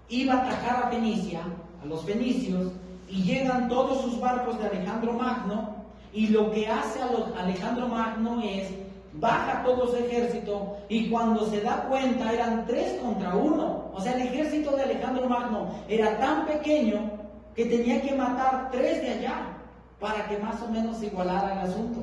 iba 0.09 0.35
a 0.35 0.47
atacar 0.47 0.85
a 0.85 0.89
Fenicia, 0.89 1.41
a 1.81 1.85
los 1.85 2.05
fenicios, 2.05 2.71
y 3.09 3.23
llegan 3.23 3.67
todos 3.67 4.01
sus 4.03 4.19
barcos 4.19 4.59
de 4.59 4.67
Alejandro 4.67 5.13
Magno, 5.13 5.75
y 6.13 6.27
lo 6.27 6.51
que 6.51 6.67
hace 6.67 6.99
a 7.01 7.41
Alejandro 7.41 7.87
Magno 7.87 8.41
es 8.41 8.69
baja 9.13 9.63
todo 9.63 9.87
su 9.87 9.95
ejército 9.95 10.77
y 10.89 11.09
cuando 11.09 11.47
se 11.47 11.61
da 11.61 11.83
cuenta 11.89 12.31
eran 12.31 12.65
tres 12.65 12.99
contra 13.01 13.35
uno. 13.35 13.85
O 13.93 14.01
sea, 14.01 14.13
el 14.13 14.27
ejército 14.27 14.75
de 14.75 14.83
Alejandro 14.83 15.27
Magno 15.27 15.69
era 15.87 16.17
tan 16.19 16.45
pequeño 16.45 17.11
que 17.55 17.65
tenía 17.65 18.01
que 18.01 18.15
matar 18.15 18.69
tres 18.71 19.01
de 19.01 19.11
allá 19.11 19.57
para 19.99 20.27
que 20.27 20.37
más 20.37 20.61
o 20.61 20.67
menos 20.69 21.01
igualara 21.01 21.53
el 21.53 21.69
asunto. 21.69 22.01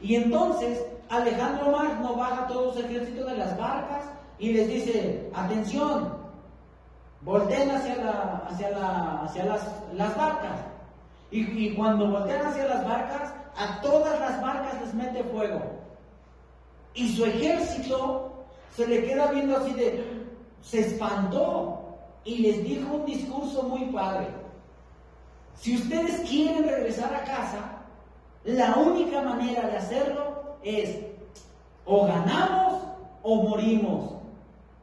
Y 0.00 0.16
entonces 0.16 0.84
Alejandro 1.08 1.72
Magno 1.72 2.14
baja 2.14 2.46
todo 2.46 2.74
su 2.74 2.80
ejército 2.80 3.24
de 3.24 3.36
las 3.36 3.56
barcas 3.58 4.04
y 4.38 4.52
les 4.52 4.68
dice, 4.68 5.30
atención, 5.34 6.16
volteen 7.22 7.70
hacia, 7.70 7.94
hacia, 8.48 9.22
hacia 9.22 9.44
las, 9.44 9.68
las 9.94 10.16
barcas. 10.16 10.60
Y, 11.30 11.40
y, 11.66 11.74
cuando 11.74 12.10
voltean 12.10 12.46
hacia 12.46 12.66
las 12.66 12.84
barcas, 12.84 13.34
a 13.56 13.80
todas 13.80 14.18
las 14.20 14.40
barcas 14.40 14.80
les 14.80 14.94
mete 14.94 15.24
fuego. 15.24 15.60
Y 16.94 17.08
su 17.16 17.24
ejército 17.24 18.46
se 18.74 18.86
le 18.86 19.04
queda 19.04 19.30
viendo 19.32 19.56
así 19.56 19.72
de, 19.74 20.26
se 20.62 20.80
espantó 20.80 21.98
y 22.24 22.38
les 22.38 22.64
dijo 22.64 22.94
un 22.94 23.06
discurso 23.06 23.64
muy 23.64 23.86
padre. 23.86 24.28
Si 25.54 25.76
ustedes 25.76 26.20
quieren 26.28 26.64
regresar 26.64 27.12
a 27.14 27.24
casa, 27.24 27.78
la 28.44 28.76
única 28.76 29.20
manera 29.22 29.68
de 29.68 29.76
hacerlo 29.76 30.56
es 30.62 30.96
o 31.84 32.06
ganamos 32.06 32.82
o 33.22 33.42
morimos. 33.48 34.17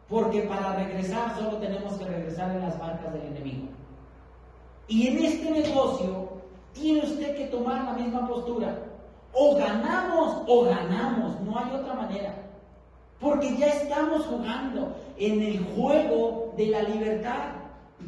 Porque 0.09 0.41
para 0.41 0.75
regresar 0.75 1.35
solo 1.35 1.57
tenemos 1.57 1.93
que 1.93 2.05
regresar 2.05 2.51
en 2.51 2.61
las 2.61 2.77
barcas 2.79 3.13
del 3.13 3.23
enemigo. 3.23 3.67
Y 4.87 5.07
en 5.07 5.25
este 5.25 5.49
negocio 5.49 6.29
tiene 6.73 7.01
usted 7.01 7.35
que 7.35 7.45
tomar 7.45 7.85
la 7.85 7.93
misma 7.93 8.27
postura. 8.27 8.77
O 9.33 9.55
ganamos 9.55 10.43
o 10.47 10.63
ganamos, 10.63 11.41
no 11.41 11.57
hay 11.57 11.71
otra 11.71 11.93
manera. 11.95 12.35
Porque 13.19 13.57
ya 13.57 13.67
estamos 13.67 14.25
jugando 14.25 14.95
en 15.17 15.41
el 15.41 15.65
juego 15.73 16.53
de 16.55 16.67
la 16.67 16.83
libertad. 16.83 17.53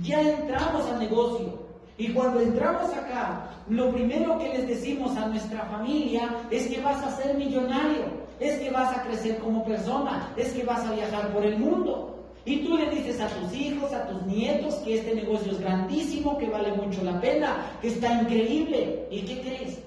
Ya 0.01 0.21
entramos 0.21 0.85
al 0.91 0.99
negocio. 0.99 1.67
Y 1.97 2.13
cuando 2.13 2.39
entramos 2.39 2.93
acá, 2.93 3.49
lo 3.69 3.91
primero 3.91 4.37
que 4.37 4.49
les 4.49 4.67
decimos 4.67 5.17
a 5.17 5.27
nuestra 5.27 5.65
familia 5.65 6.29
es 6.51 6.67
que 6.67 6.79
vas 6.81 7.03
a 7.03 7.11
ser 7.11 7.35
millonario, 7.35 8.05
es 8.39 8.59
que 8.59 8.69
vas 8.69 8.95
a 8.95 9.03
crecer 9.03 9.37
como 9.39 9.63
persona, 9.63 10.31
es 10.37 10.51
que 10.53 10.63
vas 10.63 10.85
a 10.85 10.93
viajar 10.93 11.33
por 11.33 11.45
el 11.45 11.57
mundo. 11.57 12.13
Y 12.45 12.59
tú 12.59 12.77
le 12.77 12.89
dices 12.89 13.19
a 13.19 13.27
tus 13.27 13.53
hijos, 13.53 13.91
a 13.91 14.07
tus 14.07 14.25
nietos, 14.25 14.75
que 14.75 14.99
este 14.99 15.13
negocio 15.13 15.51
es 15.51 15.59
grandísimo, 15.59 16.37
que 16.37 16.49
vale 16.49 16.71
mucho 16.73 17.03
la 17.03 17.19
pena, 17.19 17.57
que 17.81 17.89
está 17.89 18.21
increíble. 18.21 19.05
¿Y 19.11 19.21
qué 19.23 19.41
crees? 19.41 19.79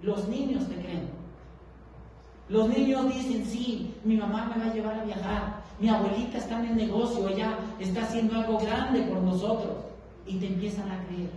Los 0.00 0.26
niños 0.28 0.66
te 0.66 0.76
creen. 0.76 1.10
Los 2.48 2.68
niños 2.68 3.12
dicen, 3.12 3.44
sí, 3.44 3.94
mi 4.04 4.16
mamá 4.16 4.50
me 4.54 4.64
va 4.64 4.70
a 4.70 4.74
llevar 4.74 4.94
a 5.00 5.04
viajar, 5.04 5.62
mi 5.80 5.88
abuelita 5.88 6.38
está 6.38 6.58
en 6.60 6.66
el 6.66 6.76
negocio, 6.76 7.28
ella 7.28 7.58
está 7.80 8.02
haciendo 8.02 8.36
algo 8.36 8.58
grande 8.58 9.02
por 9.02 9.20
nosotros. 9.20 9.76
Y 10.26 10.36
te 10.36 10.46
empiezan 10.46 10.90
a 10.90 11.04
creer. 11.06 11.30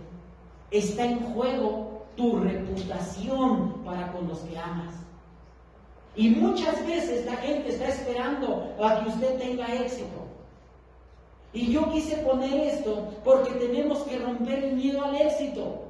Está 0.70 1.04
en 1.04 1.20
juego 1.20 2.06
tu 2.16 2.38
reputación 2.38 3.82
para 3.84 4.12
con 4.12 4.28
los 4.28 4.38
que 4.40 4.56
amas. 4.56 4.94
Y 6.16 6.30
muchas 6.30 6.84
veces 6.86 7.24
la 7.24 7.36
gente 7.36 7.70
está 7.70 7.88
esperando 7.88 8.74
a 8.82 9.00
que 9.00 9.08
usted 9.10 9.38
tenga 9.38 9.74
éxito. 9.74 10.26
Y 11.52 11.72
yo 11.72 11.90
quise 11.90 12.16
poner 12.18 12.60
esto 12.60 13.08
porque 13.24 13.52
tenemos 13.52 14.02
que 14.02 14.18
romper 14.18 14.64
el 14.64 14.76
miedo 14.76 15.04
al 15.04 15.16
éxito. 15.16 15.82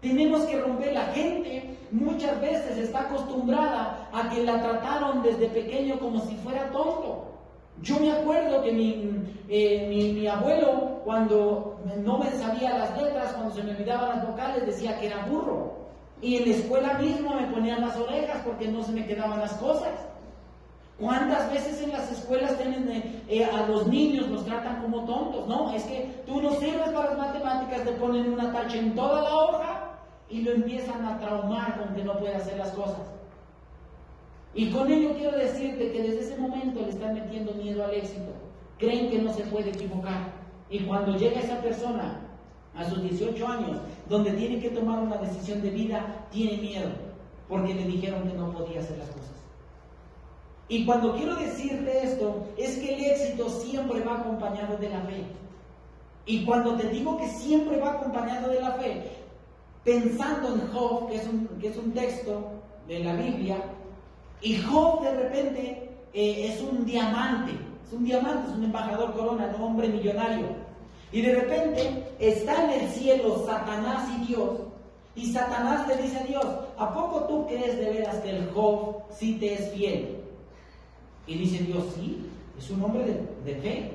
Tenemos 0.00 0.44
que 0.44 0.60
romper 0.60 0.92
la 0.92 1.06
gente. 1.06 1.76
Muchas 1.90 2.40
veces 2.40 2.78
está 2.78 3.02
acostumbrada 3.02 4.08
a 4.12 4.28
que 4.30 4.42
la 4.44 4.62
trataron 4.62 5.22
desde 5.22 5.48
pequeño 5.48 5.98
como 5.98 6.20
si 6.20 6.36
fuera 6.36 6.70
tonto. 6.70 7.26
Yo 7.82 7.98
me 7.98 8.12
acuerdo 8.12 8.62
que 8.62 8.72
mi, 8.72 9.24
eh, 9.48 9.86
mi, 9.88 10.12
mi, 10.12 10.26
abuelo, 10.26 11.00
cuando 11.04 11.80
no 11.98 12.18
me 12.18 12.30
sabía 12.32 12.76
las 12.76 13.00
letras, 13.00 13.32
cuando 13.32 13.54
se 13.54 13.62
me 13.62 13.70
olvidaban 13.70 14.18
las 14.18 14.28
vocales, 14.28 14.66
decía 14.66 14.98
que 14.98 15.06
era 15.06 15.24
burro. 15.24 15.79
Y 16.22 16.36
en 16.36 16.50
la 16.50 16.56
escuela 16.56 16.94
mismo 16.94 17.34
me 17.34 17.46
ponían 17.46 17.80
las 17.80 17.96
orejas 17.96 18.42
porque 18.44 18.68
no 18.68 18.82
se 18.82 18.92
me 18.92 19.06
quedaban 19.06 19.40
las 19.40 19.52
cosas. 19.54 20.06
¿Cuántas 20.98 21.50
veces 21.50 21.80
en 21.82 21.92
las 21.92 22.12
escuelas 22.12 22.58
tienen 22.58 22.86
eh, 22.90 23.22
eh, 23.28 23.44
a 23.46 23.66
los 23.66 23.86
niños 23.86 24.28
los 24.28 24.44
tratan 24.44 24.82
como 24.82 25.06
tontos? 25.06 25.48
No, 25.48 25.72
es 25.72 25.84
que 25.84 26.22
tú 26.26 26.42
no 26.42 26.50
sirves 26.56 26.90
para 26.90 27.14
las 27.14 27.18
matemáticas, 27.18 27.84
te 27.84 27.92
ponen 27.92 28.30
una 28.30 28.52
tacha 28.52 28.76
en 28.76 28.94
toda 28.94 29.22
la 29.22 29.34
hoja 29.34 29.90
y 30.28 30.42
lo 30.42 30.52
empiezan 30.52 31.02
a 31.06 31.18
traumar 31.18 31.78
con 31.78 31.94
que 31.94 32.04
no 32.04 32.18
puede 32.18 32.36
hacer 32.36 32.58
las 32.58 32.70
cosas. 32.72 33.00
Y 34.54 34.70
con 34.70 34.92
ello 34.92 35.14
quiero 35.16 35.38
decirte 35.38 35.90
que 35.90 36.02
desde 36.02 36.20
ese 36.20 36.36
momento 36.36 36.82
le 36.82 36.90
están 36.90 37.14
metiendo 37.14 37.52
miedo 37.54 37.82
al 37.82 37.94
éxito. 37.94 38.32
Creen 38.78 39.10
que 39.10 39.22
no 39.22 39.32
se 39.32 39.44
puede 39.44 39.70
equivocar. 39.70 40.32
Y 40.68 40.80
cuando 40.80 41.16
llega 41.16 41.40
esa 41.40 41.62
persona 41.62 42.29
a 42.80 42.88
sus 42.88 43.02
18 43.02 43.46
años, 43.46 43.78
donde 44.08 44.32
tiene 44.32 44.60
que 44.60 44.70
tomar 44.70 44.98
una 45.00 45.16
decisión 45.18 45.60
de 45.62 45.70
vida, 45.70 46.26
tiene 46.30 46.56
miedo, 46.56 46.90
porque 47.48 47.74
le 47.74 47.84
dijeron 47.84 48.28
que 48.28 48.36
no 48.36 48.50
podía 48.52 48.80
hacer 48.80 48.98
las 48.98 49.08
cosas. 49.08 49.30
Y 50.68 50.84
cuando 50.84 51.14
quiero 51.16 51.34
decirte 51.36 52.04
esto, 52.04 52.46
es 52.56 52.78
que 52.78 52.94
el 52.94 53.04
éxito 53.04 53.48
siempre 53.48 54.00
va 54.00 54.20
acompañado 54.20 54.76
de 54.78 54.88
la 54.88 55.00
fe. 55.00 55.24
Y 56.26 56.44
cuando 56.44 56.76
te 56.76 56.88
digo 56.88 57.16
que 57.18 57.28
siempre 57.28 57.78
va 57.78 57.92
acompañado 57.92 58.48
de 58.48 58.60
la 58.60 58.72
fe, 58.72 59.02
pensando 59.84 60.54
en 60.54 60.68
Job, 60.72 61.08
que 61.08 61.16
es 61.16 61.26
un, 61.26 61.48
que 61.60 61.68
es 61.68 61.76
un 61.76 61.92
texto 61.92 62.52
de 62.86 63.00
la 63.00 63.14
Biblia, 63.14 63.56
y 64.40 64.56
Job 64.58 65.02
de 65.02 65.10
repente 65.10 65.90
eh, 66.12 66.52
es 66.52 66.62
un 66.62 66.84
diamante, 66.84 67.52
es 67.86 67.92
un 67.92 68.04
diamante, 68.04 68.50
es 68.50 68.56
un 68.56 68.64
embajador 68.64 69.12
corona, 69.12 69.52
un 69.56 69.62
hombre 69.62 69.88
millonario. 69.88 70.69
Y 71.12 71.22
de 71.22 71.34
repente 71.34 72.14
está 72.18 72.64
en 72.64 72.80
el 72.80 72.88
cielo 72.90 73.44
Satanás 73.44 74.08
y 74.16 74.26
Dios. 74.26 74.60
Y 75.16 75.32
Satanás 75.32 75.86
le 75.88 75.96
dice 75.96 76.18
a 76.18 76.24
Dios, 76.24 76.46
¿a 76.78 76.94
poco 76.94 77.24
tú 77.24 77.46
crees 77.46 77.76
de 77.78 77.90
veras 77.90 78.16
que 78.16 78.30
el 78.30 78.50
Job 78.52 79.02
sí 79.10 79.36
te 79.40 79.54
es 79.54 79.72
fiel? 79.72 80.18
Y 81.26 81.34
dice 81.36 81.64
Dios, 81.64 81.84
sí, 81.96 82.26
es 82.58 82.70
un 82.70 82.84
hombre 82.84 83.26
de, 83.44 83.54
fe. 83.56 83.92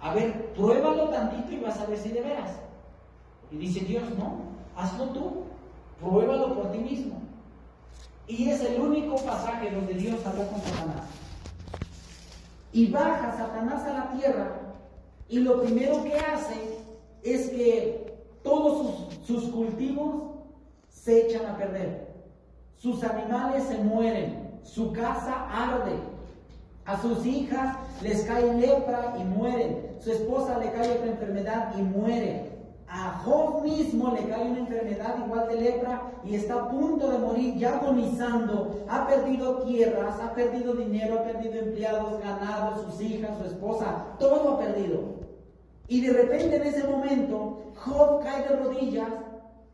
A 0.00 0.14
ver, 0.14 0.52
pruébalo 0.54 1.08
tantito 1.08 1.52
y 1.52 1.60
vas 1.60 1.78
a 1.78 1.86
ver 1.86 1.98
si 1.98 2.10
de 2.10 2.20
veras. 2.20 2.50
Y 3.50 3.56
dice 3.56 3.80
Dios, 3.80 4.04
no, 4.18 4.40
hazlo 4.76 5.06
tú, 5.06 5.44
pruébalo 6.00 6.54
por 6.54 6.70
ti 6.70 6.78
mismo. 6.78 7.20
Y 8.28 8.50
es 8.50 8.60
el 8.60 8.80
único 8.80 9.16
pasaje 9.16 9.70
donde 9.70 9.94
Dios 9.94 10.24
habló 10.24 10.46
con 10.48 10.60
Satanás. 10.60 11.08
Y 12.72 12.86
baja 12.90 13.36
Satanás 13.36 13.82
a 13.84 13.92
la 13.92 14.12
tierra 14.12 14.69
y 15.30 15.38
lo 15.38 15.62
primero 15.62 16.02
que 16.02 16.16
hace 16.16 16.54
es 17.22 17.50
que 17.50 18.18
todos 18.42 19.08
sus, 19.24 19.44
cultivos 19.44 20.32
se 20.88 21.26
echan 21.26 21.46
a 21.46 21.56
perder. 21.56 22.10
Sus 22.76 23.02
animales 23.04 23.64
se 23.64 23.78
mueren, 23.78 24.58
su 24.64 24.92
casa 24.92 25.48
arde, 25.50 25.96
a 26.84 27.00
sus 27.00 27.24
hijas 27.24 27.76
les 28.02 28.22
cae 28.22 28.54
lepra 28.54 29.14
y 29.20 29.22
mueren. 29.22 29.96
Su 30.00 30.10
esposa 30.10 30.58
le 30.58 30.72
cae 30.72 30.90
otra 30.90 31.10
enfermedad 31.10 31.74
y 31.78 31.82
muere. 31.82 32.50
A 32.88 33.22
Job 33.24 33.62
mismo 33.62 34.12
le 34.12 34.26
cae 34.28 34.50
una 34.50 34.58
enfermedad 34.58 35.14
igual 35.24 35.46
de 35.48 35.60
lepra 35.60 36.10
y 36.24 36.34
está 36.34 36.54
a 36.54 36.68
punto 36.68 37.08
de 37.08 37.18
morir, 37.18 37.54
ya 37.54 37.78
agonizando. 37.78 38.84
Ha 38.88 39.06
perdido 39.06 39.62
tierras, 39.62 40.18
ha 40.18 40.34
perdido 40.34 40.72
dinero, 40.72 41.20
ha 41.20 41.22
perdido 41.22 41.60
empleados, 41.60 42.20
ganado, 42.20 42.82
sus 42.82 43.00
hijas, 43.00 43.38
su 43.38 43.44
esposa, 43.44 44.06
todo 44.18 44.54
ha 44.54 44.58
perdido. 44.58 45.19
Y 45.90 46.02
de 46.02 46.12
repente 46.12 46.54
en 46.54 46.62
ese 46.62 46.86
momento, 46.86 47.72
Job 47.74 48.22
cae 48.22 48.48
de 48.48 48.54
rodillas 48.54 49.08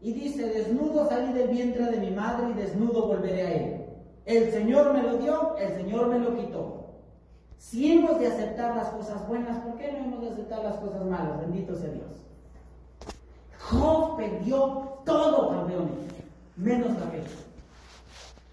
y 0.01 0.15
dice, 0.15 0.49
desnudo 0.49 1.07
salí 1.11 1.31
del 1.35 1.49
vientre 1.49 1.91
de 1.91 1.99
mi 1.99 2.11
madre 2.11 2.53
y 2.53 2.55
desnudo 2.55 3.09
volveré 3.09 3.43
a 3.43 3.53
él. 3.53 3.87
El 4.25 4.51
Señor 4.51 4.95
me 4.95 5.03
lo 5.03 5.19
dio, 5.19 5.57
el 5.59 5.75
Señor 5.75 6.09
me 6.09 6.19
lo 6.19 6.35
quitó. 6.35 6.87
Si 7.59 7.93
hemos 7.93 8.19
de 8.19 8.29
aceptar 8.29 8.75
las 8.75 8.89
cosas 8.89 9.29
buenas, 9.29 9.59
¿por 9.59 9.77
qué 9.77 9.93
no 9.93 9.99
hemos 9.99 10.23
de 10.23 10.31
aceptar 10.31 10.65
las 10.65 10.77
cosas 10.77 11.05
malas? 11.05 11.39
Bendito 11.39 11.77
sea 11.77 11.91
Dios. 11.91 12.25
Job 13.71 14.17
perdió 14.17 15.01
todo, 15.05 15.51
campeones, 15.51 15.99
menos 16.57 16.99
la 16.99 17.07
fe. 17.09 17.25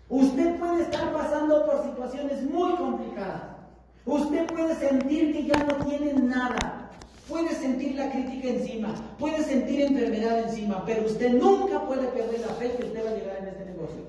Usted 0.10 0.60
puede 0.60 0.82
estar 0.82 1.14
pasando 1.14 1.66
por 1.66 1.82
situaciones 1.86 2.44
muy 2.44 2.76
complicadas. 2.76 3.42
Usted 4.06 4.48
puede 4.48 4.76
sentir 4.76 5.32
que 5.32 5.46
ya 5.46 5.64
no 5.64 5.86
tiene 5.86 6.12
nada. 6.16 6.83
Puede 7.34 7.56
sentir 7.56 7.96
la 7.96 8.12
crítica 8.12 8.48
encima. 8.48 8.94
Puede 9.18 9.44
sentir 9.44 9.82
enfermedad 9.82 10.44
encima. 10.44 10.84
Pero 10.86 11.08
usted 11.08 11.34
nunca 11.34 11.84
puede 11.88 12.06
perder 12.10 12.42
la 12.42 12.54
fe 12.54 12.76
que 12.78 12.86
usted 12.86 13.04
va 13.04 13.10
a 13.10 13.16
llegar 13.16 13.38
en 13.40 13.48
este 13.48 13.66
negocio. 13.66 14.04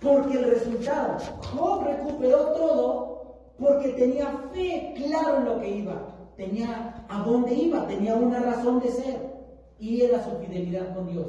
Porque 0.00 0.38
el 0.38 0.44
resultado, 0.44 1.18
Job 1.52 1.84
recuperó 1.84 2.38
todo 2.52 3.16
porque 3.58 3.90
tenía 3.90 4.48
fe 4.54 4.94
claro 4.96 5.38
en 5.38 5.44
lo 5.44 5.60
que 5.60 5.70
iba, 5.70 6.14
tenía 6.38 7.04
a 7.06 7.18
dónde 7.22 7.52
iba, 7.54 7.86
tenía 7.86 8.14
una 8.14 8.40
razón 8.40 8.80
de 8.80 8.92
ser 8.92 9.18
y 9.78 10.00
era 10.00 10.24
su 10.24 10.38
fidelidad 10.38 10.94
con 10.94 11.08
Dios. 11.08 11.26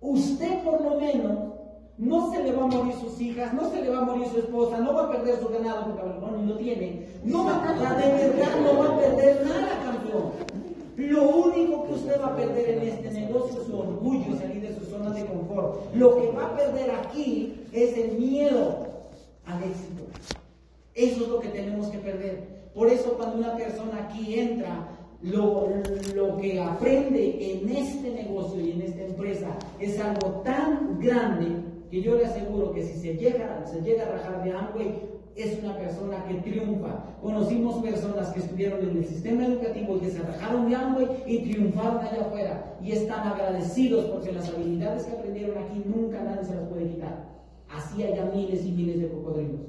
Usted 0.00 0.62
por 0.62 0.80
lo 0.80 1.00
menos 1.00 1.57
no 1.98 2.32
se 2.32 2.42
le 2.42 2.52
va 2.52 2.62
a 2.62 2.66
morir 2.66 2.94
sus 2.94 3.20
hijas, 3.20 3.52
no 3.52 3.68
se 3.70 3.82
le 3.82 3.90
va 3.90 3.98
a 3.98 4.04
morir 4.04 4.28
su 4.28 4.38
esposa, 4.38 4.78
no 4.78 4.94
va 4.94 5.04
a 5.04 5.10
perder 5.10 5.40
su 5.40 5.48
ganado 5.48 5.86
porque 5.86 6.46
lo 6.46 6.56
tiene, 6.56 7.08
no 7.24 7.44
va 7.44 7.68
a, 7.68 7.96
de 7.96 8.12
verdad 8.12 8.60
no 8.62 8.78
va 8.78 8.94
a 8.94 8.98
perder 8.98 9.46
nada, 9.46 9.82
campeón. 9.84 10.30
Lo 10.96 11.28
único 11.28 11.86
que 11.86 11.94
usted 11.94 12.20
va 12.20 12.28
a 12.28 12.36
perder 12.36 12.70
en 12.70 12.88
este 12.88 13.10
negocio 13.10 13.60
es 13.60 13.66
su 13.66 13.78
orgullo, 13.78 14.36
salir 14.38 14.62
de 14.62 14.74
su 14.74 14.84
zona 14.86 15.10
de 15.10 15.26
confort. 15.26 15.94
Lo 15.94 16.16
que 16.16 16.30
va 16.32 16.46
a 16.46 16.56
perder 16.56 16.90
aquí 16.90 17.54
es 17.72 17.96
el 17.96 18.18
miedo 18.18 18.86
al 19.46 19.62
éxito. 19.62 20.04
Eso 20.94 21.22
es 21.22 21.28
lo 21.28 21.40
que 21.40 21.48
tenemos 21.48 21.88
que 21.88 21.98
perder. 21.98 22.70
Por 22.74 22.88
eso 22.88 23.14
cuando 23.16 23.38
una 23.38 23.56
persona 23.56 24.08
aquí 24.08 24.38
entra, 24.38 24.88
lo, 25.22 25.68
lo, 26.14 26.36
que 26.36 26.60
aprende 26.60 27.52
en 27.52 27.68
este 27.70 28.10
negocio 28.10 28.60
y 28.60 28.72
en 28.72 28.82
esta 28.82 29.02
empresa 29.02 29.48
es 29.80 29.98
algo 29.98 30.42
tan 30.44 31.00
grande 31.00 31.67
que 31.90 32.02
yo 32.02 32.16
le 32.16 32.26
aseguro 32.26 32.72
que 32.72 32.82
si 32.82 32.98
se 32.98 33.16
llega, 33.16 33.64
se 33.66 33.80
llega 33.80 34.04
a 34.04 34.10
rajar 34.10 34.44
de 34.44 34.52
Amway, 34.52 35.08
es 35.36 35.58
una 35.62 35.76
persona 35.76 36.24
que 36.26 36.34
triunfa. 36.34 37.04
Conocimos 37.22 37.82
personas 37.82 38.32
que 38.32 38.40
estuvieron 38.40 38.80
en 38.80 38.96
el 38.98 39.04
sistema 39.04 39.46
educativo 39.46 39.96
y 39.96 40.00
que 40.00 40.10
se 40.10 40.22
rajaron 40.22 40.68
de 40.68 40.74
Amway 40.74 41.08
y 41.26 41.38
triunfaron 41.50 41.98
allá 41.98 42.22
afuera 42.22 42.76
y 42.82 42.92
están 42.92 43.26
agradecidos 43.26 44.06
porque 44.06 44.32
las 44.32 44.48
habilidades 44.48 45.04
que 45.04 45.12
aprendieron 45.12 45.58
aquí 45.58 45.82
nunca 45.84 46.22
nadie 46.22 46.44
se 46.44 46.54
las 46.56 46.68
puede 46.68 46.88
quitar. 46.88 47.28
Así 47.70 48.02
haya 48.02 48.24
miles 48.34 48.64
y 48.64 48.72
miles 48.72 49.00
de 49.00 49.08
cocodrilos. 49.08 49.60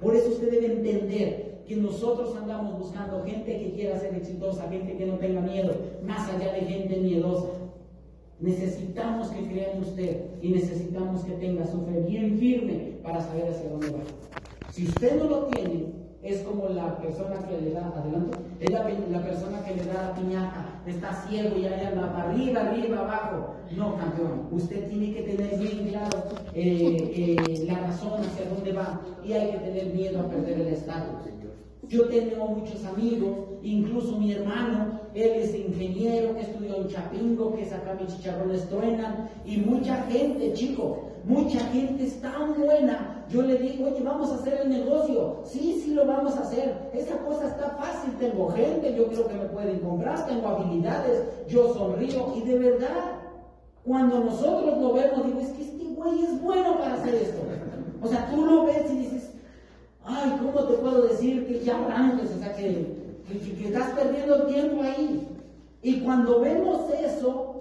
Por 0.00 0.14
eso 0.14 0.28
usted 0.28 0.50
debe 0.50 0.74
entender 0.74 1.62
que 1.66 1.76
nosotros 1.76 2.36
andamos 2.36 2.78
buscando 2.78 3.22
gente 3.24 3.58
que 3.58 3.72
quiera 3.72 3.98
ser 3.98 4.14
exitosa, 4.14 4.68
gente 4.68 4.96
que 4.96 5.06
no 5.06 5.14
tenga 5.18 5.40
miedo, 5.40 5.74
más 6.06 6.28
allá 6.30 6.52
de 6.52 6.60
gente 6.62 6.96
miedosa. 6.96 7.48
Necesitamos 8.40 9.28
que 9.28 9.48
crea 9.48 9.72
en 9.72 9.82
usted 9.82 10.26
y 10.40 10.50
necesitamos 10.50 11.24
que 11.24 11.32
tenga 11.32 11.66
su 11.66 11.84
fe 11.86 12.04
bien 12.08 12.38
firme 12.38 12.98
para 13.02 13.20
saber 13.20 13.48
hacia 13.48 13.68
dónde 13.68 13.90
va. 13.90 13.98
Si 14.70 14.86
usted 14.86 15.18
no 15.18 15.24
lo 15.28 15.46
tiene, 15.46 15.86
es 16.22 16.42
como 16.42 16.68
la 16.68 16.96
persona 16.98 17.36
que 17.48 17.60
le 17.60 17.72
da, 17.72 17.88
adelante, 17.88 18.38
es 18.60 18.70
la, 18.70 18.84
persona 19.22 19.64
que 19.64 19.74
le 19.74 19.84
da 19.84 20.08
la 20.08 20.14
piñata, 20.14 20.82
está 20.86 21.12
ciego 21.28 21.56
y 21.56 21.66
ahí 21.66 21.86
anda 21.86 22.12
arriba, 22.16 22.60
arriba, 22.60 22.98
abajo. 23.00 23.54
No, 23.76 23.96
campeón, 23.96 24.46
usted 24.52 24.88
tiene 24.88 25.14
que 25.14 25.22
tener 25.22 25.58
bien 25.58 25.88
claro 25.88 26.18
eh, 26.54 27.36
eh, 27.38 27.64
la 27.66 27.80
razón 27.80 28.20
hacia 28.20 28.48
dónde 28.50 28.72
va 28.72 29.00
y 29.24 29.32
hay 29.32 29.50
que 29.50 29.58
tener 29.58 29.94
miedo 29.94 30.20
a 30.20 30.28
perder 30.28 30.60
el 30.60 30.68
estatus. 30.68 31.37
Yo 31.88 32.06
tengo 32.08 32.48
muchos 32.48 32.84
amigos, 32.84 33.34
incluso 33.62 34.18
mi 34.18 34.32
hermano, 34.32 35.00
él 35.14 35.30
es 35.36 35.54
ingeniero 35.54 36.34
que 36.34 36.42
estudió 36.42 36.76
en 36.76 36.88
Chapingo, 36.88 37.54
que 37.54 37.64
saca 37.64 37.94
mis 37.94 38.14
chicharrones 38.14 38.68
truenan, 38.68 39.30
y 39.46 39.56
mucha 39.56 39.96
gente, 40.02 40.52
chico, 40.52 41.08
mucha 41.24 41.60
gente 41.60 42.04
es 42.04 42.20
tan 42.20 42.60
buena. 42.60 43.24
Yo 43.30 43.40
le 43.40 43.56
digo, 43.56 43.86
oye, 43.86 44.02
vamos 44.04 44.30
a 44.30 44.34
hacer 44.34 44.60
el 44.64 44.68
negocio. 44.68 45.40
Sí, 45.44 45.80
sí 45.82 45.94
lo 45.94 46.04
vamos 46.04 46.36
a 46.36 46.42
hacer. 46.42 46.90
Esa 46.92 47.16
cosa 47.24 47.46
está 47.48 47.70
fácil, 47.70 48.12
tengo 48.18 48.50
gente, 48.50 48.94
yo 48.94 49.06
creo 49.06 49.26
que 49.26 49.34
me 49.34 49.46
pueden 49.46 49.78
comprar, 49.80 50.26
tengo 50.26 50.46
habilidades, 50.46 51.22
yo 51.48 51.72
sonrío, 51.72 52.34
y 52.36 52.42
de 52.42 52.58
verdad, 52.58 53.16
cuando 53.82 54.24
nosotros 54.24 54.78
lo 54.78 54.92
vemos, 54.92 55.24
digo, 55.24 55.40
es 55.40 55.48
que 55.48 55.62
este 55.62 55.84
güey 55.84 56.22
es 56.22 56.42
bueno 56.42 56.78
para 56.78 56.94
hacer 56.94 57.14
esto. 57.14 57.38
O 58.00 58.06
sea, 58.06 58.30
tú 58.30 58.44
lo 58.44 58.64
ves 58.66 58.90
y 58.92 58.98
dices, 58.98 59.07
ay, 60.08 60.38
¿cómo 60.38 60.64
te 60.64 60.74
puedo 60.74 61.02
decir 61.02 61.46
que 61.46 61.60
ya 61.60 61.76
arranques? 61.76 62.30
O 62.34 62.38
sea, 62.38 62.56
que, 62.56 62.86
que, 63.28 63.66
estás 63.66 63.90
perdiendo 63.90 64.46
tiempo 64.46 64.82
ahí. 64.82 65.28
Y 65.82 66.00
cuando 66.00 66.40
vemos 66.40 66.90
eso, 66.92 67.60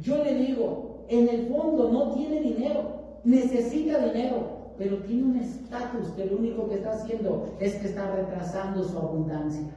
yo 0.00 0.22
le 0.22 0.34
digo, 0.34 1.04
en 1.08 1.28
el 1.28 1.48
fondo 1.48 1.90
no 1.90 2.12
tiene 2.12 2.40
dinero, 2.40 2.82
necesita 3.24 3.98
dinero, 3.98 4.72
pero 4.78 4.98
tiene 4.98 5.24
un 5.24 5.36
estatus 5.36 6.08
que 6.10 6.26
lo 6.26 6.36
único 6.36 6.68
que 6.68 6.76
está 6.76 6.92
haciendo 6.92 7.46
es 7.60 7.74
que 7.76 7.88
está 7.88 8.14
retrasando 8.14 8.84
su 8.84 8.98
abundancia. 8.98 9.74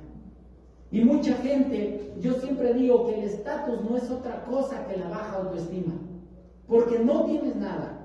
Y 0.92 1.02
mucha 1.02 1.36
gente, 1.36 2.14
yo 2.20 2.34
siempre 2.34 2.74
digo 2.74 3.08
que 3.08 3.20
el 3.20 3.24
estatus 3.26 3.82
no 3.90 3.96
es 3.96 4.10
otra 4.10 4.44
cosa 4.44 4.88
que 4.88 4.98
la 4.98 5.08
baja 5.08 5.38
autoestima, 5.38 5.94
porque 6.68 7.00
no 7.00 7.26
tienes 7.26 7.56
nada, 7.56 7.99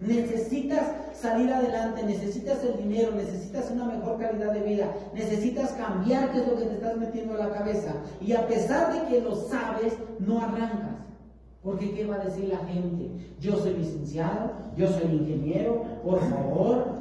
Necesitas 0.00 0.92
salir 1.12 1.52
adelante, 1.52 2.04
necesitas 2.04 2.62
el 2.62 2.76
dinero, 2.76 3.10
necesitas 3.16 3.68
una 3.72 3.86
mejor 3.86 4.18
calidad 4.18 4.52
de 4.52 4.62
vida, 4.62 4.94
necesitas 5.12 5.72
cambiar 5.72 6.30
qué 6.30 6.38
es 6.38 6.46
lo 6.46 6.56
que 6.56 6.66
te 6.66 6.74
estás 6.74 6.96
metiendo 6.96 7.32
en 7.32 7.38
la 7.40 7.50
cabeza. 7.52 7.94
Y 8.20 8.32
a 8.32 8.46
pesar 8.46 8.92
de 8.92 9.08
que 9.08 9.20
lo 9.20 9.34
sabes, 9.34 9.94
no 10.20 10.40
arrancas. 10.40 10.98
Porque 11.64 11.92
¿qué 11.92 12.06
va 12.06 12.16
a 12.16 12.24
decir 12.24 12.48
la 12.48 12.58
gente? 12.58 13.10
Yo 13.40 13.56
soy 13.56 13.74
licenciado, 13.74 14.52
yo 14.76 14.86
soy 14.88 15.10
ingeniero, 15.10 15.82
por 16.04 16.20
favor. 16.30 16.98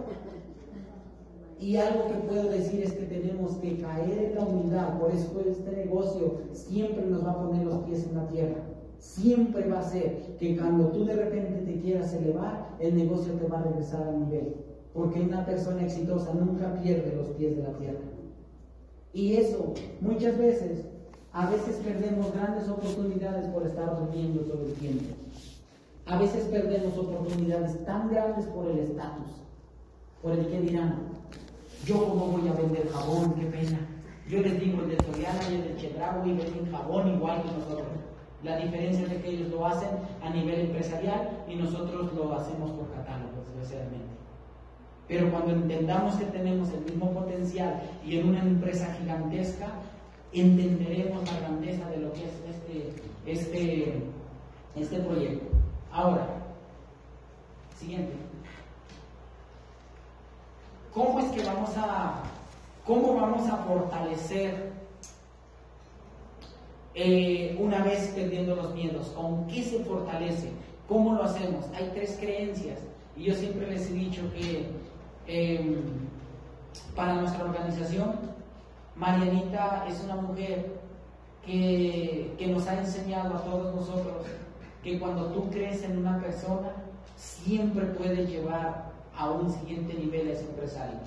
Y 1.60 1.78
algo 1.78 2.08
que 2.08 2.16
puedo 2.28 2.50
decir 2.50 2.84
es 2.84 2.94
que 2.94 3.06
tenemos 3.06 3.58
que 3.58 3.78
caer 3.80 4.18
en 4.18 4.36
la 4.36 4.42
humildad. 4.42 5.00
Por 5.00 5.12
eso 5.12 5.40
este 5.48 5.72
negocio 5.72 6.42
siempre 6.54 7.06
nos 7.06 7.26
va 7.26 7.32
a 7.32 7.44
poner 7.44 7.66
los 7.66 7.84
pies 7.84 8.08
en 8.08 8.16
la 8.16 8.28
tierra. 8.28 8.67
Siempre 9.00 9.68
va 9.68 9.80
a 9.80 9.90
ser 9.90 10.36
que 10.40 10.58
cuando 10.58 10.88
tú 10.88 11.06
de 11.06 11.16
repente 11.16 11.62
te 11.62 11.80
quieras 11.80 12.14
elevar, 12.14 12.76
el 12.80 12.96
negocio 12.96 13.34
te 13.34 13.48
va 13.48 13.60
a 13.60 13.64
regresar 13.64 14.04
al 14.04 14.20
nivel. 14.26 14.56
Porque 14.94 15.22
una 15.22 15.46
persona 15.46 15.84
exitosa 15.84 16.34
nunca 16.34 16.74
pierde 16.82 17.16
los 17.16 17.28
pies 17.30 17.56
de 17.58 17.64
la 17.64 17.74
tierra. 17.74 18.00
Y 19.14 19.34
eso, 19.36 19.74
muchas 20.02 20.38
veces, 20.38 20.86
a 21.32 21.50
veces 21.50 21.76
perdemos 21.78 22.34
grandes 22.34 22.68
oportunidades 22.68 23.48
por 23.50 23.66
estar 23.66 23.98
durmiendo 24.00 24.42
todo 24.42 24.66
el 24.66 24.74
tiempo. 24.74 25.06
A 26.08 26.18
veces 26.18 26.46
perdemos 26.46 26.98
oportunidades 26.98 27.84
tan 27.86 28.10
grandes 28.10 28.46
por 28.48 28.70
el 28.70 28.80
estatus, 28.80 29.28
por 30.22 30.32
el 30.32 30.48
que 30.48 30.62
dirán, 30.62 30.96
yo 31.86 32.08
cómo 32.08 32.28
voy 32.28 32.48
a 32.48 32.54
vender 32.54 32.90
jabón, 32.90 33.34
qué 33.34 33.46
pena. 33.46 33.80
Yo 34.30 34.40
les 34.42 34.60
digo, 34.60 34.82
el 34.84 34.90
de 34.90 34.98
Soriana 35.06 35.40
y 35.50 35.56
el 35.56 35.64
de 35.64 35.76
Chedraui 35.78 36.34
venden 36.34 36.72
jabón 36.72 37.16
igual 37.16 37.44
que 37.44 37.52
nosotros. 37.52 37.97
La 38.44 38.58
diferencia 38.58 39.06
es 39.06 39.22
que 39.22 39.30
ellos 39.30 39.50
lo 39.50 39.66
hacen 39.66 39.90
a 40.24 40.30
nivel 40.30 40.62
empresarial 40.62 41.30
y 41.48 41.56
nosotros 41.56 42.14
lo 42.14 42.34
hacemos 42.36 42.72
por 42.72 42.92
catálogo, 42.92 43.44
desgraciadamente. 43.48 44.18
Pero 45.08 45.32
cuando 45.32 45.54
entendamos 45.54 46.16
que 46.16 46.26
tenemos 46.26 46.70
el 46.70 46.82
mismo 46.82 47.12
potencial 47.12 47.82
y 48.06 48.20
en 48.20 48.30
una 48.30 48.42
empresa 48.42 48.94
gigantesca, 49.00 49.68
entenderemos 50.34 51.24
la 51.32 51.40
grandeza 51.40 51.90
de 51.90 51.98
lo 51.98 52.14
que 52.14 52.26
es 52.26 52.34
este, 52.50 52.94
este, 53.26 54.04
este 54.76 55.00
proyecto. 55.00 55.48
Ahora, 55.92 56.28
siguiente. 57.76 58.14
¿Cómo 60.94 61.20
es 61.20 61.32
que 61.32 61.44
vamos 61.44 61.72
a, 61.78 62.24
cómo 62.86 63.16
vamos 63.16 63.48
a 63.50 63.58
fortalecer 63.58 64.77
eh, 67.00 67.56
una 67.60 67.84
vez 67.84 68.08
perdiendo 68.16 68.56
los 68.56 68.74
miedos? 68.74 69.10
¿Con 69.10 69.46
qué 69.46 69.62
se 69.62 69.84
fortalece? 69.84 70.50
¿Cómo 70.88 71.14
lo 71.14 71.26
hacemos? 71.26 71.66
Hay 71.76 71.92
tres 71.94 72.18
creencias 72.20 72.80
y 73.16 73.26
yo 73.26 73.36
siempre 73.36 73.70
les 73.70 73.88
he 73.92 73.94
dicho 73.94 74.24
que 74.34 74.66
em, 75.28 75.76
para 76.96 77.14
nuestra 77.14 77.46
organización, 77.46 78.16
Marianita 78.96 79.86
es 79.88 80.04
una 80.04 80.16
mujer 80.16 80.80
que, 81.46 82.34
que 82.36 82.48
nos 82.48 82.66
ha 82.66 82.80
enseñado 82.80 83.36
a 83.36 83.44
todos 83.44 83.76
nosotros 83.76 84.26
que 84.84 85.00
cuando 85.00 85.28
tú 85.28 85.52
crees 85.52 85.84
en 85.84 86.00
una 86.00 86.20
persona, 86.20 86.72
siempre 87.16 87.86
puedes 87.86 88.28
llevar 88.28 88.92
a 89.16 89.30
un 89.30 89.52
siguiente 89.52 89.94
nivel 89.94 90.30
a 90.30 90.32
ese 90.32 90.46
empresario. 90.46 90.98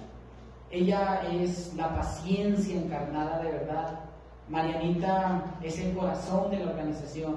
Ella 0.70 1.22
es 1.32 1.74
la 1.74 1.96
paciencia 1.96 2.76
encarnada 2.76 3.42
de 3.42 3.50
verdad, 3.50 4.09
Marianita 4.50 5.44
es 5.62 5.78
el 5.78 5.96
corazón 5.96 6.50
de 6.50 6.58
la 6.58 6.72
organización 6.72 7.36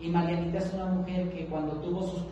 y 0.00 0.08
Marianita 0.08 0.58
es 0.58 0.72
una 0.72 0.86
mujer 0.86 1.30
que 1.30 1.46
cuando 1.46 1.72
tuvo 1.74 2.02
sus, 2.02 2.22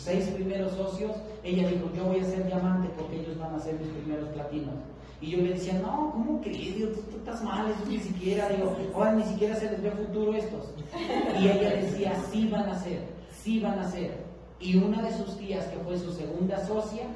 seis 0.00 0.26
primeros 0.28 0.72
socios, 0.72 1.12
ella 1.44 1.68
dijo, 1.68 1.88
yo 1.94 2.04
voy 2.04 2.20
a 2.20 2.24
ser 2.24 2.44
diamante 2.46 2.88
porque 2.96 3.20
ellos 3.20 3.38
van 3.38 3.54
a 3.54 3.58
ser 3.60 3.74
mis 3.74 3.88
primeros 3.88 4.28
platinos. 4.30 4.74
Y 5.20 5.30
yo 5.30 5.38
le 5.38 5.50
decía, 5.50 5.74
no, 5.74 6.10
¿cómo 6.12 6.40
crees? 6.40 6.76
Digo, 6.76 6.90
tú, 6.90 7.16
estás 7.16 7.42
mal, 7.42 7.70
eso 7.70 7.84
ni 7.88 7.98
siquiera, 7.98 8.48
digo, 8.48 8.76
ahora 8.94 9.12
ni 9.12 9.24
siquiera 9.24 9.54
se 9.56 9.70
les 9.70 9.82
ve 9.82 9.90
futuro 9.90 10.34
estos. 10.34 10.74
Y 11.40 11.48
ella 11.48 11.76
decía, 11.76 12.12
sí 12.30 12.48
van 12.48 12.68
a 12.68 12.78
ser, 12.78 13.02
sí 13.30 13.60
van 13.60 13.78
a 13.78 13.90
ser. 13.90 14.24
Y 14.60 14.76
una 14.76 15.02
de 15.02 15.12
sus 15.12 15.36
tías, 15.36 15.66
que 15.66 15.78
fue 15.78 15.98
su 15.98 16.12
segunda 16.12 16.64
socia, 16.66 17.06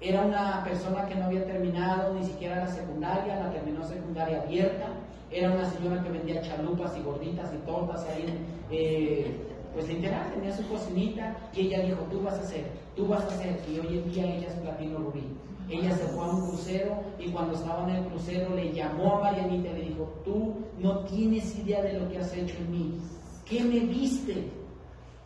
era 0.00 0.22
una 0.22 0.62
persona 0.64 1.06
que 1.06 1.14
no 1.14 1.24
había 1.26 1.44
terminado 1.44 2.14
ni 2.14 2.24
siquiera 2.24 2.64
la 2.64 2.68
secundaria, 2.68 3.36
la 3.36 3.50
terminó 3.50 3.84
secundaria 3.84 4.42
abierta, 4.42 4.86
era 5.30 5.52
una 5.52 5.70
señora 5.70 6.02
que 6.02 6.10
vendía 6.10 6.40
chalupas 6.42 6.96
y 6.96 7.02
gorditas 7.02 7.52
y 7.52 7.58
tortas 7.66 8.06
ahí, 8.08 8.24
eh, 8.70 9.36
pues 9.74 9.88
literal, 9.88 10.32
tenía 10.32 10.56
su 10.56 10.66
cocinita 10.68 11.36
y 11.52 11.66
ella 11.66 11.80
dijo, 11.82 12.02
tú 12.10 12.22
vas 12.22 12.34
a 12.34 12.40
hacer, 12.40 12.66
tú 12.96 13.06
vas 13.06 13.22
a 13.24 13.28
hacer, 13.28 13.60
y 13.68 13.78
hoy 13.78 13.98
en 13.98 14.12
día 14.12 14.24
ella 14.24 14.48
es 14.48 14.54
platino 14.54 14.98
rubí. 14.98 15.24
Ella 15.70 15.94
se 15.94 16.04
fue 16.06 16.24
a 16.24 16.28
un 16.28 16.48
crucero 16.48 16.96
y 17.18 17.28
cuando 17.30 17.52
estaba 17.52 17.86
en 17.90 17.96
el 17.96 18.04
crucero 18.06 18.54
le 18.54 18.72
llamó 18.72 19.16
a 19.16 19.20
Marianita 19.20 19.68
y 19.68 19.74
le 19.74 19.88
dijo, 19.88 20.10
tú 20.24 20.54
no 20.78 21.00
tienes 21.00 21.58
idea 21.58 21.82
de 21.82 21.98
lo 21.98 22.08
que 22.08 22.18
has 22.18 22.32
hecho 22.32 22.56
en 22.56 22.70
mí, 22.70 22.98
¿qué 23.44 23.62
me 23.62 23.80
viste? 23.80 24.48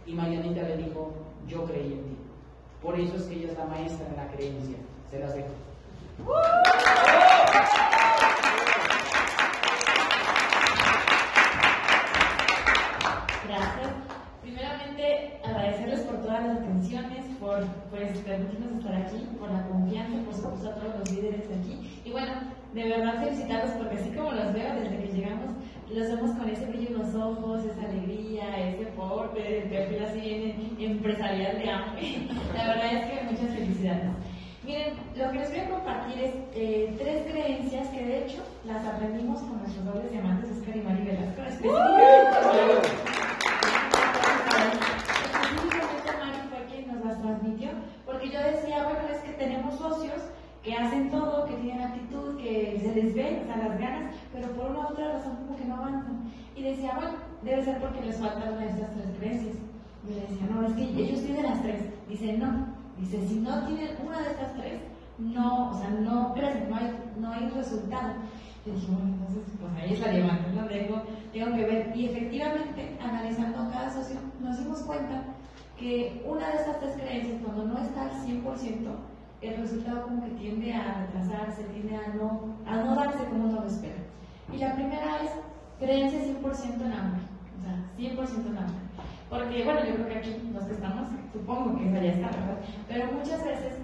Y 0.04 0.14
Marianita 0.14 0.62
le 0.62 0.78
dijo, 0.78 1.12
yo 1.46 1.64
creí 1.64 1.92
en 1.92 2.02
ti. 2.02 2.16
Por 2.82 2.98
eso 2.98 3.14
es 3.14 3.22
que 3.22 3.36
ella 3.36 3.52
es 3.52 3.58
la 3.58 3.66
maestra 3.66 4.08
en 4.08 4.16
la 4.16 4.26
creencia. 4.32 4.76
Se 5.12 5.20
las 5.20 5.32
dejo. 5.32 5.52
las 16.32 16.58
atenciones, 16.58 17.24
por 17.42 17.66
pues, 17.90 18.16
permitirnos 18.18 18.78
estar 18.78 18.94
aquí, 18.94 19.26
por 19.38 19.50
la 19.50 19.66
confianza, 19.66 20.24
por 20.24 20.34
supuesto 20.34 20.70
a 20.70 20.74
todos 20.76 20.98
los 21.00 21.10
líderes 21.10 21.44
aquí. 21.50 22.00
Y 22.04 22.12
bueno, 22.12 22.32
de 22.72 22.88
verdad 22.88 23.20
felicitarlos 23.20 23.72
porque 23.72 23.96
así 23.96 24.10
como 24.10 24.30
los 24.32 24.52
veo 24.54 24.74
desde 24.76 24.96
que 24.96 25.12
llegamos, 25.12 25.50
los 25.90 26.08
vemos 26.08 26.30
con 26.38 26.48
ese 26.48 26.66
brillo 26.66 26.88
en 26.88 26.98
los 26.98 27.14
ojos, 27.14 27.64
esa 27.64 27.84
alegría, 27.84 28.70
ese 28.70 28.86
porte, 28.92 29.62
el 29.62 29.68
perfil 29.68 30.04
así 30.04 30.20
bien 30.20 30.76
empresarial 30.78 31.58
de 31.58 31.70
hambre. 31.70 32.02
La 32.56 32.68
verdad 32.68 32.92
es 32.94 33.10
que 33.10 33.24
muchas 33.24 33.56
felicidades. 33.56 34.10
Miren, 34.64 34.94
lo 35.16 35.30
que 35.32 35.38
les 35.38 35.50
voy 35.50 35.58
a 35.58 35.70
compartir 35.70 36.22
es 36.22 36.34
eh, 36.54 36.94
tres 36.96 37.26
creencias 37.30 37.88
que 37.88 38.06
de 38.06 38.24
hecho 38.24 38.42
las 38.64 38.86
aprendimos 38.86 39.40
con 39.40 39.58
nuestros 39.58 39.84
dobles 39.84 40.12
diamantes, 40.12 40.52
Oscar 40.52 40.76
y 40.76 40.80
Mari 40.82 41.02
Velasco. 41.02 41.42
Específicamente, 41.42 42.88
específicamente 45.24 46.12
Mari 46.20 46.38
fue 46.48 46.64
quien 46.70 46.94
nos 46.94 47.04
las 47.04 47.20
transmitió, 47.20 47.70
porque 48.22 48.36
yo 48.36 48.40
decía, 48.40 48.84
bueno, 48.84 49.00
es 49.12 49.18
que 49.22 49.32
tenemos 49.32 49.74
socios 49.74 50.22
que 50.62 50.76
hacen 50.76 51.10
todo, 51.10 51.44
que 51.44 51.54
tienen 51.54 51.82
actitud, 51.82 52.36
que 52.36 52.78
se 52.80 52.94
les 52.94 53.14
ve, 53.14 53.40
o 53.42 53.46
sea, 53.46 53.56
las 53.56 53.80
ganas, 53.80 54.14
pero 54.32 54.46
por 54.52 54.70
una 54.70 54.78
u 54.78 54.92
otra 54.92 55.14
razón 55.14 55.38
como 55.38 55.56
que 55.56 55.64
no 55.64 55.74
avanzan. 55.74 56.30
Y 56.54 56.62
decía, 56.62 56.92
bueno, 56.94 57.14
debe 57.42 57.64
ser 57.64 57.80
porque 57.80 58.00
les 58.02 58.18
falta 58.18 58.48
una 58.48 58.60
de 58.60 58.68
estas 58.68 58.92
tres 58.92 59.06
creencias. 59.18 59.56
Y 60.08 60.14
le 60.14 60.20
decía, 60.20 60.46
no, 60.48 60.64
es 60.64 60.72
que 60.74 61.02
ellos 61.02 61.20
tienen 61.20 61.42
las 61.42 61.62
tres. 61.62 61.82
Dice, 62.08 62.38
no. 62.38 62.66
Dice, 62.96 63.26
si 63.26 63.40
no 63.40 63.66
tienen 63.66 63.96
una 64.06 64.20
de 64.20 64.30
estas 64.30 64.54
tres, 64.54 64.82
no, 65.18 65.70
o 65.70 65.74
sea, 65.80 65.90
no 65.90 66.32
crecen, 66.34 66.70
no 66.70 66.76
hay, 66.76 66.96
no 67.18 67.32
hay 67.32 67.48
resultado. 67.48 68.12
Y 68.64 68.70
dije, 68.70 68.86
bueno, 68.86 69.14
entonces, 69.14 69.42
pues 69.58 69.72
ahí 69.82 69.94
es 69.94 70.00
la 70.00 70.62
¿no? 70.62 70.68
Tengo, 70.68 71.02
tengo 71.32 71.56
que 71.56 71.64
ver. 71.64 71.96
Y 71.96 72.06
efectivamente, 72.06 72.96
analizando 73.02 73.68
cada 73.72 73.92
socio, 73.92 74.20
nos 74.40 74.58
dimos 74.58 74.80
cuenta 74.82 75.24
que 75.82 76.22
una 76.24 76.48
de 76.48 76.56
estas 76.58 76.78
tres 76.78 76.94
creencias, 76.94 77.42
cuando 77.44 77.64
no 77.64 77.78
está 77.78 78.02
al 78.02 78.12
100%, 78.12 78.44
el 79.40 79.56
resultado 79.56 80.04
como 80.04 80.24
que 80.24 80.30
tiende 80.30 80.72
a 80.72 81.06
retrasarse, 81.06 81.64
tiende 81.64 81.96
a 81.96 82.14
no, 82.14 82.54
a 82.64 82.76
no 82.76 82.94
darse 82.94 83.24
como 83.24 83.46
uno 83.46 83.62
lo 83.62 83.66
espera. 83.66 83.98
Y 84.52 84.58
la 84.58 84.76
primera 84.76 85.24
es 85.24 85.32
creencia 85.80 86.20
100% 86.20 86.86
en 86.86 86.92
hambre, 86.92 87.22
o 87.58 87.64
sea, 87.64 87.74
100% 87.98 88.46
en 88.46 88.58
hambre. 88.58 88.82
Porque, 89.28 89.64
bueno, 89.64 89.80
yo 89.84 89.94
creo 89.94 90.08
que 90.08 90.18
aquí 90.18 90.50
los 90.54 90.64
que 90.64 90.74
estamos, 90.74 91.08
supongo 91.32 91.76
que 91.76 91.90
ya 91.90 92.12
está, 92.12 92.28
¿verdad? 92.28 92.58
Pero 92.86 93.12
muchas 93.12 93.42
veces, 93.44 93.74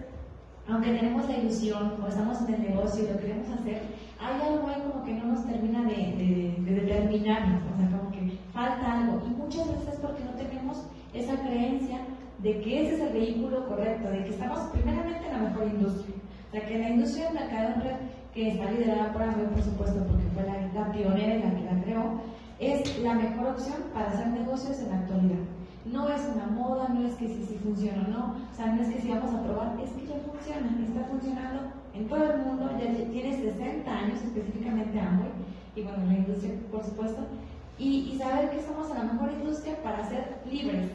aunque 0.68 0.92
tenemos 0.92 1.28
la 1.28 1.36
ilusión 1.38 1.96
o 2.00 2.06
estamos 2.06 2.40
en 2.42 2.54
el 2.54 2.62
negocio 2.62 3.02
y 3.02 3.12
lo 3.12 3.18
queremos 3.18 3.48
hacer, 3.48 3.82
hay 4.20 4.40
algo 4.40 4.68
ahí 4.68 4.82
como 4.82 5.04
que 5.04 5.14
no 5.14 5.24
nos 5.24 5.44
termina 5.44 5.82
de, 5.82 5.96
de, 5.96 6.54
de 6.60 6.80
determinarnos, 6.80 7.62
o 7.74 7.76
sea, 7.76 7.98
como 7.98 8.12
que 8.12 8.38
falta 8.52 9.00
algo. 9.00 9.20
Y 9.26 9.30
muchas 9.30 9.66
veces 9.66 9.98
porque 10.00 10.22
no 10.22 10.37
esa 11.20 11.36
creencia 11.36 11.98
de 12.38 12.60
que 12.60 12.82
ese 12.82 12.94
es 12.94 13.00
el 13.00 13.12
vehículo 13.12 13.66
correcto, 13.66 14.10
de 14.10 14.24
que 14.24 14.30
estamos 14.30 14.58
primeramente 14.72 15.26
en 15.26 15.32
la 15.32 15.48
mejor 15.48 15.66
industria. 15.66 16.14
O 16.48 16.50
sea, 16.52 16.66
que 16.66 16.78
la 16.78 16.90
industria 16.90 17.24
del 17.26 17.34
mercado 17.34 17.74
en 17.74 17.80
red, 17.82 17.96
que 18.32 18.48
está 18.48 18.70
liderada 18.70 19.12
por 19.12 19.22
Amway, 19.22 19.46
por 19.46 19.62
supuesto, 19.62 20.06
porque 20.06 20.24
fue 20.34 20.44
la, 20.44 20.92
pionera 20.92 21.34
y 21.34 21.42
la 21.42 21.54
que 21.54 21.64
la 21.64 21.82
creó, 21.82 22.20
es 22.58 22.98
la 23.00 23.14
mejor 23.14 23.46
opción 23.48 23.76
para 23.92 24.08
hacer 24.08 24.28
negocios 24.28 24.78
en 24.80 24.90
la 24.90 24.98
actualidad. 24.98 25.44
No 25.84 26.08
es 26.08 26.20
una 26.34 26.46
moda, 26.46 26.88
no 26.88 27.06
es 27.06 27.14
que 27.14 27.28
si, 27.28 27.44
si 27.44 27.54
funciona 27.56 28.04
o 28.06 28.10
no, 28.10 28.36
o 28.52 28.54
sea, 28.54 28.66
no 28.66 28.82
es 28.82 28.88
que 28.88 29.00
si 29.00 29.08
vamos 29.08 29.34
a 29.34 29.42
probar, 29.42 29.76
es 29.82 29.90
que 29.90 30.06
ya 30.06 30.14
funciona, 30.20 30.68
está 30.84 31.04
funcionando 31.04 31.60
en 31.94 32.08
todo 32.08 32.24
el 32.24 32.38
mundo, 32.42 32.70
ya 32.78 33.10
tiene 33.10 33.36
60 33.36 33.90
años 33.90 34.22
específicamente 34.22 35.00
Amway, 35.00 35.30
y 35.74 35.82
bueno, 35.82 36.06
la 36.06 36.14
industria, 36.14 36.54
por 36.70 36.84
supuesto, 36.84 37.22
y, 37.78 38.16
saber 38.18 38.50
que 38.50 38.60
somos 38.62 38.88
la 38.90 39.04
mejor 39.04 39.30
industria 39.32 39.80
para 39.82 40.08
ser 40.08 40.40
libres, 40.50 40.90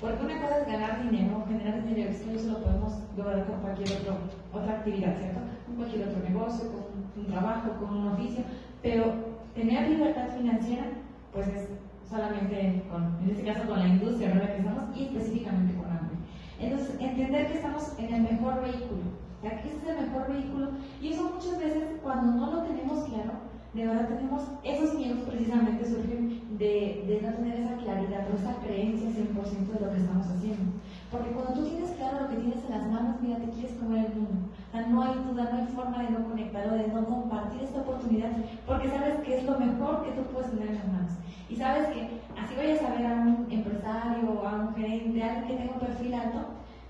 porque 0.00 0.24
una 0.24 0.40
cosa 0.40 0.58
es 0.60 0.66
ganar 0.66 1.02
dinero, 1.02 1.44
generar 1.48 1.84
dinero, 1.84 2.10
es 2.10 2.20
que 2.20 2.34
eso 2.34 2.52
lo 2.52 2.62
podemos 2.62 2.92
lograr 3.16 3.46
con 3.46 3.60
cualquier 3.60 4.00
otro, 4.00 4.16
otra 4.52 4.72
actividad, 4.74 5.16
¿cierto? 5.18 5.40
Con 5.66 5.76
cualquier 5.76 6.08
otro 6.08 6.22
negocio, 6.22 6.70
con 6.70 7.22
un 7.22 7.26
trabajo, 7.26 7.70
con 7.80 7.96
un 7.96 8.08
oficio, 8.08 8.44
pero 8.80 9.12
tener 9.54 9.90
libertad 9.90 10.28
financiera, 10.36 10.84
pues 11.32 11.48
es 11.48 11.68
solamente 12.08 12.84
con, 12.88 13.18
en 13.22 13.30
este 13.30 13.44
caso 13.44 13.66
con 13.66 13.80
la 13.80 13.88
industria 13.88 14.34
la 14.34 14.46
que 14.46 14.58
estamos 14.58 14.96
y 14.96 15.04
específicamente 15.04 15.74
con 15.74 15.90
hambre. 15.90 16.16
Entonces, 16.60 16.96
entender 17.00 17.48
que 17.48 17.54
estamos 17.54 17.98
en 17.98 18.14
el 18.14 18.22
mejor 18.22 18.62
vehículo, 18.62 19.02
que 19.42 19.48
este 19.48 19.68
es 19.68 19.98
el 19.98 20.06
mejor 20.06 20.32
vehículo, 20.32 20.70
y 21.00 21.12
eso 21.12 21.30
muchas 21.34 21.58
veces 21.58 21.98
cuando 22.02 22.32
no 22.32 22.52
lo 22.52 22.62
tenemos 22.62 23.04
claro, 23.04 23.32
de 23.74 23.86
verdad 23.86 24.08
tenemos 24.08 24.42
esos 24.64 24.94
miedos 24.94 25.20
precisamente 25.28 25.84
surgen 25.84 26.40
de, 26.56 27.20
no 27.22 27.32
tener 27.34 27.60
esa 27.60 27.76
claridad 27.76 28.26
o 28.32 28.36
esa 28.36 28.56
creencia 28.64 29.10
100% 29.10 29.72
de 29.72 29.80
lo 29.80 29.92
que 29.92 30.00
estamos 30.00 30.26
haciendo. 30.26 30.72
Porque 31.10 31.30
cuando 31.30 31.52
tú 31.52 31.68
tienes 31.68 31.90
claro 31.92 32.22
lo 32.22 32.28
que 32.28 32.36
tienes 32.36 32.64
en 32.64 32.70
las 32.70 32.86
manos, 32.88 33.20
mira, 33.20 33.38
te 33.38 33.50
quieres 33.50 33.76
comer 33.76 34.06
el 34.06 34.14
mundo. 34.14 34.48
O 34.72 34.88
no 34.88 35.02
hay 35.02 35.14
duda, 35.14 35.48
no 35.52 35.58
hay 35.58 35.66
forma 35.68 36.02
de 36.02 36.10
no 36.10 36.24
conectar 36.24 36.66
o 36.66 36.74
de 36.74 36.88
no 36.88 37.04
compartir 37.04 37.62
esta 37.62 37.80
oportunidad, 37.80 38.30
porque 38.66 38.88
sabes 38.88 39.20
que 39.20 39.38
es 39.38 39.44
lo 39.44 39.58
mejor 39.58 40.02
que 40.02 40.12
tú 40.12 40.22
puedes 40.32 40.50
tener 40.50 40.68
en 40.68 40.74
las 40.76 40.88
manos. 40.88 41.12
Y 41.48 41.56
sabes 41.56 41.88
que 41.88 42.20
así 42.40 42.54
vayas 42.56 42.82
a 42.82 42.94
ver 42.94 43.06
a 43.06 43.14
un 43.20 43.46
empresario 43.50 44.46
a 44.46 44.54
un 44.54 44.74
gerente, 44.74 45.22
a 45.22 45.28
alguien 45.28 45.46
que 45.46 45.56
tenga 45.56 45.74
un 45.74 45.80
perfil 45.80 46.14
alto, 46.14 46.40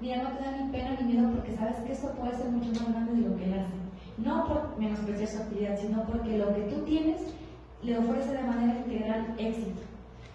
mira, 0.01 0.23
no 0.23 0.31
te 0.31 0.45
da 0.45 0.57
ni 0.57 0.71
pena 0.71 0.97
ni 1.01 1.13
miedo 1.13 1.31
porque 1.31 1.57
sabes 1.57 1.77
que 1.77 1.93
esto 1.93 2.09
puede 2.15 2.35
ser 2.35 2.51
mucho 2.51 2.71
más 2.71 2.93
grande 2.93 3.15
de 3.15 3.29
lo 3.29 3.37
que 3.37 3.45
él 3.45 3.59
hace 3.59 3.88
no 4.25 4.47
por 4.47 4.79
menospreciar 4.79 5.29
su 5.29 5.39
actividad, 5.39 5.79
sino 5.81 6.03
porque 6.05 6.39
lo 6.39 6.55
que 6.55 6.63
tú 6.63 6.83
tienes 6.83 7.21
le 7.83 7.99
ofrece 7.99 8.33
de 8.33 8.43
manera 8.43 8.79
integral 8.79 9.35
éxito. 9.39 9.81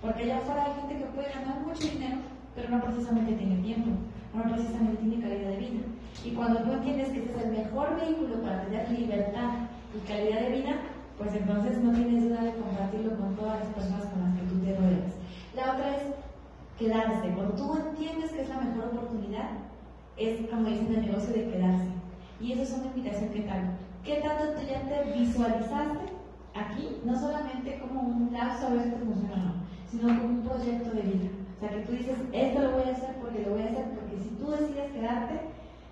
Porque 0.01 0.23
allá 0.23 0.37
afuera 0.37 0.65
hay 0.65 0.81
gente 0.81 0.97
que 0.97 1.11
puede 1.11 1.29
ganar 1.29 1.59
mucho 1.61 1.87
dinero, 1.87 2.17
pero 2.55 2.69
no 2.69 2.81
precisamente 2.81 3.33
tiene 3.33 3.57
tiempo, 3.63 3.91
no 4.33 4.43
precisamente 4.43 5.01
tiene 5.01 5.21
calidad 5.21 5.49
de 5.49 5.57
vida. 5.57 5.81
Y 6.23 6.31
cuando 6.31 6.59
tú 6.61 6.71
entiendes 6.71 7.09
que 7.09 7.19
este 7.19 7.37
es 7.37 7.45
el 7.45 7.51
mejor 7.51 7.95
vehículo 7.99 8.41
para 8.41 8.63
tener 8.63 8.89
libertad 8.91 9.49
y 9.95 10.07
calidad 10.07 10.41
de 10.41 10.49
vida, 10.49 10.75
pues 11.17 11.33
entonces 11.35 11.77
no 11.79 11.91
tienes 11.93 12.23
duda 12.23 12.43
de 12.43 12.53
compartirlo 12.53 13.17
con 13.17 13.35
todas 13.35 13.59
las 13.59 13.69
personas 13.69 14.05
con 14.05 14.23
las 14.23 14.35
que 14.35 14.47
tú 14.47 14.59
te 14.59 14.75
rodeas. 14.75 15.13
La 15.55 15.73
otra 15.73 15.97
es 15.97 16.03
quedarse. 16.79 17.29
Cuando 17.29 17.53
tú 17.55 17.77
entiendes 17.77 18.31
que 18.31 18.41
es 18.41 18.49
la 18.49 18.61
mejor 18.61 18.85
oportunidad, 18.85 19.49
es 20.17 20.47
como 20.49 20.69
dicen 20.69 20.93
el 20.95 21.05
negocio 21.05 21.33
de 21.33 21.49
quedarse. 21.49 22.02
Y 22.39 22.51
eso 22.53 22.63
es 22.63 22.71
una 22.73 22.87
invitación 22.87 23.29
que 23.29 23.41
tal. 23.41 23.77
¿Qué 24.03 24.15
tanto 24.15 24.59
tú 24.59 24.67
ya 24.67 24.81
te 24.81 25.17
visualizaste 25.17 26.05
aquí? 26.53 26.97
No 27.05 27.17
solamente 27.19 27.79
como 27.79 28.01
un 28.01 28.33
lapso 28.33 28.67
a 28.67 28.69
ver 28.71 28.83
si 28.83 28.91
funciona 28.91 29.33
o 29.33 29.37
no, 29.37 29.53
sino 29.89 30.07
como 30.19 30.39
un 30.39 30.41
proyecto 30.43 30.91
de 30.91 31.01
vida. 31.01 31.29
O 31.57 31.59
sea, 31.59 31.69
que 31.69 31.85
tú 31.85 31.91
dices, 31.93 32.17
esto 32.31 32.61
lo 32.61 32.71
voy 32.71 32.83
a 32.89 32.91
hacer 32.91 33.15
porque 33.21 33.43
lo 33.43 33.51
voy 33.51 33.61
a 33.61 33.65
hacer, 33.65 33.85
porque 33.95 34.17
si 34.21 34.29
tú 34.35 34.51
decides 34.51 34.91
quedarte, 34.91 35.39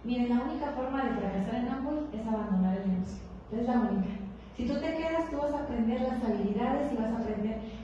miren, 0.03 0.29
la 0.29 0.43
única 0.43 0.71
forma 0.71 1.03
de 1.03 1.11
fracasar 1.11 1.55
en 1.55 1.69
Amway 1.69 2.05
es 2.11 2.27
abandonar 2.27 2.77
el 2.77 2.91
negocio. 2.91 3.23
Es 3.51 3.65
la 3.65 3.79
única. 3.79 4.21
Si 4.57 4.67
tú 4.67 4.73
te 4.75 4.93
quedas, 4.93 5.29
tú 5.31 5.37
vas 5.37 5.53
a 5.53 5.63
aprender 5.63 6.01
las 6.01 6.23
habilidades 6.23 6.91
y 6.91 6.97
vas 6.97 7.11
a 7.11 7.17
aprender 7.17 7.40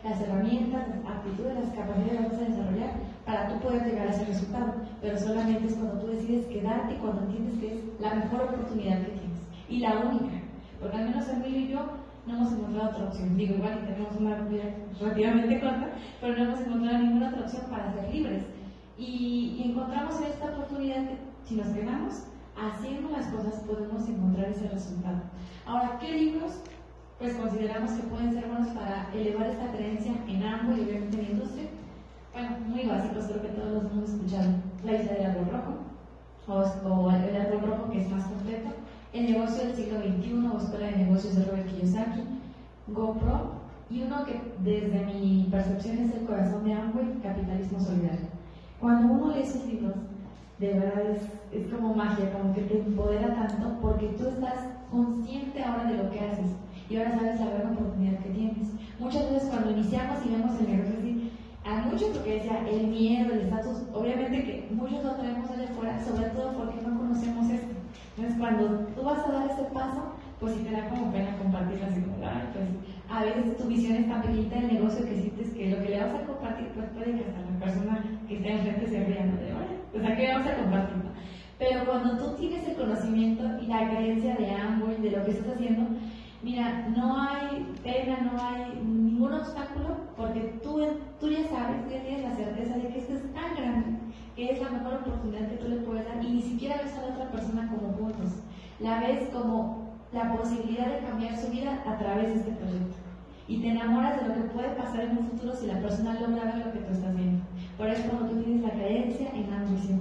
las 0.10 0.22
herramientas, 0.22 0.88
las 0.88 1.18
aptitudes, 1.18 1.60
las 1.60 1.74
capacidades 1.74 2.12
que 2.12 2.28
vas 2.28 2.38
a 2.38 2.50
desarrollar 2.50 2.92
para 3.26 3.50
tú 3.50 3.60
poder 3.60 3.84
llegar 3.86 4.08
a 4.08 4.12
ese 4.12 4.26
resultado. 4.26 4.74
Pero 5.02 5.18
solamente 5.18 5.68
es 5.68 5.74
cuando 5.76 6.00
tú 6.00 6.08
decides 6.08 6.46
quedarte 6.48 6.94
y 6.94 6.98
cuando 6.98 7.22
entiendes 7.24 7.60
que 7.60 7.68
es 7.74 7.82
la 8.00 8.16
mejor 8.16 8.42
oportunidad 8.42 9.00
que 9.00 9.12
tienes. 9.12 9.40
Y 9.70 9.80
la 9.80 10.00
única. 10.00 10.38
Porque 10.80 10.98
al 10.98 11.10
menos 11.10 11.28
Emilio 11.30 11.60
y 11.60 11.68
yo 11.70 11.80
no 12.26 12.38
hemos 12.38 12.54
encontrado 12.54 12.90
otra 12.90 13.06
opción. 13.06 13.38
Digo, 13.38 13.56
igual 13.56 13.86
tenemos 13.86 14.16
una 14.20 14.36
vida 14.48 14.64
relativamente 15.00 15.60
corta, 15.60 15.90
pero 16.22 16.38
no 16.38 16.44
hemos 16.44 16.62
encontrado 16.62 16.98
ninguna 17.00 17.30
otra 17.30 17.42
opción 17.42 17.64
para 17.70 17.94
ser 17.94 18.14
libres. 18.14 18.44
Y, 18.98 19.58
y 19.60 19.72
encontramos 19.72 20.20
esta 20.22 20.46
oportunidad 20.46 21.08
que 21.08 21.18
si 21.46 21.56
nos 21.56 21.68
quedamos, 21.68 22.24
haciendo 22.56 23.10
las 23.10 23.28
cosas 23.28 23.62
podemos 23.68 24.08
encontrar 24.08 24.48
ese 24.50 24.68
resultado. 24.68 25.22
Ahora, 25.66 25.98
¿qué 26.00 26.12
libros? 26.12 26.54
Pues 27.20 27.34
consideramos 27.34 27.92
que 27.92 28.04
pueden 28.04 28.34
ser 28.34 28.48
buenos 28.48 28.70
para 28.70 29.10
elevar 29.14 29.48
esta 29.48 29.72
creencia 29.72 30.14
en 30.28 30.44
ambos 30.44 30.78
y 30.78 30.82
obviamente 30.82 31.18
en 31.18 31.24
la 31.24 31.30
industria 31.30 31.68
bueno, 32.38 32.58
muy 32.68 32.86
básicos, 32.86 33.26
creo 33.26 33.42
que 33.42 33.48
todos 33.48 33.84
los 33.84 33.92
hemos 33.92 34.10
escuchado. 34.10 34.50
La 34.84 34.94
isla 34.94 35.14
del 35.14 35.26
árbol 35.26 35.48
rojo, 35.52 35.74
o, 36.48 37.10
el 37.10 37.36
árbol 37.36 37.62
rojo 37.62 37.90
que 37.92 38.02
es 38.02 38.10
más 38.12 38.26
completo. 38.26 38.70
El 39.12 39.32
negocio 39.32 39.64
del 39.64 39.76
siglo 39.76 40.00
XXI, 40.00 40.48
o 40.54 40.58
Escuela 40.58 40.86
de 40.86 40.98
Negocios 40.98 41.36
de 41.36 41.46
Robert 41.46 41.68
Kiyosaki, 41.68 42.22
GoPro, 42.90 43.58
y 43.90 44.04
uno 44.04 44.24
que 44.26 44.40
desde 44.60 45.06
mi 45.06 45.48
percepción 45.50 45.98
es 45.98 46.14
el 46.14 46.26
corazón 46.26 46.64
de 46.64 46.74
Amway, 46.74 47.20
Capitalismo 47.24 47.80
Solidario. 47.80 48.28
Cuando 48.80 49.14
uno 49.14 49.34
lee 49.34 49.42
esos 49.42 49.66
libros, 49.66 49.96
de 50.60 50.74
verdad 50.74 51.10
es, 51.10 51.24
es 51.52 51.74
como 51.74 51.96
magia, 51.96 52.32
como 52.34 52.54
que 52.54 52.62
te 52.62 52.80
empodera 52.80 53.34
tanto 53.34 53.80
porque 53.82 54.10
tú 54.10 54.28
estás 54.28 54.60
consciente 54.92 55.64
ahora 55.64 55.86
de 55.86 56.04
lo 56.04 56.12
que 56.12 56.20
haces 56.20 56.52
y 56.90 56.98
ahora 56.98 57.18
sabes 57.18 57.40
la 57.40 57.46
gran 57.48 57.74
oportunidad 57.74 58.20
que 58.20 58.30
tienes. 58.30 58.68
Muchas 59.00 59.32
veces 59.32 59.50
cuando 59.50 59.72
iniciamos 59.72 60.26
y 60.26 60.30
vemos 60.30 60.60
el 60.60 60.68
negocio 60.68 60.98
a 61.68 61.82
muchos 61.82 62.10
porque 62.10 62.36
decía 62.36 62.64
el 62.70 62.88
miedo, 62.88 63.34
el 63.34 63.42
estatus, 63.42 63.84
obviamente 63.94 64.44
que 64.44 64.68
muchos 64.72 65.04
lo 65.04 65.16
traemos 65.16 65.50
allá 65.52 65.66
afuera, 65.70 66.00
sobre 66.06 66.30
todo 66.30 66.54
porque 66.54 66.82
no 66.82 66.98
conocemos 66.98 67.50
esto. 67.52 67.76
Entonces 68.16 68.40
cuando 68.40 68.68
tú 68.96 69.04
vas 69.04 69.20
a 69.20 69.32
dar 69.32 69.52
ese 69.52 69.64
paso, 69.74 70.14
pues 70.40 70.54
sí 70.54 70.64
te 70.64 70.72
da 70.72 70.88
como 70.90 71.12
pena 71.12 71.38
compartir 71.38 71.84
así 71.84 72.02
como, 72.02 72.18
pues 72.18 72.70
a 73.10 73.24
veces 73.24 73.58
tu 73.58 73.68
visión 73.68 73.98
es 73.98 74.08
tan 74.08 74.22
pequeñita 74.22 74.56
del 74.56 74.74
negocio 74.74 75.06
que 75.06 75.16
sientes 75.16 75.54
que 75.54 75.70
lo 75.72 75.84
que 75.84 75.90
le 75.90 76.00
vas 76.00 76.16
a 76.16 76.26
compartir, 76.26 76.68
pues 76.74 76.88
puede 76.92 77.12
que 77.18 77.26
hasta 77.26 77.42
la 77.42 77.60
persona 77.60 78.04
que 78.28 78.38
está 78.38 78.50
enfrente 78.50 78.88
se 78.88 79.04
ría, 79.04 79.26
de, 79.26 79.54
oye, 79.54 79.76
pues 79.92 80.06
aquí 80.06 80.24
vamos 80.28 80.48
a 80.48 80.56
compartir. 80.56 80.98
Pero 81.60 81.86
cuando 81.86 82.18
tú 82.18 82.36
tienes 82.36 82.68
el 82.68 82.76
conocimiento 82.76 83.44
y 83.62 83.66
la 83.66 83.90
creencia 83.90 84.36
de 84.36 84.52
ambos, 84.52 85.02
de 85.02 85.10
lo 85.10 85.26
que 85.26 85.32
estás 85.32 85.56
haciendo, 85.56 85.90
Mira, 86.48 86.88
no 86.96 87.20
hay 87.20 87.76
pena, 87.84 88.20
no 88.22 88.42
hay 88.42 88.82
ningún 88.82 89.34
obstáculo, 89.34 89.98
porque 90.16 90.58
tú, 90.64 90.80
tú 91.20 91.30
ya 91.30 91.44
sabes, 91.50 91.84
tú 91.84 91.92
ya 91.92 92.02
tienes 92.04 92.24
la 92.24 92.36
certeza 92.38 92.76
de 92.76 92.88
que 92.88 93.00
esto 93.00 93.16
es 93.16 93.34
tan 93.34 93.54
grande, 93.54 94.00
que 94.34 94.54
es 94.54 94.62
la 94.62 94.70
mejor 94.70 94.94
oportunidad 94.94 95.50
que 95.50 95.58
tú 95.58 95.68
le 95.68 95.82
puedes 95.82 96.06
dar, 96.06 96.24
y 96.24 96.30
ni 96.30 96.42
siquiera 96.42 96.80
ves 96.82 96.96
a 96.96 97.02
la 97.02 97.16
otra 97.16 97.32
persona 97.32 97.68
como 97.68 97.98
puntos, 97.98 98.32
la 98.80 99.02
ves 99.02 99.28
como 99.34 99.92
la 100.14 100.38
posibilidad 100.38 100.88
de 100.88 101.06
cambiar 101.06 101.36
su 101.36 101.52
vida 101.52 101.84
a 101.86 101.98
través 101.98 102.30
de 102.30 102.36
este 102.36 102.52
proyecto. 102.52 102.96
Y 103.50 103.60
te 103.60 103.68
enamoras 103.68 104.22
de 104.22 104.30
lo 104.30 104.34
que 104.36 104.50
puede 104.56 104.70
pasar 104.70 105.02
en 105.02 105.18
un 105.18 105.28
futuro 105.28 105.54
si 105.54 105.68
la 105.68 105.82
persona 105.82 106.18
logra 106.18 106.46
ver 106.46 106.66
lo 106.66 106.72
que 106.72 106.80
tú 106.80 106.94
estás 106.94 107.14
viendo. 107.14 107.44
Por 107.78 107.90
eso 107.90 108.10
cuando 108.10 108.30
tú 108.30 108.42
tienes 108.42 108.62
la 108.62 108.72
creencia 108.72 109.32
en 109.36 109.52
algo 109.52 109.76
100%. 109.76 110.00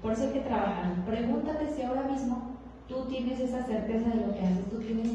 Por 0.00 0.12
eso 0.12 0.22
hay 0.22 0.34
que 0.34 0.40
trabajar. 0.40 1.04
Pregúntate 1.04 1.66
si 1.66 1.82
ahora 1.82 2.04
mismo 2.04 2.54
tú 2.86 3.06
tienes 3.06 3.40
esa 3.40 3.64
certeza 3.64 4.10
de 4.10 4.26
lo 4.26 4.34
que 4.34 4.40
haces, 4.40 4.70
tú 4.70 4.78
tienes 4.78 5.08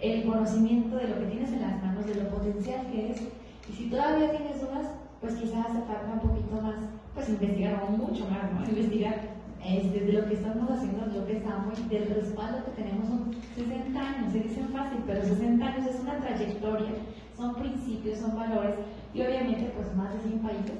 el 0.00 0.24
conocimiento 0.24 0.96
de 0.96 1.08
lo 1.08 1.18
que 1.18 1.26
tienes 1.26 1.52
en 1.52 1.62
las 1.62 1.82
manos, 1.82 2.06
de 2.06 2.14
lo 2.16 2.28
potencial 2.30 2.86
que 2.90 3.12
es. 3.12 3.22
Y 3.68 3.72
si 3.72 3.90
todavía 3.90 4.30
tienes 4.30 4.60
dudas, 4.60 4.86
pues 5.20 5.34
quizás 5.36 5.66
hace 5.66 5.80
falta 5.86 6.12
un 6.12 6.20
poquito 6.20 6.60
más, 6.60 6.76
pues 7.14 7.28
investigar 7.28 7.88
mucho 7.90 8.26
más, 8.28 8.52
¿no? 8.52 8.68
Investigar 8.68 9.34
este, 9.64 10.00
de 10.00 10.12
lo 10.12 10.26
que 10.26 10.34
estamos 10.34 10.70
haciendo, 10.70 11.06
lo 11.06 11.26
que 11.26 11.38
estamos, 11.38 11.88
del 11.88 12.14
respaldo 12.14 12.64
que 12.66 12.82
tenemos 12.82 13.08
son 13.08 13.32
60 13.54 13.98
años, 13.98 14.32
se 14.32 14.40
dicen 14.40 14.68
fácil, 14.68 14.98
pero 15.06 15.22
60 15.22 15.64
años 15.64 15.86
es 15.86 16.00
una 16.00 16.18
trayectoria, 16.18 16.90
son 17.34 17.54
principios, 17.54 18.18
son 18.18 18.36
valores, 18.36 18.74
y 19.14 19.22
obviamente 19.22 19.72
pues 19.74 19.94
más 19.96 20.12
de 20.12 20.28
100 20.28 20.38
países, 20.40 20.72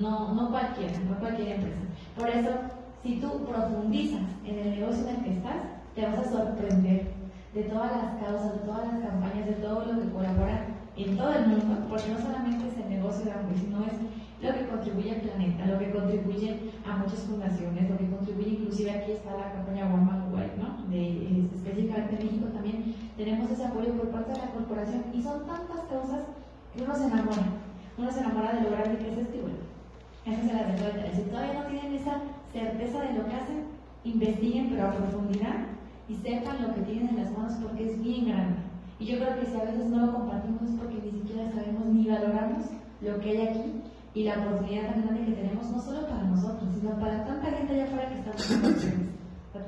no, 0.00 0.34
no 0.34 0.50
cualquiera, 0.50 0.98
no 1.08 1.18
cualquier 1.20 1.48
empresa. 1.48 1.78
Por 2.16 2.28
eso, 2.28 2.50
si 3.02 3.20
tú 3.20 3.44
profundizas 3.46 4.26
en 4.44 4.58
el 4.58 4.70
negocio 4.80 5.06
en 5.06 5.14
el 5.14 5.22
que 5.22 5.32
estás, 5.34 5.56
te 5.94 6.04
vas 6.04 6.18
a 6.18 6.30
sorprender 6.30 7.17
de 7.58 7.64
todas 7.64 7.90
las 7.90 8.22
causas, 8.22 8.52
de 8.54 8.62
todas 8.70 8.86
las 8.86 9.02
campañas, 9.02 9.46
de 9.46 9.58
todo 9.58 9.84
lo 9.84 9.98
que 9.98 10.12
colabora 10.14 10.66
en 10.96 11.16
todo 11.16 11.32
el 11.34 11.46
mundo, 11.48 11.74
porque 11.90 12.10
no 12.14 12.18
solamente 12.18 12.68
es 12.68 12.78
el 12.78 12.88
negocio 12.88 13.24
de 13.24 13.32
Amway, 13.32 13.58
sino 13.58 13.82
es 13.82 13.98
lo 14.38 14.54
que 14.54 14.70
contribuye 14.70 15.10
al 15.10 15.22
planeta, 15.26 15.66
lo 15.66 15.78
que 15.78 15.90
contribuye 15.90 16.70
a 16.86 16.96
muchas 16.98 17.18
fundaciones, 17.26 17.90
lo 17.90 17.98
que 17.98 18.10
contribuye 18.14 18.62
inclusive 18.62 18.90
aquí 18.92 19.10
está 19.10 19.34
la 19.34 19.50
campaña 19.50 19.90
One 19.90 20.06
Man 20.06 20.30
¿no? 20.62 20.86
De, 20.86 21.02
este, 21.02 21.56
específicamente 21.56 22.14
en 22.14 22.26
México 22.26 22.46
también 22.54 22.94
tenemos 23.16 23.50
ese 23.50 23.64
apoyo 23.66 23.90
por 23.94 24.08
parte 24.10 24.30
de 24.30 24.38
la 24.38 24.50
corporación 24.54 25.02
y 25.12 25.20
son 25.20 25.44
tantas 25.46 25.80
causas 25.90 26.22
que 26.72 26.82
uno 26.84 26.94
se 26.94 27.06
enamora, 27.10 27.42
uno 27.98 28.12
se 28.12 28.20
enamora 28.20 28.52
de 28.52 28.62
lo 28.62 28.70
grande 28.70 28.98
que 29.02 29.10
es 29.10 29.18
este 29.18 29.42
bueno. 29.42 29.66
Esa 30.26 30.40
es 30.46 30.54
la 30.54 30.62
verdad. 30.62 31.10
Si 31.12 31.22
todavía 31.22 31.54
no 31.54 31.66
tienen 31.66 31.94
esa 31.94 32.22
certeza 32.52 33.00
de 33.02 33.14
lo 33.14 33.26
que 33.26 33.34
hacen, 33.34 33.64
investiguen 34.04 34.70
pero 34.70 34.86
a 34.86 34.92
profundidad 34.92 35.77
y 36.08 36.16
sepan 36.16 36.62
lo 36.62 36.74
que 36.74 36.82
tienen 36.82 37.08
en 37.10 37.24
las 37.24 37.36
manos 37.36 37.54
porque 37.62 37.90
es 37.90 38.02
bien 38.02 38.26
grande. 38.26 38.56
Y 38.98 39.06
yo 39.06 39.18
creo 39.18 39.38
que 39.38 39.46
si 39.46 39.60
a 39.60 39.64
veces 39.64 39.86
no 39.86 40.06
lo 40.06 40.12
compartimos 40.12 40.62
es 40.62 40.70
porque 40.72 41.00
ni 41.04 41.20
siquiera 41.20 41.50
sabemos 41.52 41.86
ni 41.86 42.08
valoramos 42.08 42.66
lo 43.00 43.20
que 43.20 43.30
hay 43.30 43.46
aquí 43.48 43.72
y 44.14 44.24
la 44.24 44.38
oportunidad 44.38 44.90
tan 44.90 45.02
grande 45.02 45.24
que 45.26 45.32
tenemos, 45.32 45.70
no 45.70 45.80
solo 45.80 46.08
para 46.08 46.24
nosotros, 46.24 46.68
sino 46.74 46.98
para 46.98 47.24
tanta 47.24 47.50
gente 47.50 47.74
allá 47.74 47.84
afuera 47.84 48.08
que 48.08 48.18
estamos 48.18 48.84
en 48.84 49.18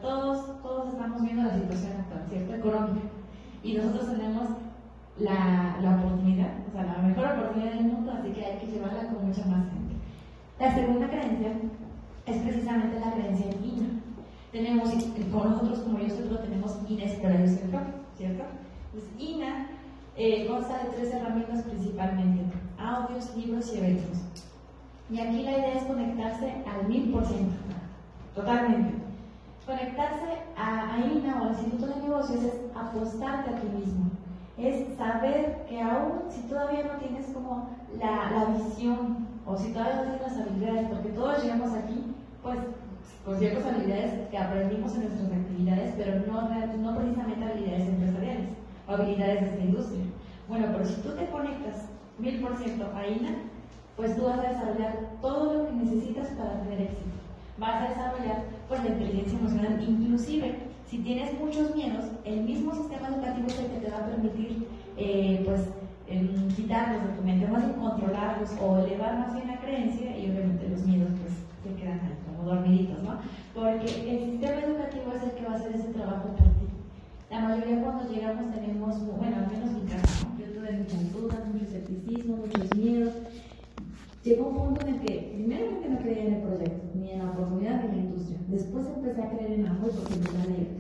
todos, 0.01 0.63
todos 0.63 0.93
estamos 0.93 1.23
viendo 1.23 1.43
la 1.43 1.55
situación 1.55 1.93
actual, 1.93 2.25
¿cierto? 2.29 2.55
Económica. 2.55 3.07
Y 3.63 3.75
nosotros 3.75 4.11
tenemos 4.11 4.49
la, 5.19 5.77
la 5.83 5.97
oportunidad, 5.97 6.53
o 6.69 6.73
sea, 6.73 6.85
la 6.85 7.03
mejor 7.03 7.27
oportunidad 7.27 7.75
del 7.75 7.85
mundo, 7.85 8.13
así 8.13 8.31
que 8.31 8.45
hay 8.45 8.59
que 8.59 8.67
llevarla 8.67 9.09
con 9.09 9.27
mucha 9.27 9.45
más 9.47 9.65
gente. 9.71 9.95
La 10.59 10.75
segunda 10.75 11.09
creencia 11.09 11.53
es 12.27 12.37
precisamente 12.43 13.01
la 13.01 13.13
creencia 13.13 13.47
en 13.51 13.65
INA. 13.65 14.00
Tenemos, 14.53 14.93
nosotros 14.93 15.79
como 15.81 15.99
yo 16.01 16.09
lo 16.29 16.39
tenemos 16.41 16.77
INA 16.89 17.05
Explorador 17.05 17.49
¿cierto? 18.17 18.45
Pues 18.93 19.05
INA 19.19 19.69
eh, 20.17 20.49
consta 20.49 20.79
de 20.79 20.91
tres 20.91 21.15
herramientas 21.15 21.63
principalmente, 21.63 22.43
audios, 22.77 23.37
libros 23.37 23.73
y 23.73 23.79
eventos. 23.79 24.19
Y 25.09 25.21
aquí 25.21 25.43
la 25.45 25.53
idea 25.53 25.75
es 25.75 25.85
conectarse 25.85 26.65
al 26.67 26.89
mil 26.89 27.13
por 27.13 27.25
ciento, 27.25 27.55
totalmente. 28.35 28.95
Conectarse 29.65 30.39
a, 30.57 30.99
INA 30.99 31.43
o 31.43 31.45
al 31.45 31.51
Instituto 31.51 31.87
de 31.87 32.03
Negocios 32.03 32.43
es 32.43 32.55
apostarte 32.75 33.51
a 33.51 33.61
ti 33.61 33.69
mismo. 33.69 34.11
Es 34.59 34.97
saber 34.97 35.65
que 35.69 35.81
aún 35.81 36.23
si 36.29 36.43
todavía 36.43 36.85
no 36.85 36.99
tienes 36.99 37.27
como 37.27 37.71
la, 38.01 38.31
la 38.31 38.45
visión 38.47 39.29
o 39.47 39.57
si 39.57 39.73
todavía 39.73 39.97
no 39.97 40.03
tienes 40.03 40.23
las 40.23 40.39
habilidades, 40.39 40.89
porque 40.89 41.09
todos 41.11 41.43
llegamos 41.43 41.73
aquí, 41.73 42.05
pues 42.43 42.59
con 43.25 43.39
ciertas 43.39 43.67
habilidades 43.67 44.29
que 44.31 44.39
aprendimos 44.39 44.95
en 44.95 45.01
nuestras 45.03 45.33
actividades, 45.33 45.95
pero 45.97 46.27
no, 46.27 46.43
no 46.43 46.99
precisamente 46.99 47.45
habilidades 47.45 47.89
empresariales 47.89 48.49
o 48.89 48.93
habilidades 48.93 49.41
de 49.41 49.47
esta 49.49 49.65
industria. 49.65 50.05
Bueno, 50.49 50.67
pero 50.73 50.85
si 50.85 50.95
tú 51.03 51.11
te 51.11 51.27
conectas 51.27 51.87
mil 52.19 52.41
por 52.41 52.57
ciento 52.57 52.87
a 52.95 53.07
INA, 53.07 53.35
pues 53.97 54.17
tú 54.17 54.25
vas 54.25 54.39
a 54.39 54.49
desarrollar 54.49 54.99
todo 55.21 55.55
lo 55.55 55.67
que 55.67 55.75
necesitas 55.75 56.29
para 56.29 56.63
tener 56.63 56.81
éxito. 56.81 57.11
Vas 57.59 57.83
a 57.83 57.89
desarrollar 57.91 58.45
pues, 58.69 58.83
la 58.83 58.91
inteligencia 58.91 59.39
emocional, 59.39 59.85
inclusive 59.87 60.71
si 60.91 60.99
tienes 60.99 61.39
muchos 61.39 61.75
miedos, 61.77 62.05
el 62.25 62.41
mismo 62.41 62.75
sistema 62.75 63.09
educativo 63.09 63.47
es 63.47 63.61
el 63.61 63.67
que 63.67 63.79
te 63.79 63.91
va 63.93 63.99
a 63.99 64.07
permitir 64.07 64.67
eh, 64.97 65.41
pues, 65.45 65.61
em, 66.09 66.49
quitarlos 66.49 67.03
de 67.05 67.09
tu 67.11 67.23
mente, 67.23 67.47
más 67.47 67.63
controlarlos 67.79 68.51
o 68.61 68.79
elevar 68.79 69.19
más 69.19 69.35
bien 69.35 69.47
la 69.47 69.61
creencia 69.61 70.19
y 70.19 70.31
obviamente 70.31 70.69
los 70.69 70.83
miedos 70.83 71.11
pues 71.23 71.35
se 71.63 71.81
quedan 71.81 72.01
ahí 72.01 72.17
como 72.27 72.40
dormiditos, 72.51 73.03
¿no? 73.03 73.19
Porque 73.55 73.87
el 73.87 74.19
sistema 74.31 74.61
educativo 74.61 75.13
es 75.17 75.23
el 75.23 75.33
que 75.33 75.45
va 75.47 75.53
a 75.53 75.57
hacer 75.57 75.75
ese 75.75 75.89
trabajo 75.95 76.29
por 76.29 76.47
ti. 76.59 76.67
La 77.31 77.41
mayoría 77.41 77.83
cuando 77.83 78.11
llegamos 78.11 78.55
tenemos, 78.55 79.07
bueno, 79.17 79.37
al 79.37 79.47
menos 79.47 79.71
mi 79.71 79.89
casa, 79.89 80.27
¿no? 80.27 80.39
Yo 80.39 80.53
tuve 80.53 80.73
muchas 80.73 81.13
dudas, 81.13 81.47
mucho 81.47 81.65
escepticismo, 81.65 82.37
muchos 82.37 82.77
miedos. 82.77 83.15
Llegó 84.25 84.49
un 84.49 84.57
punto 84.57 84.87
en 84.87 84.95
el 84.95 85.01
que, 85.01 85.33
primeramente 85.33 85.89
no 85.89 85.99
creía 85.99 86.25
en 86.27 86.35
el 86.35 86.43
proyecto, 86.43 86.83
ni 86.95 87.11
en 87.13 87.19
la 87.21 87.31
oportunidad, 87.31 87.81
ni 87.81 87.89
en 87.89 87.97
la 87.97 88.03
industria. 88.03 88.39
Después 88.49 88.85
empecé 88.95 89.23
a 89.23 89.31
creer 89.31 89.53
en 89.53 89.67
amor, 89.67 89.91
porque 89.93 90.19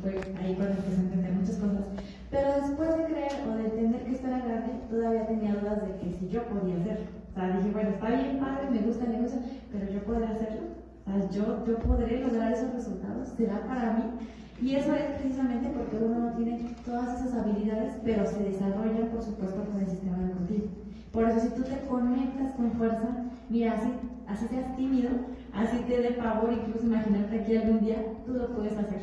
fue 0.02 0.12
ahí 0.42 0.54
cuando 0.56 0.74
empecé 0.74 1.00
a 1.00 1.04
entender 1.04 1.32
muchas 1.32 1.56
cosas. 1.56 1.84
Pero 2.30 2.48
después 2.60 2.88
de 2.98 3.04
creer 3.04 3.32
o 3.48 3.56
de 3.56 3.64
entender 3.64 4.04
que 4.04 4.10
esto 4.12 4.26
era 4.26 4.44
grande, 4.44 4.72
todavía 4.90 5.26
tenía 5.26 5.54
dudas 5.54 5.82
de 5.86 5.96
que 5.96 6.18
si 6.18 6.28
yo 6.28 6.42
podía 6.44 6.76
hacerlo. 6.76 7.06
O 7.30 7.34
sea, 7.34 7.56
dije, 7.56 7.70
bueno, 7.72 7.90
está 7.90 8.08
bien 8.10 8.38
padre, 8.40 8.70
me 8.70 8.78
gusta 8.82 9.04
el 9.04 9.12
negocio, 9.12 9.38
pero 9.72 9.90
yo 9.90 10.02
podré 10.02 10.26
hacerlo. 10.26 10.79
Sea, 11.10 11.30
yo, 11.30 11.64
yo 11.66 11.78
podré 11.78 12.20
lograr 12.20 12.52
esos 12.52 12.72
resultados, 12.72 13.28
será 13.36 13.66
para 13.66 13.94
mí. 13.94 14.04
Y 14.62 14.76
eso 14.76 14.94
es 14.94 15.18
precisamente 15.18 15.70
porque 15.70 15.96
uno 15.96 16.30
no 16.30 16.36
tiene 16.36 16.74
todas 16.84 17.20
esas 17.20 17.40
habilidades, 17.40 17.94
pero 18.04 18.26
se 18.26 18.44
desarrollan, 18.44 19.08
por 19.08 19.22
supuesto, 19.22 19.64
con 19.64 19.80
el 19.80 19.88
sistema 19.88 20.18
educativo. 20.18 20.68
Por 21.12 21.24
eso, 21.24 21.40
si 21.40 21.48
tú 21.48 21.62
te 21.62 21.80
conectas 21.88 22.54
con 22.54 22.70
fuerza, 22.72 23.08
mira, 23.48 23.72
así, 23.72 23.90
así 24.28 24.46
seas 24.48 24.76
tímido, 24.76 25.10
así 25.52 25.78
te 25.88 26.00
dé 26.00 26.10
pavor, 26.12 26.52
incluso 26.52 26.86
imaginarte 26.86 27.40
aquí 27.40 27.56
algún 27.56 27.80
día, 27.80 28.04
tú 28.24 28.34
lo 28.34 28.54
puedes 28.54 28.76
hacer. 28.76 29.02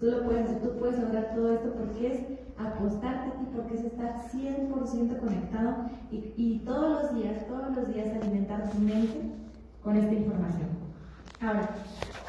Tú 0.00 0.06
lo 0.06 0.24
puedes 0.24 0.46
hacer, 0.46 0.60
tú 0.60 0.78
puedes 0.78 0.98
lograr 0.98 1.34
todo 1.34 1.52
esto 1.52 1.72
porque 1.74 2.12
es 2.14 2.20
apostarte 2.58 3.30
a 3.30 3.34
ti, 3.34 3.46
porque 3.54 3.74
es 3.74 3.84
estar 3.84 4.28
100% 4.32 5.20
conectado 5.20 5.76
y, 6.10 6.32
y 6.36 6.62
todos 6.64 7.02
los 7.02 7.14
días, 7.14 7.46
todos 7.46 7.76
los 7.76 7.94
días 7.94 8.08
alimentar 8.20 8.70
tu 8.70 8.78
mente 8.78 9.20
con 9.82 9.96
esta 9.96 10.14
información. 10.14 10.83
Ahora, 11.44 11.68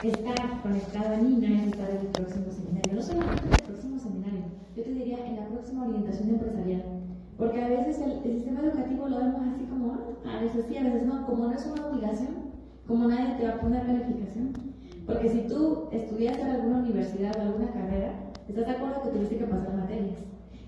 estar 0.03 0.61
conectado 0.61 1.13
a 1.13 1.17
Nina 1.17 1.47
es 1.47 1.67
estar 1.67 1.89
en 1.89 2.01
el 2.01 2.07
próximo 2.07 2.51
seminario, 2.51 2.95
no 2.95 3.01
solamente 3.01 3.43
en 3.47 3.53
el 3.53 3.61
próximo 3.61 3.97
seminario, 3.97 4.41
yo 4.75 4.83
te 4.83 4.91
diría 4.91 5.25
en 5.25 5.37
la 5.37 5.47
próxima 5.47 5.85
orientación 5.85 6.29
empresarial. 6.31 6.83
Porque 7.37 7.63
a 7.63 7.69
veces 7.69 8.01
el, 8.01 8.33
sistema 8.33 8.59
educativo 8.59 9.07
lo 9.07 9.19
vemos 9.19 9.41
así 9.55 9.63
como, 9.67 9.93
ah, 10.25 10.37
a 10.37 10.41
veces 10.41 10.65
sí, 10.67 10.75
a 10.75 10.83
veces 10.83 11.05
no, 11.05 11.25
como 11.25 11.47
no 11.47 11.53
es 11.53 11.65
una 11.65 11.87
obligación, 11.87 12.51
como 12.85 13.07
nadie 13.07 13.37
te 13.37 13.47
va 13.47 13.53
a 13.53 13.61
poner 13.61 13.85
calificación. 13.85 14.51
Porque 15.05 15.29
si 15.29 15.47
tú 15.47 15.87
estudiaste 15.93 16.41
en 16.41 16.49
alguna 16.49 16.79
universidad 16.79 17.37
o 17.37 17.41
alguna 17.41 17.71
carrera, 17.71 18.11
estás 18.49 18.67
de 18.67 18.71
acuerdo 18.73 19.01
que 19.01 19.09
tuviste 19.11 19.37
que 19.37 19.45
pasar 19.45 19.75
materias 19.75 20.17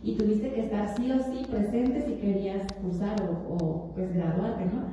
y 0.02 0.16
tuviste 0.16 0.54
que 0.54 0.62
estar 0.62 0.96
sí 0.96 1.12
o 1.12 1.20
sí 1.20 1.46
presente 1.52 2.02
si 2.02 2.14
querías 2.14 2.66
cursar 2.82 3.18
o, 3.24 3.54
o 3.54 3.92
pues 3.94 4.14
graduarte, 4.14 4.68
¿no? 4.68 4.88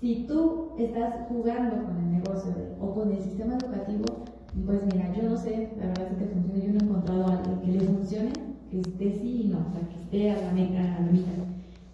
Si 0.00 0.26
tú 0.28 0.72
estás 0.78 1.26
jugando 1.28 1.82
con 1.86 1.96
el 1.96 2.03
negocio 2.24 2.54
o 2.80 2.94
con 2.94 3.12
el 3.12 3.22
sistema 3.22 3.54
educativo, 3.54 4.24
pues 4.66 4.80
mira, 4.86 5.12
yo 5.12 5.28
no 5.28 5.36
sé, 5.36 5.70
la 5.78 5.86
verdad 5.88 6.08
es 6.12 6.18
que 6.18 6.26
funciona, 6.26 6.64
yo 6.64 6.72
no 6.72 6.78
he 6.78 6.84
encontrado 6.84 7.26
a 7.26 7.38
alguien 7.38 7.60
que 7.60 7.72
le 7.72 7.80
funcione, 7.80 8.32
que 8.70 8.80
esté 8.80 9.18
sí 9.20 9.42
y 9.44 9.48
no, 9.48 9.58
o 9.58 9.72
sea, 9.72 9.88
que 9.88 10.00
esté 10.02 10.30
a 10.30 10.46
la 10.46 10.52
meta, 10.52 10.80
a 10.80 11.00
la 11.00 11.10
mitad. 11.10 11.32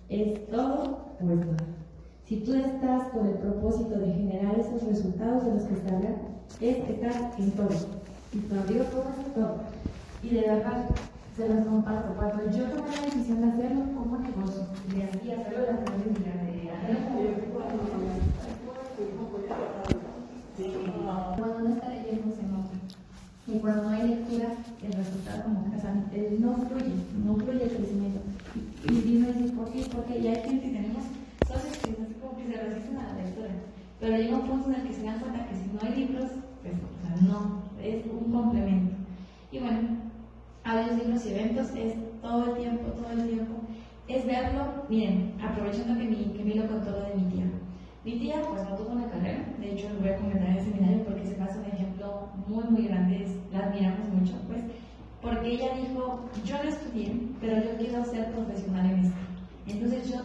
Es 0.09 0.47
todo 0.49 1.15
o 1.21 1.31
es 1.31 1.39
nada. 1.39 1.67
Si 2.27 2.37
tú 2.37 2.55
estás 2.55 3.09
con 3.09 3.27
el 3.27 3.35
propósito 3.35 3.99
de 3.99 4.13
generar 4.13 4.59
esos 4.59 4.83
resultados 4.83 5.45
de 5.45 5.55
los 5.55 5.63
que 5.65 5.77
se 5.77 5.95
habla, 5.95 6.11
es 6.61 6.89
estar 6.89 7.33
en 7.39 7.51
todo. 7.53 7.69
Y 8.33 8.39
cuando 8.39 8.73
digo 8.73 8.85
todo, 8.85 9.05
es 9.27 9.35
todo. 9.35 9.55
Y 10.23 10.29
de 10.29 10.41
verdad, 10.43 10.91
se 11.37 11.49
los 11.49 11.67
comparto. 11.67 12.15
Cuando 12.15 12.45
yo 12.57 12.65
tomé 12.65 12.97
la 12.97 13.05
decisión 13.05 13.41
de 13.41 13.49
hacerlo 13.49 13.83
como 13.97 14.19
negocio, 14.19 14.67
de 14.95 15.03
así 15.05 15.33
hacerlo 15.33 15.61
de 15.61 15.73
la 15.73 15.79
familia, 15.79 16.33
de 16.45 16.71
hacerlo 16.71 17.41
no 21.63 21.75
está 21.75 21.89
leyendo 21.89 22.35
se 22.35 22.43
nota. 22.43 22.75
Y 23.53 23.59
cuando 23.59 23.83
no 23.83 23.89
hay 23.91 24.09
lectura, 24.09 24.55
el 24.81 24.93
resultado 24.93 25.43
como 25.43 25.65
que 25.65 26.37
no 26.39 26.55
fluye, 26.55 26.95
no 27.25 27.35
fluye 27.35 27.65
el 27.65 27.71
porque 29.89 30.23
ya 30.23 30.31
hay 30.31 30.43
gente, 30.43 30.69
tenemos 30.69 31.05
socios 31.49 31.77
que 31.79 31.95
como 32.21 32.37
que 32.37 32.47
se 32.47 32.63
resisten 32.63 32.97
a 32.99 33.09
la 33.09 33.23
lectura, 33.23 33.51
pero 33.99 34.17
llega 34.17 34.37
un 34.37 34.49
punto 34.49 34.69
en 34.69 34.75
el 34.77 34.87
que 34.87 34.95
se 34.95 35.03
dan 35.03 35.19
cuenta 35.19 35.47
que 35.47 35.55
si 35.57 35.65
no 35.73 35.81
hay 35.83 36.07
libros, 36.07 36.31
pues 36.63 36.75
o 36.75 37.03
sea, 37.03 37.17
no, 37.29 37.63
es 37.83 38.05
un 38.07 38.33
complemento. 38.33 38.95
Y 39.51 39.59
bueno, 39.59 39.81
audios, 40.65 40.99
libros 40.99 41.27
y 41.27 41.31
eventos 41.31 41.71
es 41.75 41.95
todo 42.23 42.53
el 42.53 42.57
tiempo, 42.57 42.85
todo 42.93 43.11
el 43.11 43.29
tiempo, 43.29 43.55
es 44.07 44.27
verlo, 44.27 44.85
miren, 44.89 45.35
aprovechando 45.43 45.99
que 45.99 46.09
mi, 46.09 46.25
que 46.37 46.45
mi 46.45 46.55
lo 46.55 46.69
contó 46.69 46.93
de 46.93 47.15
mi 47.17 47.25
tía. 47.33 47.47
Mi 48.03 48.19
tía 48.19 48.41
pues 48.49 48.65
no 48.65 48.77
tuvo 48.77 48.93
una 48.93 49.11
carrera, 49.11 49.45
de 49.59 49.73
hecho 49.73 49.91
lo 49.91 50.01
voy 50.01 50.09
a 50.09 50.17
comentar 50.17 50.49
en 50.49 50.57
el 50.57 50.65
seminario 50.65 51.05
porque 51.05 51.27
se 51.27 51.35
pasa 51.35 51.59
un 51.59 51.67
ejemplo 51.67 52.31
muy 52.47 52.65
muy 52.65 52.87
grande, 52.89 53.27
la 53.53 53.67
admiramos 53.67 54.09
mucho, 54.09 54.33
pues, 54.49 54.63
porque 55.21 55.53
ella 55.53 55.75
dijo, 55.75 56.21
yo 56.47 56.63
no 56.63 56.69
estudié, 56.71 57.13
pero 57.43 57.63
yo 57.63 57.77
quiero 57.77 58.03
ser 58.07 58.33
profesional 58.33 58.87
en 58.87 59.01
esto. 59.01 59.19
Entonces 59.67 60.11
yo, 60.11 60.19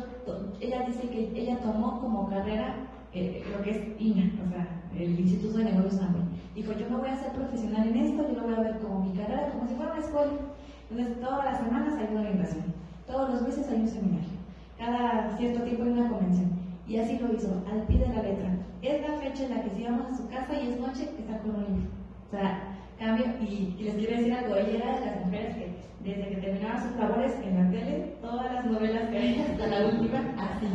ella 0.62 0.86
dice 0.88 1.10
que 1.10 1.32
ella 1.36 1.60
tomó 1.60 2.00
como 2.00 2.30
carrera 2.30 2.76
eh, 3.12 3.44
lo 3.52 3.62
que 3.62 3.72
es 3.72 4.02
INA, 4.02 4.32
o 4.46 4.50
sea, 4.50 4.68
el 4.98 5.20
Instituto 5.20 5.58
de 5.58 5.66
Negocios 5.66 6.02
Amway. 6.02 6.24
Dijo, 6.56 6.72
yo 6.72 6.90
me 6.90 6.96
voy 6.96 7.10
a 7.10 7.14
hacer 7.14 7.34
profesional 7.34 7.90
en 7.90 7.98
esto, 7.98 8.26
yo 8.26 8.40
lo 8.40 8.44
voy 8.44 8.54
a 8.54 8.62
ver 8.62 8.80
como 8.80 9.04
mi 9.04 9.18
carrera, 9.18 9.50
como 9.52 9.68
si 9.68 9.76
fuera 9.76 9.92
una 9.92 10.02
escuela. 10.02 10.32
Entonces 10.90 11.20
todas 11.20 11.44
las 11.44 11.58
semanas 11.58 11.94
hay 12.00 12.08
una 12.10 12.22
orientación, 12.22 12.64
todos 13.06 13.30
los 13.32 13.42
meses 13.42 13.68
hay 13.70 13.82
un 13.82 13.88
seminario, 13.88 14.30
cada 14.78 15.36
cierto 15.38 15.64
tiempo 15.64 15.84
hay 15.84 15.90
una 15.90 16.10
convención. 16.10 16.65
Y 16.88 16.98
así 16.98 17.18
lo 17.18 17.34
hizo, 17.34 17.64
al 17.72 17.82
pie 17.88 18.00
de 18.00 18.08
la 18.08 18.22
letra. 18.22 18.50
Es 18.82 19.02
la 19.02 19.18
fecha 19.18 19.44
en 19.46 19.50
la 19.56 19.64
que 19.64 19.70
si 19.72 19.84
vamos 19.84 20.12
a 20.12 20.18
su 20.18 20.30
casa 20.30 20.62
y 20.62 20.70
es 20.70 20.80
noche, 20.80 21.10
está 21.18 21.40
con 21.40 21.56
un 21.56 21.64
libro. 21.64 21.90
O 22.28 22.32
sea, 22.32 22.62
cambio, 23.00 23.26
y, 23.42 23.76
les 23.82 23.96
quiero 23.96 24.18
decir 24.18 24.34
algo, 24.34 24.56
ella 24.56 24.76
era 24.76 25.00
de 25.00 25.06
las 25.06 25.26
mujeres 25.26 25.56
que 25.56 25.86
desde 26.04 26.30
que 26.30 26.36
terminaba 26.36 26.82
sus 26.82 26.96
labores 26.98 27.34
en 27.44 27.64
la 27.64 27.72
tele, 27.72 28.14
todas 28.22 28.54
las 28.54 28.66
novelas 28.66 29.10
que 29.10 29.18
había 29.18 29.46
hasta 29.46 29.68
la 29.68 29.88
última, 29.88 30.20
así. 30.38 30.68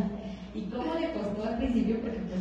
¿Y 0.54 0.62
cómo 0.62 0.94
le 0.94 1.12
costó 1.12 1.44
al 1.44 1.58
principio? 1.58 2.00
Porque 2.00 2.18
pues 2.18 2.40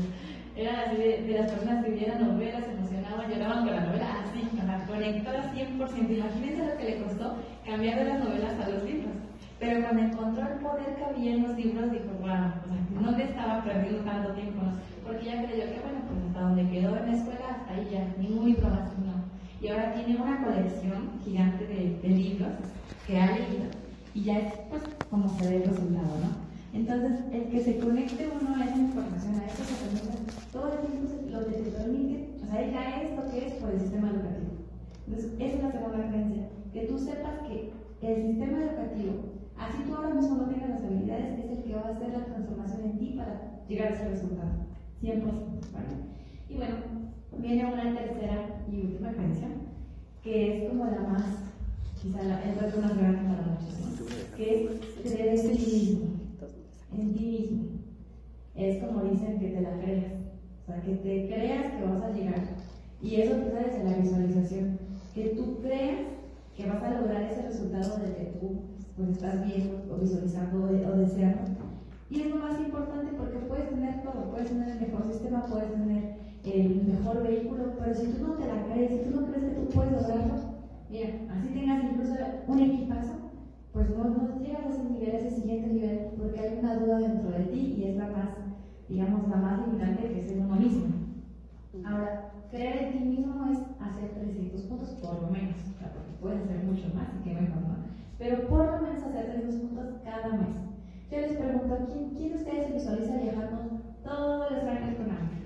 era 0.55 0.81
así 0.81 0.97
de, 0.97 1.37
las 1.39 1.51
personas 1.51 1.85
que 1.85 1.91
vieran 1.91 2.27
novelas, 2.27 2.65
se 2.65 2.71
emocionaban, 2.71 3.29
lloraban 3.29 3.65
con 3.65 3.75
la 3.75 3.81
novela, 3.81 4.23
así, 4.25 4.49
conectadas 4.89 5.53
100%. 5.53 6.17
Imagínense 6.17 6.65
lo 6.65 6.77
que 6.77 6.83
le 6.83 7.03
costó 7.03 7.35
cambiar 7.65 7.99
de 7.99 8.05
las 8.05 8.19
novelas 8.19 8.59
a 8.59 8.69
los 8.69 8.83
libros. 8.83 9.13
Pero 9.59 9.81
cuando 9.81 10.03
encontró 10.03 10.47
el 10.47 10.59
poder 10.59 10.95
que 10.95 11.03
había 11.03 11.35
en 11.35 11.43
los 11.43 11.57
libros, 11.57 11.91
dijo, 11.91 12.11
wow, 12.21 13.03
no 13.03 13.11
le 13.11 13.23
estaba 13.25 13.61
perdiendo 13.61 13.99
tanto 14.03 14.31
tiempo, 14.31 14.61
porque 15.05 15.25
ya 15.25 15.43
creyó 15.43 15.65
que, 15.65 15.81
bueno, 15.83 15.99
pues 16.07 16.27
hasta 16.27 16.41
donde 16.41 16.69
quedó 16.69 16.95
en 16.95 17.11
la 17.11 17.17
escuela, 17.17 17.45
hasta 17.51 17.73
ahí 17.73 17.89
ya, 17.91 18.23
libro 18.23 18.69
más, 18.69 18.89
no. 19.03 19.19
Y 19.61 19.67
ahora 19.67 19.93
tiene 19.93 20.21
una 20.21 20.41
colección 20.41 21.11
gigante 21.25 21.67
de, 21.67 22.07
libros 22.07 22.53
que 23.05 23.19
ha 23.19 23.25
leído, 23.27 23.67
y 24.13 24.23
ya 24.23 24.39
es, 24.39 24.53
pues, 24.69 24.81
como 25.09 25.27
se 25.27 25.49
ve 25.49 25.55
el 25.57 25.69
resultado, 25.69 26.15
¿no? 26.23 26.49
Entonces, 26.71 27.19
el 27.33 27.49
que 27.49 27.61
se 27.61 27.79
conecte 27.79 28.29
uno 28.39 28.55
a 28.55 28.63
esa 28.63 28.77
información, 28.77 29.41
a 29.41 29.45
esas 29.45 29.67
herramientas, 29.71 30.47
todo 30.53 30.71
el 30.71 30.87
tiempo 30.87 31.09
lo 31.31 31.45
que 31.45 31.51
te 31.51 31.71
permite, 31.71 32.29
o 32.41 32.47
sea, 32.47 32.65
ya 32.65 33.01
es 33.01 33.11
lo 33.17 33.29
que 33.29 33.47
es 33.47 33.53
por 33.55 33.71
el 33.71 33.79
sistema 33.81 34.09
educativo. 34.09 34.53
Entonces, 35.05 35.31
esa 35.37 35.57
es 35.57 35.63
la 35.63 35.71
segunda 35.71 36.07
creencia, 36.07 36.43
que 36.71 36.81
tú 36.81 36.97
sepas 36.97 37.39
que 37.47 37.73
el 38.01 38.27
sistema 38.27 38.59
educativo 38.59 39.38
Así 39.59 39.83
tú 39.83 39.93
ahora 39.93 40.13
mismo 40.13 40.37
no 40.37 40.45
tengas 40.45 40.69
las 40.69 40.83
habilidades, 40.83 41.39
es 41.39 41.51
el 41.51 41.63
que 41.63 41.75
va 41.75 41.81
a 41.81 41.89
hacer 41.89 42.09
la 42.09 42.25
transformación 42.25 42.81
en 42.85 42.97
ti 42.97 43.13
para 43.17 43.63
llegar 43.67 43.91
a 43.91 43.95
ese 43.95 44.09
resultado. 44.09 44.51
100%. 45.03 45.23
¿vale? 45.73 45.87
Y 46.49 46.55
bueno, 46.55 46.75
viene 47.37 47.65
una 47.65 47.95
tercera 47.95 48.63
y 48.71 48.81
última 48.81 49.11
creencia, 49.11 49.47
que 50.23 50.63
es 50.63 50.69
como 50.69 50.85
la 50.85 51.01
más, 51.01 51.23
quizá 52.01 52.23
la, 52.23 52.37
más 52.37 52.97
grande 52.97 53.21
para 53.21 53.47
muchos, 53.47 54.35
que 54.37 54.65
es 54.65 55.11
creer 55.11 55.39
en 55.39 55.57
ti 55.57 55.71
mismo. 55.71 56.05
En 56.97 57.13
ti 57.13 57.25
mismo. 57.25 57.63
Es 58.55 58.83
como 58.83 59.03
dicen 59.03 59.39
que 59.39 59.49
te 59.49 59.61
la 59.61 59.77
creas. 59.79 60.13
O 60.63 60.71
sea, 60.71 60.81
que 60.81 60.95
te 60.95 61.27
creas 61.27 61.73
que 61.73 61.85
vas 61.85 62.03
a 62.03 62.11
llegar. 62.11 62.41
Y 63.01 63.15
eso 63.15 63.35
empieza 63.35 63.59
desde 63.59 63.83
la 63.83 63.97
visualización. 63.97 64.79
Que 65.13 65.29
tú 65.29 65.59
creas 65.61 65.99
que 66.55 66.65
vas 66.65 66.83
a 66.83 66.99
lograr 66.99 67.23
ese 67.23 67.41
resultado 67.41 67.97
de 67.97 68.15
que 68.15 68.25
tú 68.39 68.68
pues 68.99 69.11
estás 69.11 69.45
viendo 69.45 69.79
o 69.89 69.95
visualizando 69.95 70.63
o 70.65 70.97
deseando. 70.97 71.39
Y 72.09 72.19
es 72.19 72.29
lo 72.31 72.35
más 72.43 72.59
importante 72.59 73.13
porque 73.17 73.39
puedes 73.47 73.69
tener 73.69 74.03
todo, 74.03 74.29
puedes 74.29 74.49
tener 74.49 74.69
el 74.71 74.81
mejor 74.81 75.07
sistema, 75.07 75.45
puedes 75.45 75.71
tener 75.71 76.15
el 76.43 76.83
mejor 76.83 77.23
vehículo, 77.23 77.63
pero 77.79 77.95
si 77.95 78.07
tú 78.07 78.27
no 78.27 78.33
te 78.33 78.47
la 78.47 78.65
crees, 78.65 78.91
si 78.91 79.09
tú 79.09 79.21
no 79.21 79.27
crees 79.27 79.45
que 79.45 79.55
tú 79.55 79.69
puedes 79.69 79.93
lograrlo, 79.93 80.35
mira, 80.89 81.09
así 81.31 81.47
tengas 81.47 81.83
incluso 81.85 82.13
un 82.47 82.59
equipazo, 82.59 83.13
pues 83.71 83.89
no, 83.91 84.03
no 84.03 84.39
llegas 84.43 84.65
a 84.65 84.69
ese 84.69 84.89
nivel, 84.89 85.15
a 85.15 85.19
ese 85.19 85.31
siguiente 85.31 85.73
nivel, 85.73 85.99
porque 86.17 86.41
hay 86.41 86.59
una 86.59 86.75
duda 86.75 86.99
dentro 86.99 87.31
de 87.31 87.43
ti 87.45 87.75
y 87.77 87.83
es 87.85 87.95
la 87.95 88.07
más, 88.07 88.29
digamos, 88.89 89.29
la 89.29 89.37
más 89.37 89.65
limitante 89.65 90.09
que 90.09 90.19
es 90.19 90.31
en 90.31 90.43
uno 90.43 90.55
mismo. 90.55 90.87
Ahora, 91.85 92.31
creer 92.51 92.83
en 92.83 92.91
ti 92.91 92.99
mismo 93.05 93.47
es 93.49 93.59
hacer 93.79 94.09
300 94.09 94.61
puntos 94.63 94.89
por 95.01 95.21
lo 95.21 95.29
menos, 95.29 95.55
porque 95.79 96.19
pueden 96.19 96.47
ser 96.47 96.63
mucho 96.65 96.93
más 96.93 97.07
y 97.15 97.23
que 97.23 97.39
mejor 97.39 97.61
no 97.61 97.79
pero 98.19 98.47
por 98.47 98.65
lo 98.65 98.81
menos 98.81 99.01
hacer 99.01 99.31
tres 99.31 99.55
puntos 99.55 99.95
cada 100.03 100.27
mes. 100.35 100.57
Yo 101.09 101.21
les 101.21 101.37
pregunto, 101.37 101.87
¿quién, 101.87 102.09
quién 102.09 102.33
de 102.33 102.37
ustedes 102.37 102.67
se 102.67 102.73
visualiza 102.73 103.17
viajando 103.17 103.79
todos 104.03 104.51
los 104.51 104.63
años 104.63 104.95
con 104.97 105.09
hambre? 105.09 105.39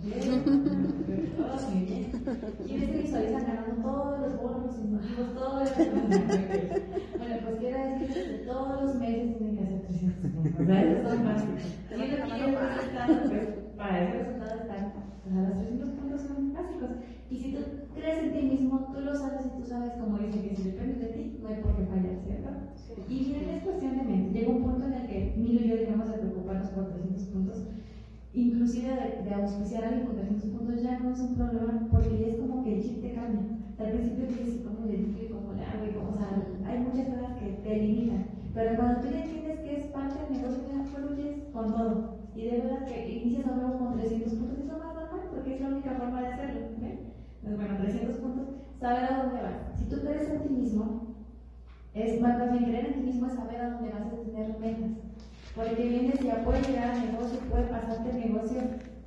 Todos 1.36 1.70
muy 1.70 1.84
bien. 1.84 2.10
¿Quiénes 2.66 2.88
se 2.90 3.02
visualizan 3.02 3.44
ganando 3.46 3.82
todos 3.82 4.20
los 4.20 4.42
bonos 4.42 4.76
incentivos 4.78 5.34
todos 5.34 5.60
los 5.60 5.78
años? 5.78 5.92
Bueno, 7.18 7.36
pues 7.44 7.58
quiero 7.60 7.78
decir 7.78 8.08
que 8.08 8.44
todos 8.46 8.82
los 8.82 8.94
meses 8.96 9.36
tienen 9.36 9.56
que 9.56 9.62
hacer 9.62 9.82
300 9.82 10.30
puntos. 10.30 10.66
¿Verdad? 10.66 10.86
Eso 10.86 11.12
es 11.12 11.20
fácil. 11.20 11.48
Si 11.88 11.94
uno 11.94 12.34
quiere 12.34 12.58
resultado, 12.58 13.14
pues 13.28 13.48
para 13.76 14.02
ese 14.02 14.18
resultado 14.18 14.60
están, 14.60 14.92
pues 15.22 15.36
a 15.36 15.48
los 15.48 15.58
300 15.58 15.90
puntos 15.90 16.20
son 16.22 16.52
básicos. 16.54 16.90
Y 17.30 17.36
si 17.36 17.52
tú 17.52 17.60
crees 18.00 18.24
en 18.24 18.32
ti 18.32 18.42
mismo, 18.42 18.88
tú 18.92 19.00
lo 19.00 19.14
sabes 19.14 19.46
y 19.46 19.60
tú 19.60 19.68
sabes, 19.68 19.92
como 20.00 20.18
dice, 20.18 20.40
que 20.40 20.56
si 20.56 20.70
depende 20.70 21.06
de 21.06 21.12
ti, 21.12 21.38
no 21.42 21.48
hay 21.48 21.56
por 21.62 21.76
qué 21.76 21.84
fallar, 21.84 22.16
¿cierto? 22.24 22.48
Y 23.08 23.20
miren, 23.28 23.50
es 23.50 23.62
cuestión 23.62 23.96
de 23.98 24.04
mente. 24.04 24.32
Llega 24.32 24.50
un 24.50 24.62
punto 24.62 24.86
en 24.86 24.94
el 24.94 25.06
que 25.06 25.34
Milo 25.36 25.60
y 25.60 25.68
yo 25.68 25.76
dejamos 25.76 26.08
de 26.10 26.18
preocuparnos 26.18 26.70
por 26.70 26.88
300 26.88 27.24
puntos. 27.24 27.58
Inclusive 28.32 28.88
de, 28.94 29.24
de 29.24 29.34
auspiciar 29.34 29.84
a 29.84 29.88
alguien 29.88 30.06
con 30.06 30.16
300 30.16 30.50
puntos 30.50 30.82
ya 30.82 30.98
no 30.98 31.10
es 31.10 31.20
un 31.20 31.34
problema, 31.34 31.88
porque 31.90 32.18
ya 32.18 32.28
es 32.28 32.36
como 32.36 32.62
que 32.62 32.76
el 32.76 32.82
chip 32.82 33.02
te 33.02 33.12
cambia. 33.12 33.42
Al 33.78 33.92
principio 33.92 34.26
dices, 34.26 34.62
¿cómo 34.64 34.86
le 34.86 34.98
digo? 34.98 35.30
¿Cómo 35.30 35.52
le 35.52 35.62
hago? 35.62 36.10
O 36.10 36.14
sea, 36.14 36.52
hay 36.64 36.78
muchas 36.78 37.08
cosas 37.08 37.34
que 37.34 37.50
te 37.62 37.76
limitan. 37.76 38.24
Pero 38.54 38.76
cuando 38.76 39.00
tú 39.00 39.08
ya 39.08 39.20
entiendes 39.20 39.60
que 39.60 39.76
es 39.76 39.86
parte 39.86 40.20
del 40.20 40.32
negocio, 40.32 40.64
ya 40.64 40.82
fluyes 40.82 41.34
con 41.52 41.72
todo. 41.72 42.04
Y 42.36 42.44
de 42.46 42.58
verdad 42.60 42.84
que 42.86 43.08
inicias 43.08 43.46
a 43.46 43.52
nuevo 43.52 43.78
con 43.78 43.92
300 43.92 44.34
puntos, 44.34 44.58
eso 44.58 44.78
más 44.78 44.94
normal, 44.94 45.28
porque 45.30 45.54
es 45.54 45.60
la 45.60 45.68
única 45.68 45.94
forma 45.94 46.20
de 46.20 46.28
hacerlo. 46.28 46.69
Entonces, 47.50 47.68
bueno, 47.68 47.82
300 47.82 48.16
puntos, 48.18 48.46
saber 48.78 49.04
a 49.04 49.22
dónde 49.24 49.42
vas. 49.42 49.76
Si 49.76 49.84
tú 49.86 49.96
crees 50.02 50.30
en 50.30 50.42
ti 50.42 50.54
mismo, 50.54 51.16
es 51.94 52.20
más 52.20 52.38
bien 52.52 52.64
creer 52.64 52.86
en 52.86 52.94
ti 52.94 53.00
mismo 53.00 53.26
es 53.26 53.32
saber 53.34 53.60
a 53.60 53.70
dónde 53.70 53.90
vas 53.90 54.06
a 54.06 54.10
tener 54.10 54.58
metas. 54.60 54.90
Porque 55.56 55.74
bien 55.74 56.12
decía, 56.12 56.44
puede 56.44 56.62
llegar 56.62 56.90
al 56.90 57.10
negocio, 57.10 57.40
puede 57.50 57.64
pasarte 57.64 58.10
el 58.10 58.20
negocio 58.20 58.60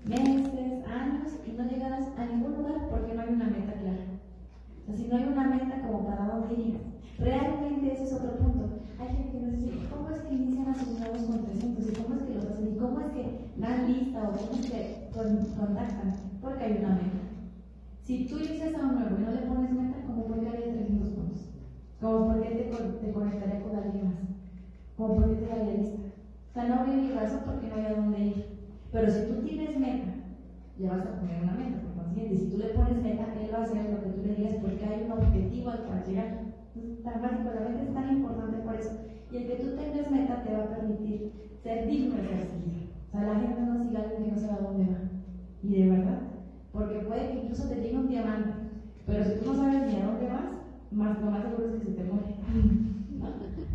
meses, 0.03 0.83
años 0.85 1.31
y 1.47 1.51
no 1.53 1.63
llegarás 1.63 2.09
a 2.17 2.25
ningún 2.25 2.55
lugar 2.55 2.89
porque 2.89 3.13
no 3.13 3.21
hay 3.21 3.29
una 3.29 3.45
meta 3.45 3.73
clara. 3.79 4.03
O 4.81 4.85
sea, 4.87 4.97
si 4.97 5.07
no 5.07 5.15
hay 5.15 5.23
una 5.23 5.47
meta 5.47 5.81
como 5.87 6.05
para 6.05 6.27
dónde 6.27 6.53
ir. 6.55 6.79
Realmente 7.17 7.93
ese 7.93 8.03
es 8.03 8.13
otro 8.13 8.35
punto. 8.39 8.67
Hay 8.99 9.07
gente 9.07 9.31
que 9.31 9.39
nos 9.39 9.51
dice, 9.53 9.87
¿cómo 9.89 10.09
es 10.09 10.19
que 10.19 10.33
inician 10.33 10.67
a 10.67 10.75
sus 10.75 10.99
nuevos 10.99 11.21
con 11.21 11.45
300? 11.45 11.87
¿Y 11.87 11.93
cómo 11.93 12.15
es 12.15 12.23
que 12.23 12.35
los 12.35 12.45
hacen? 12.45 12.75
¿Y 12.75 12.77
cómo 12.77 12.99
es 12.99 13.07
que 13.13 13.47
dan 13.55 13.87
lista 13.87 14.23
o 14.23 14.33
cómo 14.33 14.59
es 14.59 14.69
que 14.69 15.09
contactan? 15.13 16.13
Porque 16.41 16.63
hay 16.65 16.77
una 16.79 16.89
meta. 16.89 17.22
Si 18.03 18.27
tú 18.27 18.35
dices 18.37 18.75
a 18.75 18.85
un 18.85 18.95
nuevo 18.99 19.17
y 19.17 19.23
no 19.23 19.31
le 19.31 19.47
pones 19.47 19.71
meta, 19.71 20.03
como 20.05 20.27
por 20.27 20.41
qué 20.41 20.49
haría 20.49 20.73
300 20.73 21.09
puntos? 21.11 21.47
Como 22.01 22.27
por 22.27 22.41
qué 22.43 22.49
te, 22.49 22.63
te 23.07 23.13
conectaría 23.13 23.63
con 23.63 23.77
alguien 23.77 24.07
más? 24.07 24.19
Como 24.97 25.15
por 25.15 25.29
qué 25.29 25.37
te 25.37 25.47
daría 25.47 25.77
lista? 25.77 26.01
O 26.49 26.53
sea, 26.53 26.67
no 26.67 26.75
habría 26.81 26.97
ni 26.97 27.11
razón 27.11 27.43
porque 27.45 27.69
no 27.69 27.75
hay 27.75 27.85
a 27.85 27.95
dónde 27.95 28.19
ir. 28.19 28.45
Pero 28.91 29.09
si 29.09 29.21
tú 29.25 29.41
tienes 29.41 29.79
meta, 29.79 30.09
le 30.77 30.89
vas 30.89 31.05
a 31.05 31.17
poner 31.17 31.41
una 31.43 31.53
meta, 31.53 31.79
por 31.79 31.93
consiguiente. 31.93 32.35
Si 32.35 32.49
tú 32.49 32.57
le 32.57 32.69
pones 32.69 32.99
meta, 33.01 33.31
él 33.35 33.53
va 33.53 33.59
a 33.59 33.63
hacer 33.63 33.89
lo 33.89 34.01
que 34.01 34.09
tú 34.09 34.21
le 34.21 34.35
digas 34.35 34.55
porque 34.55 34.85
hay 34.85 35.01
un 35.01 35.11
objetivo 35.11 35.69
al 35.69 35.85
cual 35.85 36.03
llegar. 36.03 36.35
Tan 37.03 37.21
básico, 37.21 37.51
la 37.51 37.61
meta 37.61 37.81
es 37.81 37.93
tan 37.93 38.09
importante 38.09 38.59
por 38.59 38.75
eso. 38.75 38.93
Y 39.31 39.37
el 39.37 39.47
que 39.47 39.57
tú 39.57 39.71
tengas 39.71 40.09
meta 40.11 40.43
te 40.43 40.51
va 40.51 40.61
a 40.61 40.69
permitir 40.69 41.23
ser 41.57 41.85
digno 41.85 42.15
de 42.17 42.25
ser 42.25 42.43
seguido. 42.43 42.81
O 43.07 43.11
sea, 43.11 43.23
la 43.23 43.37
gente 43.37 43.63
no 43.63 43.77
siga 43.77 44.01
alguien 44.01 44.21
que 44.21 44.27
no 44.29 44.37
sabe 44.37 44.55
a 44.55 44.59
dónde 44.59 44.87
va. 44.87 45.03
Y 45.63 45.75
de 45.75 45.87
verdad, 45.87 46.32
porque 46.73 46.99
puede 47.05 47.29
que 47.29 47.39
incluso 47.43 47.69
te 47.69 47.75
llegue 47.75 47.97
un 47.97 48.09
diamante, 48.09 48.49
pero 49.05 49.23
si 49.23 49.39
tú 49.39 49.51
no 49.51 49.55
sabes 49.55 49.87
ni 49.87 50.01
a 50.01 50.05
dónde 50.07 50.27
vas, 50.27 50.49
más, 50.91 51.21
lo 51.21 51.31
más 51.31 51.43
seguro 51.43 51.67
es 51.67 51.79
que 51.79 51.85
se 51.85 51.91
te 51.91 52.03
muere. 52.03 52.35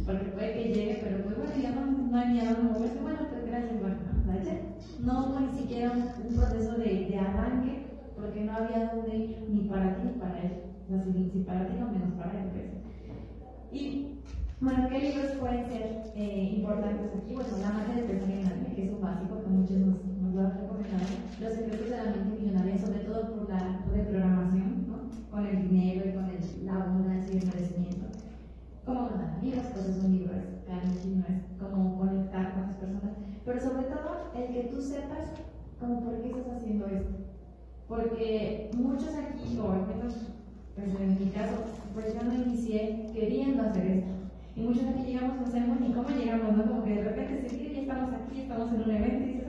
Porque 0.06 0.30
puede 0.30 0.54
que 0.54 0.72
llegue, 0.72 1.00
pero 1.02 1.24
pues 1.24 1.36
bueno, 1.36 1.52
ya 1.60 1.70
no, 1.72 2.16
hay 2.16 2.32
ni 2.32 2.40
a 2.40 2.54
dónde 2.54 2.72
moverse, 2.72 3.00
bueno, 3.02 3.18
pues 3.30 3.46
gracias, 3.46 3.80
bueno, 3.80 3.96
no 5.00 5.26
hubo 5.26 5.40
ni 5.40 5.58
siquiera 5.58 5.92
un, 5.92 6.34
proceso 6.34 6.78
de, 6.78 7.08
de, 7.10 7.18
arranque, 7.18 7.86
porque 8.16 8.44
no 8.44 8.52
había 8.52 8.90
dónde 8.94 9.16
ir 9.16 9.46
ni 9.50 9.68
para 9.68 9.96
ti 9.96 10.02
ni 10.04 10.20
para 10.20 10.42
él. 10.42 10.62
O 10.84 10.88
sea, 10.88 11.04
si, 11.04 11.40
para 11.46 11.66
ti 11.66 11.74
no, 11.78 11.90
menos 11.90 12.14
para 12.16 12.40
él. 12.40 12.48
Pues. 12.52 13.72
Y 13.72 14.20
Bueno, 14.60 14.88
¿qué 14.88 14.98
libros 14.98 15.32
pueden 15.38 15.66
ser 15.66 16.12
eh, 16.16 16.54
importantes 16.56 17.10
aquí? 17.14 17.34
Bueno, 17.34 17.58
La 17.60 17.70
magia 17.70 17.94
de 17.94 18.02
persona 18.02 18.74
que 18.74 18.84
es 18.86 18.92
un 18.92 19.00
básico 19.00 19.42
que 19.42 19.48
muchos 19.48 19.76
nos, 19.78 20.07
lo 20.34 20.40
han 20.40 20.52
recomendado. 20.52 21.04
Los 21.40 21.52
secretos 21.52 21.90
de 21.90 21.96
la 21.96 22.04
mente 22.04 22.40
millonaria, 22.40 22.78
sobre 22.78 23.00
todo 23.00 23.34
por 23.34 23.48
la 23.48 23.84
programación, 23.84 24.86
¿no? 24.88 25.08
Con 25.30 25.46
el 25.46 25.68
dinero 25.68 26.08
y 26.08 26.12
con 26.14 26.24
el, 26.24 26.66
la 26.66 26.74
abundancia 26.74 27.34
y 27.34 27.38
el 27.38 27.46
merecimiento. 27.46 28.06
Cómo 28.84 29.08
ganar 29.10 29.36
amigos, 29.38 29.64
es 29.76 30.04
un 30.04 30.12
libro, 30.12 30.34
es 30.34 31.06
no 31.06 31.24
es 31.26 31.42
cómo 31.58 31.98
conectar 31.98 32.52
con 32.54 32.62
las 32.62 32.74
personas. 32.76 33.12
Pero 33.44 33.60
sobre 33.60 33.82
todo, 33.84 34.32
el 34.36 34.54
que 34.54 34.68
tú 34.70 34.80
sepas 34.80 35.32
como 35.80 36.04
por 36.04 36.20
qué 36.20 36.28
estás 36.28 36.56
haciendo 36.56 36.86
esto. 36.86 37.10
Porque 37.86 38.70
muchos 38.76 39.14
aquí, 39.14 39.58
o 39.58 39.72
al 39.72 39.86
menos 39.86 40.14
pues 40.74 40.94
en 41.00 41.18
mi 41.18 41.30
caso, 41.30 41.56
pues 41.92 42.14
yo 42.14 42.22
no 42.22 42.34
inicié 42.34 43.10
queriendo 43.12 43.62
hacer 43.62 43.86
esto. 43.86 44.10
Y 44.54 44.60
muchos 44.60 44.84
aquí 44.84 45.12
llegamos, 45.12 45.40
no 45.40 45.46
sabemos 45.46 45.80
ni 45.80 45.92
cómo 45.92 46.08
llegamos, 46.08 46.56
¿no? 46.56 46.66
Como 46.66 46.84
que 46.84 46.94
de 46.94 47.04
repente 47.04 47.48
se 47.48 47.72
ya 47.72 47.80
estamos 47.80 48.10
aquí, 48.12 48.40
estamos 48.42 48.72
en 48.72 48.82
un 48.82 48.90
evento 48.90 49.24
y. 49.24 49.47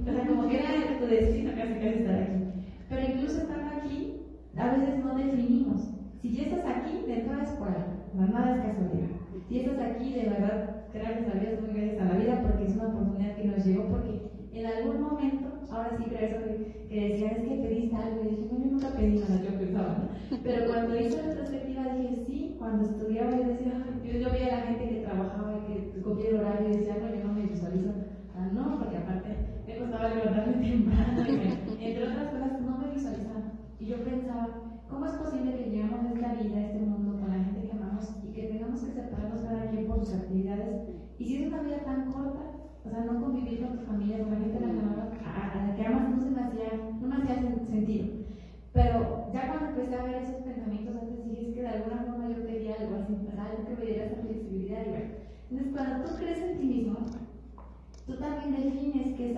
O 0.00 0.12
sea, 0.12 0.26
como 0.26 0.48
que 0.48 0.58
era 0.58 0.98
tu 0.98 1.06
destino 1.06 1.52
casi 1.54 1.74
casi 1.74 1.88
estar 1.88 2.14
aquí. 2.14 2.44
Pero 2.88 3.02
incluso 3.06 3.42
estando 3.42 3.76
aquí, 3.76 4.20
a 4.56 4.70
veces 4.72 5.04
no 5.04 5.14
definimos. 5.14 5.90
Si 6.20 6.32
ya 6.36 6.42
estás 6.44 6.64
aquí, 6.66 7.04
de 7.06 7.22
todas 7.22 7.50
es 7.50 7.56
por 7.56 7.68
algo, 7.68 8.32
nada 8.32 8.56
es 8.56 8.62
casualidad. 8.62 9.08
Si 9.48 9.60
estás 9.60 9.78
aquí, 9.80 10.12
de 10.12 10.28
verdad, 10.28 10.84
gracias 10.92 11.34
a 11.34 11.38
Dios, 11.38 11.60
muy 11.60 11.80
gracias 11.80 12.00
a 12.00 12.12
la 12.12 12.18
vida, 12.18 12.42
porque 12.42 12.64
es 12.64 12.74
una 12.76 12.88
oportunidad 12.88 13.36
que 13.36 13.44
nos 13.44 13.64
llegó, 13.64 13.88
porque 13.88 14.30
en 14.52 14.66
algún 14.66 15.00
momento, 15.02 15.46
ahora 15.70 15.96
sí 15.96 16.04
creo 16.04 16.44
que, 16.44 16.86
que 16.88 17.08
decían, 17.08 17.36
es 17.36 17.48
que 17.48 17.62
pediste 17.62 17.96
algo, 17.96 18.24
y 18.24 18.28
dije, 18.28 18.48
no, 18.50 18.58
yo 18.58 18.70
nunca 18.70 18.88
pedí 18.90 19.18
nada, 19.18 19.42
yo 19.42 19.58
pensaba. 19.58 20.08
Pero 20.42 20.66
cuando 20.66 20.96
hice 20.96 21.16
la 21.16 21.28
retrospectiva 21.28 21.94
dije, 21.94 22.16
sí, 22.26 22.56
cuando 22.58 22.84
estudiaba 22.84 23.30
yo 23.30 23.44
decía, 23.44 23.72
yo, 24.04 24.18
yo 24.18 24.30
veía 24.30 24.46
a 24.46 24.60
la 24.60 24.66
gente 24.66 24.88
que 24.88 25.00
trabajaba, 25.02 25.66
que 25.66 26.02
cogía 26.02 26.30
el 26.30 26.36
horario 26.36 26.68
y 26.68 26.76
decía, 26.76 26.96
no, 27.00 27.14
yo 27.14 27.24
no 27.24 27.32
me 27.32 27.46
visualizo, 27.46 27.90
ah, 28.36 28.48
no, 28.52 28.78
porque 28.78 28.96
aparte 28.96 29.28
me 29.66 29.76
costaba 29.78 30.08
levantarme 30.08 30.68
temprano, 30.68 31.22
y 31.80 31.84
entre 31.84 32.08
otras 32.08 32.28
cosas 32.28 32.60
no 32.60 32.78
me 32.78 32.92
visualizaba. 32.92 33.52
Y 33.78 33.86
yo 33.86 34.04
pensaba, 34.04 34.48
¿cómo 34.88 35.06
es 35.06 35.12
posible 35.12 35.56
que 35.56 35.70
llegamos 35.70 36.04
a 36.04 36.12
esta 36.12 36.34
vida, 36.34 36.56
a 36.56 36.66
este 36.66 36.80
mundo, 36.80 37.18
con 37.20 37.30
la 37.30 37.44
gente 37.44 37.66
que 37.66 37.72
amamos 37.72 38.10
y 38.22 38.32
que 38.32 38.48
tengamos 38.48 38.82
que 38.82 38.92
separarnos 38.92 39.40
cada 39.42 39.70
quien 39.70 39.86
por 39.86 40.04
sus 40.04 40.14
actividades? 40.14 40.88
Y 41.18 41.24
si 41.24 41.42
es 41.42 41.48
una 41.48 41.62
vida 41.62 41.78
tan 41.84 42.10
corta, 42.12 42.40
o 42.84 42.88
sea, 42.88 43.04
no 43.04 43.20
convivir 43.20 43.60
con 43.60 43.78
tu 43.78 43.84
familia, 43.84 44.18
con 44.18 44.32
la 44.32 44.40
gente 44.40 44.56
a 44.58 44.60
la, 44.60 44.72
a, 44.72 45.66
la 45.66 45.76
que 45.76 45.86
amas, 45.86 46.10
no 46.10 46.22
se 46.22 46.30
me 46.30 46.42
hacía, 46.42 46.68
no 47.00 47.08
me 47.08 47.16
hacía 47.16 47.36
sentido. 47.66 48.06
Pero 48.72 49.30
ya 49.32 49.48
cuando 49.48 49.66
empecé 49.70 49.96
a 49.96 50.04
ver 50.04 50.22
esos 50.22 50.42
pensamientos, 50.42 50.96
antes 50.96 51.24
dije, 51.24 51.48
es 51.48 51.54
que 51.54 51.62
de 51.62 51.68
alguna 51.68 52.04
forma 52.04 52.28
yo 52.28 52.46
quería 52.46 52.74
algo 52.80 52.96
así, 52.96 53.14
algo 53.36 53.64
que 53.66 53.76
me 53.76 53.86
diera 53.86 54.04
esa 54.06 54.22
flexibilidad. 54.22 54.86
Y 54.86 54.90
bueno, 54.90 55.06
entonces 55.50 55.72
cuando 55.74 56.04
tú 56.04 56.16
crees 56.16 56.38
en 56.38 56.58
ti 56.58 56.66
mismo, 56.66 56.98
tú 58.06 58.16
también 58.16 58.52
defines 58.52 59.14
qué 59.16 59.34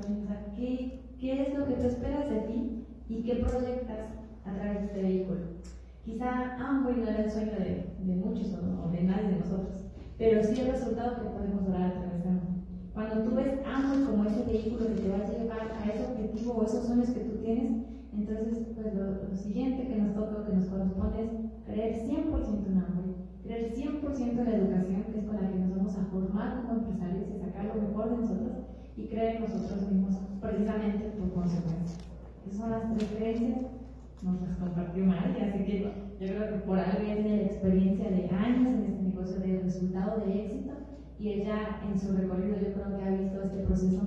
o 0.00 0.26
sea, 0.26 0.52
qué, 0.54 1.00
qué 1.18 1.42
es 1.42 1.58
lo 1.58 1.66
que 1.66 1.74
tú 1.74 1.86
esperas 1.86 2.28
de 2.28 2.40
ti 2.40 2.84
y 3.08 3.22
qué 3.22 3.36
proyectas 3.36 4.10
a 4.44 4.54
través 4.54 4.80
de 4.80 4.86
este 4.86 5.02
vehículo. 5.02 5.40
Quizá 6.04 6.56
Amway 6.56 6.96
no 6.96 7.08
era 7.08 7.24
el 7.24 7.30
sueño 7.30 7.52
de, 7.58 7.86
de 7.98 8.14
muchos 8.16 8.54
o, 8.54 8.90
de 8.90 9.02
nadie 9.02 9.30
de 9.30 9.38
nosotros, 9.40 9.84
pero 10.18 10.42
sí 10.42 10.60
el 10.60 10.72
resultado 10.72 11.16
que 11.16 11.30
podemos 11.30 11.62
lograr 11.62 11.90
a 11.90 12.00
través 12.00 12.22
de 12.22 12.28
Amway. 12.30 12.56
Cuando 12.94 13.22
tú 13.24 13.34
ves 13.36 13.58
ambos 13.66 14.08
como 14.08 14.24
ese 14.24 14.44
vehículo 14.44 14.86
que 14.86 15.02
te 15.02 15.08
va 15.08 15.16
a 15.16 15.28
llevar 15.28 15.72
a 15.80 15.90
ese 15.90 16.04
objetivo 16.04 16.52
o 16.52 16.64
esos 16.64 16.86
sueños 16.86 17.10
que 17.10 17.20
tú 17.20 17.38
tienes, 17.38 17.72
entonces 18.12 18.68
pues 18.74 18.94
lo, 18.94 19.36
siguiente 19.36 19.88
que 19.88 19.96
nos 19.96 20.14
toca, 20.14 20.46
que 20.46 20.56
nos 20.56 20.66
corresponde 20.66 21.24
es 21.24 21.30
creer 21.66 21.94
100% 22.06 22.66
en 22.66 22.78
Amway, 22.78 23.14
creer 23.42 23.74
100% 23.74 24.20
en 24.20 24.44
la 24.44 24.56
educación, 24.56 25.04
que 25.12 25.18
es 25.18 25.24
con 25.24 25.36
la 25.36 25.50
que 25.50 25.58
nos 25.58 25.76
vamos 25.76 25.96
a 25.96 26.04
formar 26.06 26.62
como 26.62 26.80
empresarios 26.80 27.26
y 27.34 27.38
sacar 27.38 27.66
lo 27.66 27.82
mejor 27.82 28.10
de 28.10 28.16
nosotros 28.16 28.55
y 28.96 29.06
creer 29.08 29.36
en 29.36 29.42
nosotros 29.42 29.90
mismos 29.90 30.16
precisamente 30.40 31.08
por 31.18 31.32
consecuencia. 31.32 31.98
Esas 32.46 32.58
son 32.58 32.70
las 32.70 32.96
tres 32.96 33.10
creencias, 33.16 33.58
nos 34.22 34.40
las 34.40 34.56
compartió 34.56 35.04
Mari, 35.04 35.40
así 35.40 35.64
que 35.64 35.80
yo 35.82 36.26
creo 36.26 36.48
que 36.48 36.58
por 36.60 36.78
ya 36.78 36.96
tiene 36.96 37.36
la 37.36 37.42
experiencia 37.42 38.10
de 38.10 38.30
años 38.30 38.66
en 38.66 38.84
este 38.84 39.02
negocio 39.02 39.38
de 39.40 39.60
resultado 39.60 40.24
de 40.24 40.44
éxito 40.44 40.72
y 41.18 41.28
ella 41.28 41.80
en 41.86 41.98
su 41.98 42.16
recorrido 42.16 42.56
yo 42.56 42.72
creo 42.72 42.96
que 42.96 43.04
ha 43.04 43.10
visto 43.10 43.42
este 43.42 43.62
proceso 43.64 44.02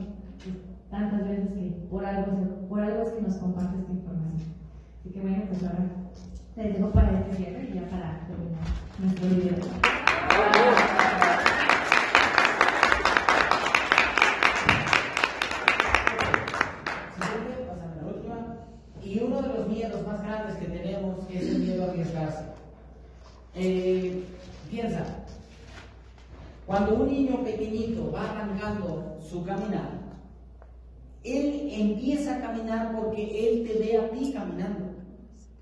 tantas 0.89 1.27
veces 1.27 1.49
que 1.51 1.87
por 1.89 2.05
algo, 2.05 2.67
por 2.67 2.81
algo 2.81 3.03
es 3.03 3.11
que 3.11 3.21
nos 3.21 3.35
comparte 3.35 3.77
esta 3.77 3.91
información. 3.91 4.49
Así 4.99 5.09
que 5.11 5.21
bueno, 5.21 5.43
pues 5.47 5.63
ahora 5.63 5.85
les 6.55 6.73
dejo 6.73 6.89
para 6.89 7.19
este 7.19 7.35
cierre 7.35 7.69
y 7.69 7.73
ya 7.75 7.87
para 7.89 8.27
terminar 8.27 8.63
nuestro 8.99 9.29
video. 9.29 9.55
Eh, 23.61 24.23
piensa, 24.71 25.03
cuando 26.65 26.95
un 26.95 27.11
niño 27.11 27.43
pequeñito 27.43 28.09
va 28.09 28.31
arrancando 28.31 29.17
su 29.21 29.43
caminar, 29.43 29.99
él 31.25 31.69
empieza 31.73 32.37
a 32.37 32.39
caminar 32.39 32.95
porque 32.95 33.23
él 33.23 33.67
te 33.67 33.79
ve 33.79 33.97
a 33.97 34.09
ti 34.11 34.31
caminando. 34.31 34.85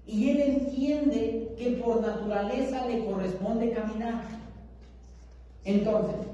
Y 0.06 0.30
él 0.30 0.42
entiende 0.42 1.56
que 1.58 1.72
por 1.84 2.02
naturaleza 2.02 2.86
le 2.86 3.04
corresponde 3.04 3.72
caminar. 3.72 4.22
Entonces, 5.66 6.28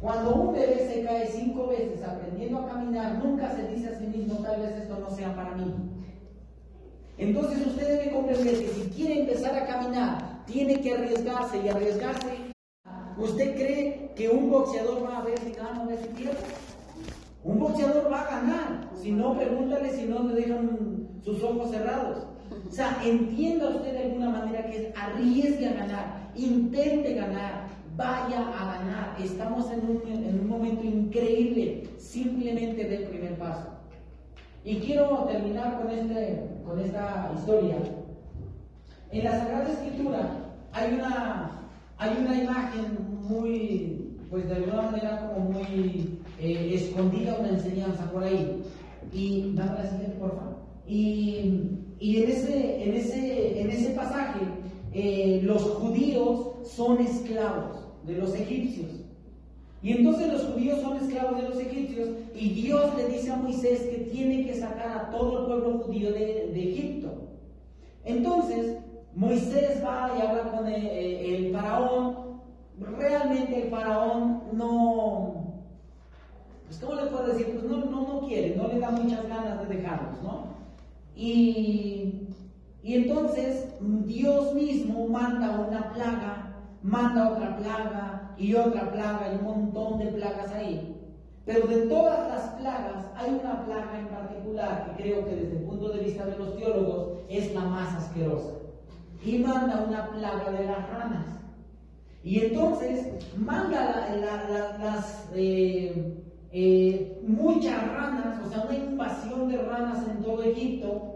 cuando 0.00 0.34
un 0.34 0.52
bebé 0.54 0.88
se 0.92 1.04
cae 1.04 1.28
cinco 1.28 1.68
veces 1.68 2.02
aprendiendo 2.02 2.58
a 2.58 2.68
caminar, 2.68 3.24
nunca 3.24 3.54
se 3.54 3.68
dice 3.68 3.90
a 3.90 3.98
sí 3.98 4.06
mismo, 4.06 4.40
tal 4.42 4.60
vez 4.60 4.72
esto 4.72 4.98
no 4.98 5.14
sea 5.14 5.36
para 5.36 5.54
mí. 5.54 5.72
Entonces 7.16 7.64
usted 7.64 7.96
debe 7.96 8.12
comprender 8.12 8.58
que 8.58 8.68
si 8.68 8.90
quiere 8.90 9.20
empezar 9.20 9.54
a 9.54 9.66
caminar, 9.66 10.23
tiene 10.46 10.80
que 10.80 10.94
arriesgarse 10.94 11.58
y 11.64 11.68
arriesgarse 11.68 12.54
¿Usted 13.16 13.54
cree 13.54 14.10
que 14.16 14.28
un 14.28 14.50
boxeador 14.50 15.04
va 15.04 15.18
a 15.18 15.22
ver 15.22 15.38
si 15.38 15.52
gana 15.52 15.84
o 15.84 15.86
ver 15.86 15.98
si 16.00 16.08
pierde? 16.08 16.36
Un 17.44 17.60
boxeador 17.60 18.10
va 18.10 18.22
a 18.22 18.30
ganar. 18.30 18.90
Si 19.00 19.12
no, 19.12 19.36
pregúntale 19.36 19.90
si 19.92 20.06
no 20.06 20.24
le 20.24 20.34
dejan 20.34 21.08
sus 21.22 21.42
ojos 21.42 21.70
cerrados. 21.70 22.26
O 22.68 22.72
sea, 22.72 23.00
entienda 23.04 23.68
usted 23.68 23.92
de 23.92 24.04
alguna 24.04 24.30
manera 24.30 24.66
que 24.66 24.88
es 24.88 24.98
arriesgue 24.98 25.68
a 25.68 25.74
ganar, 25.74 26.30
intente 26.34 27.14
ganar, 27.14 27.66
vaya 27.96 28.48
a 28.48 28.78
ganar. 28.78 29.16
Estamos 29.22 29.70
en 29.70 29.80
un, 29.88 30.02
en 30.08 30.40
un 30.40 30.48
momento 30.48 30.84
increíble, 30.84 31.88
simplemente 31.98 32.84
del 32.84 33.04
primer 33.04 33.38
paso. 33.38 33.68
Y 34.64 34.78
quiero 34.80 35.24
terminar 35.24 35.80
con, 35.80 35.90
este, 35.90 36.42
con 36.64 36.80
esta 36.80 37.30
historia. 37.36 37.76
En 39.14 39.22
la 39.22 39.30
Sagrada 39.30 39.70
Escritura 39.70 40.54
hay 40.72 40.92
una 40.94 41.70
hay 41.98 42.16
una 42.18 42.42
imagen 42.42 42.98
muy, 43.28 44.18
pues 44.28 44.48
de 44.48 44.56
alguna 44.56 44.82
manera 44.90 45.32
como 45.32 45.50
muy 45.52 46.18
eh, 46.40 46.70
escondida, 46.74 47.36
una 47.38 47.50
enseñanza 47.50 48.10
por 48.10 48.24
ahí. 48.24 48.60
Y, 49.12 49.52
dame 49.54 49.78
la 49.78 49.88
siguiente, 49.88 50.16
por. 50.18 50.32
Y, 50.88 51.78
y 52.00 52.22
en, 52.24 52.28
ese, 52.28 52.84
en, 52.84 52.94
ese, 52.96 53.60
en 53.60 53.70
ese 53.70 53.90
pasaje, 53.90 54.40
eh, 54.92 55.40
los 55.44 55.62
judíos 55.62 56.48
son 56.64 56.98
esclavos 56.98 57.86
de 58.04 58.14
los 58.14 58.34
egipcios. 58.34 58.90
Y 59.80 59.92
entonces 59.92 60.32
los 60.32 60.42
judíos 60.42 60.80
son 60.80 60.96
esclavos 60.96 61.40
de 61.40 61.48
los 61.50 61.60
egipcios 61.60 62.08
y 62.34 62.48
Dios 62.48 62.90
le 62.96 63.06
dice 63.06 63.30
a 63.30 63.36
Moisés 63.36 63.78
que 63.82 64.08
tiene 64.10 64.44
que 64.44 64.54
sacar 64.54 64.98
a 64.98 65.10
todo 65.10 65.38
el 65.38 65.46
pueblo 65.46 65.84
judío 65.84 66.12
de, 66.12 66.50
de 66.52 66.72
Egipto. 66.72 67.12
Entonces, 68.04 68.78
Moisés 69.16 69.80
va 69.84 70.10
y 70.16 70.20
habla 70.20 70.50
con 70.50 70.66
el, 70.66 71.52
faraón. 71.52 72.40
Realmente 72.98 73.62
el 73.62 73.70
faraón 73.70 74.42
no, 74.52 75.62
pues 76.66 76.78
¿cómo 76.80 77.00
le 77.00 77.06
puedo 77.06 77.26
decir? 77.28 77.52
Pues 77.52 77.64
no, 77.64 77.84
no, 77.84 78.00
no 78.02 78.26
quiere, 78.26 78.56
no 78.56 78.66
le 78.66 78.80
da 78.80 78.90
muchas 78.90 79.28
ganas 79.28 79.60
de 79.60 79.76
dejarlos, 79.76 80.20
¿no? 80.22 80.46
Y, 81.14 82.26
y 82.82 82.94
entonces 82.94 83.68
Dios 83.80 84.52
mismo 84.54 85.06
manda 85.06 85.60
una 85.60 85.92
plaga, 85.92 86.52
manda 86.82 87.30
otra 87.30 87.56
plaga 87.56 88.34
y 88.36 88.54
otra 88.54 88.90
plaga 88.90 89.32
y 89.32 89.36
un 89.36 89.44
montón 89.44 89.98
de 90.00 90.06
plagas 90.06 90.50
ahí. 90.52 90.90
Pero 91.44 91.68
de 91.68 91.86
todas 91.86 92.28
las 92.28 92.48
plagas 92.60 93.06
hay 93.14 93.30
una 93.30 93.64
plaga 93.64 93.96
en 93.96 94.08
particular 94.08 94.96
que 94.96 95.02
creo 95.02 95.24
que 95.24 95.36
desde 95.36 95.58
el 95.58 95.64
punto 95.64 95.90
de 95.90 96.00
vista 96.00 96.26
de 96.26 96.36
los 96.36 96.56
teólogos 96.56 97.18
es 97.28 97.54
la 97.54 97.64
más 97.64 97.94
asquerosa 97.94 98.53
y 99.24 99.38
manda 99.38 99.84
una 99.88 100.10
plaga 100.10 100.50
de 100.50 100.66
las 100.66 100.88
ranas. 100.90 101.26
Y 102.22 102.40
entonces 102.40 103.06
manda 103.36 104.08
las 104.80 105.28
eh, 105.34 106.16
eh, 106.52 107.20
muchas 107.22 107.86
ranas, 107.88 108.46
o 108.46 108.48
sea, 108.48 108.62
una 108.62 108.74
invasión 108.74 109.48
de 109.48 109.58
ranas 109.58 110.06
en 110.08 110.22
todo 110.22 110.42
Egipto. 110.42 111.10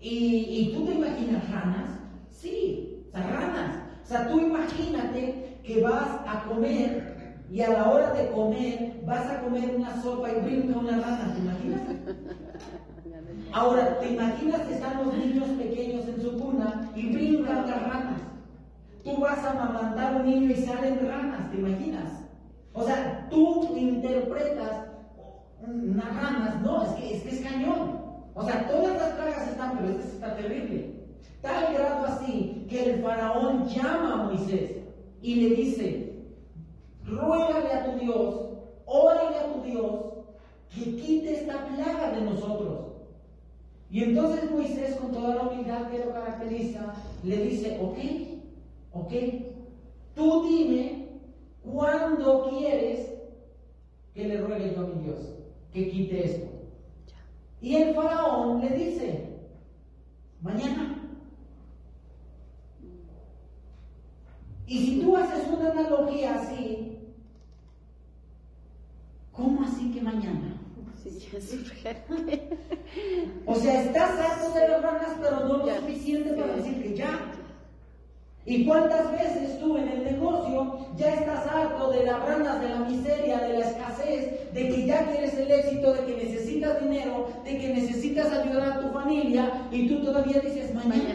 Y, 0.00 0.72
tú 0.74 0.84
te 0.84 0.94
imaginas 0.94 1.50
ranas? 1.50 1.98
Sí, 2.30 3.04
o 3.08 3.10
sea, 3.10 3.26
ranas. 3.26 3.76
O 4.04 4.06
sea, 4.06 4.28
tú 4.28 4.38
imagínate 4.38 5.58
que 5.64 5.82
vas 5.82 6.20
a 6.26 6.44
comer 6.48 7.16
y 7.50 7.60
a 7.60 7.70
la 7.70 7.90
hora 7.90 8.12
de 8.12 8.30
comer 8.30 9.00
vas 9.04 9.26
a 9.30 9.40
comer 9.40 9.74
una 9.76 10.00
sopa 10.02 10.30
y 10.30 10.40
brinca 10.40 10.78
una 10.78 10.98
rana, 10.98 11.34
¿te 11.34 11.40
imaginas? 11.40 11.82
Ahora, 13.56 13.98
¿te 14.00 14.10
imaginas 14.10 14.60
que 14.66 14.74
están 14.74 15.02
los 15.02 15.14
niños 15.16 15.48
pequeños 15.56 16.06
en 16.06 16.20
su 16.20 16.38
cuna 16.38 16.90
y 16.94 17.10
brincan 17.10 17.66
las 17.66 17.82
ranas? 17.84 18.20
Tú 19.02 19.16
vas 19.16 19.42
a 19.42 19.52
amamantar 19.52 20.16
un 20.16 20.26
niño 20.26 20.50
y 20.50 20.56
salen 20.56 21.08
ranas, 21.08 21.50
¿te 21.50 21.56
imaginas? 21.56 22.22
O 22.74 22.82
sea, 22.82 23.26
tú 23.30 23.74
interpretas 23.74 24.88
unas 25.66 26.16
ranas, 26.16 26.60
no, 26.60 26.82
es 26.82 26.90
que 26.90 27.14
es, 27.14 27.22
que 27.22 27.28
es 27.30 27.40
cañón. 27.40 27.98
O 28.34 28.44
sea, 28.44 28.68
todas 28.68 28.94
las 28.98 29.12
plagas 29.12 29.48
están, 29.48 29.78
pero 29.78 29.88
esta 29.88 30.04
está 30.04 30.36
terrible. 30.36 31.06
Tal 31.40 31.72
grado 31.72 32.06
así 32.08 32.66
que 32.68 32.92
el 32.92 33.02
faraón 33.02 33.66
llama 33.68 34.12
a 34.12 34.16
Moisés 34.24 34.82
y 35.22 35.34
le 35.34 35.56
dice, 35.56 36.26
ruégale 37.06 37.72
a 37.72 37.84
tu 37.86 38.00
Dios, 38.00 38.34
órale 38.84 39.38
a 39.38 39.52
tu 39.54 39.62
Dios, 39.62 39.92
que 40.74 40.94
quite 40.96 41.40
esta 41.40 41.64
plaga 41.64 42.10
de 42.10 42.20
nosotros. 42.20 42.85
Y 43.90 44.02
entonces 44.02 44.50
Moisés, 44.50 44.96
con 44.96 45.12
toda 45.12 45.36
la 45.36 45.42
humildad 45.42 45.90
que 45.90 46.04
lo 46.04 46.12
caracteriza, 46.12 46.94
le 47.22 47.36
dice, 47.44 47.78
ok, 47.80 47.98
ok, 48.92 49.12
tú 50.14 50.48
dime 50.48 51.08
cuándo 51.62 52.48
quieres 52.50 53.12
que 54.14 54.24
le 54.24 54.40
ruegue 54.40 54.74
yo 54.74 54.84
a 54.84 54.88
mi 54.88 55.04
Dios 55.04 55.36
que 55.72 55.90
quite 55.90 56.24
esto. 56.24 56.46
Y 57.60 57.76
el 57.76 57.94
faraón 57.94 58.60
le 58.60 58.70
dice, 58.70 59.40
mañana. 60.40 61.02
Y 64.66 64.78
si 64.78 65.00
tú 65.00 65.16
haces 65.16 65.46
una 65.48 65.70
analogía 65.70 66.34
así, 66.36 66.98
¿cómo 69.32 69.62
así 69.62 69.92
que 69.92 70.00
mañana? 70.00 70.55
o 73.46 73.54
sea, 73.54 73.82
estás 73.82 74.18
harto 74.18 74.52
de 74.52 74.68
las 74.68 74.82
ranas, 74.82 75.16
pero 75.20 75.40
no 75.40 75.58
lo 75.58 75.76
suficiente 75.76 76.32
para 76.32 76.56
decir 76.56 76.82
que 76.82 76.96
ya. 76.96 77.32
¿Y 78.44 78.64
cuántas 78.64 79.10
veces 79.10 79.58
tú 79.58 79.76
en 79.76 79.88
el 79.88 80.04
negocio 80.04 80.78
ya 80.96 81.14
estás 81.14 81.46
harto 81.48 81.90
de 81.90 82.04
las 82.04 82.22
ranas, 82.22 82.60
de 82.60 82.68
la 82.68 82.78
miseria, 82.78 83.40
de 83.40 83.58
la 83.58 83.68
escasez, 83.68 84.52
de 84.52 84.68
que 84.68 84.86
ya 84.86 85.04
quieres 85.06 85.34
el 85.34 85.50
éxito, 85.50 85.92
de 85.92 86.04
que 86.04 86.24
necesitas 86.24 86.80
dinero, 86.80 87.28
de 87.44 87.58
que 87.58 87.74
necesitas 87.74 88.32
ayudar 88.32 88.70
a 88.70 88.80
tu 88.80 88.92
familia 88.92 89.66
y 89.72 89.88
tú 89.88 90.04
todavía 90.04 90.40
dices 90.40 90.72
mañana? 90.74 91.14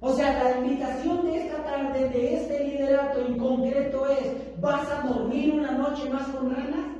O 0.00 0.12
sea, 0.14 0.42
la 0.42 0.66
invitación 0.66 1.26
de 1.26 1.46
esta 1.46 1.62
tarde, 1.62 2.08
de 2.08 2.34
este 2.34 2.64
liderato 2.64 3.20
en 3.20 3.36
concreto 3.36 4.08
es, 4.08 4.60
¿vas 4.60 4.88
a 4.90 5.06
dormir 5.06 5.52
una 5.52 5.72
noche 5.72 6.08
más 6.08 6.26
con 6.28 6.54
ranas? 6.54 6.99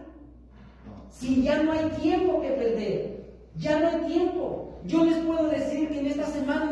Si 1.11 1.42
ya 1.42 1.62
no 1.62 1.72
hay 1.72 1.86
tiempo 2.00 2.40
que 2.40 2.50
perder, 2.50 3.20
ya 3.56 3.80
no 3.80 3.88
hay 3.88 4.12
tiempo. 4.12 4.80
Yo 4.86 5.04
les 5.04 5.18
puedo 5.18 5.48
decir 5.48 5.88
que 5.88 5.98
en 5.98 6.06
esta 6.06 6.26
semana 6.26 6.70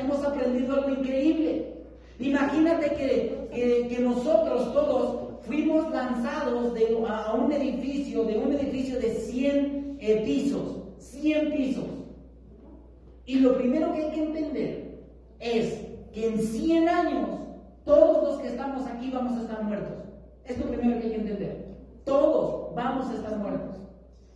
hemos 0.00 0.24
aprendido 0.24 0.74
algo 0.74 0.90
increíble. 0.90 1.74
Imagínate 2.20 2.94
que, 2.94 3.98
nosotros 4.00 4.72
todos 4.72 5.44
fuimos 5.46 5.90
lanzados 5.90 6.72
a 7.08 7.34
un 7.34 7.52
edificio, 7.52 8.24
de 8.24 8.38
un 8.38 8.52
edificio 8.52 8.98
de 8.98 9.10
100 9.10 9.98
eh, 10.00 10.22
pisos, 10.24 10.76
100 10.98 11.52
pisos. 11.52 11.84
Y 13.26 13.40
lo 13.40 13.56
primero 13.56 13.92
que 13.92 14.04
hay 14.04 14.10
que 14.12 14.22
entender 14.22 14.98
es 15.40 15.80
que 16.12 16.28
en 16.28 16.40
100 16.40 16.88
años 16.88 17.28
todos 17.84 18.24
los 18.24 18.40
que 18.40 18.48
estamos 18.48 18.86
aquí 18.86 19.10
vamos 19.10 19.38
a 19.38 19.42
estar 19.42 19.62
muertos. 19.64 20.04
Es 20.44 20.58
lo 20.58 20.66
primero 20.66 20.98
que 20.98 21.06
hay 21.06 21.12
que 21.12 21.20
entender. 21.20 21.67
Todos 22.08 22.74
vamos 22.74 23.10
a 23.10 23.14
estar 23.14 23.36
muertos. 23.36 23.76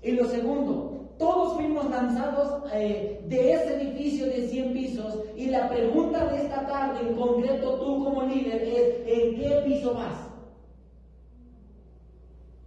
Y 0.03 0.13
lo 0.13 0.27
segundo, 0.27 1.09
todos 1.19 1.55
fuimos 1.55 1.89
lanzados 1.89 2.65
eh, 2.75 3.25
de 3.29 3.53
ese 3.55 3.81
edificio 3.81 4.27
de 4.27 4.47
100 4.47 4.73
pisos 4.75 5.19
y 5.35 5.47
la 5.47 5.71
pregunta 5.71 6.27
de 6.27 6.43
esta 6.43 6.67
tarde, 6.67 7.01
en 7.01 7.15
concreto 7.17 7.75
tú 7.77 8.05
como 8.05 8.25
líder, 8.25 8.63
es 8.63 9.07
¿en 9.07 9.37
qué 9.37 9.63
piso 9.65 9.95
vas? 9.95 10.29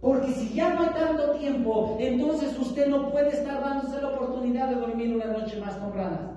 Porque 0.00 0.32
si 0.32 0.54
ya 0.54 0.74
no 0.74 0.82
hay 0.82 0.90
tanto 0.90 1.30
tiempo, 1.32 1.96
entonces 2.00 2.58
usted 2.58 2.88
no 2.88 3.10
puede 3.10 3.28
estar 3.28 3.60
dándose 3.60 4.00
la 4.00 4.08
oportunidad 4.08 4.70
de 4.70 4.74
dormir 4.76 5.14
una 5.14 5.26
noche 5.26 5.60
más 5.60 5.76
con. 5.76 6.36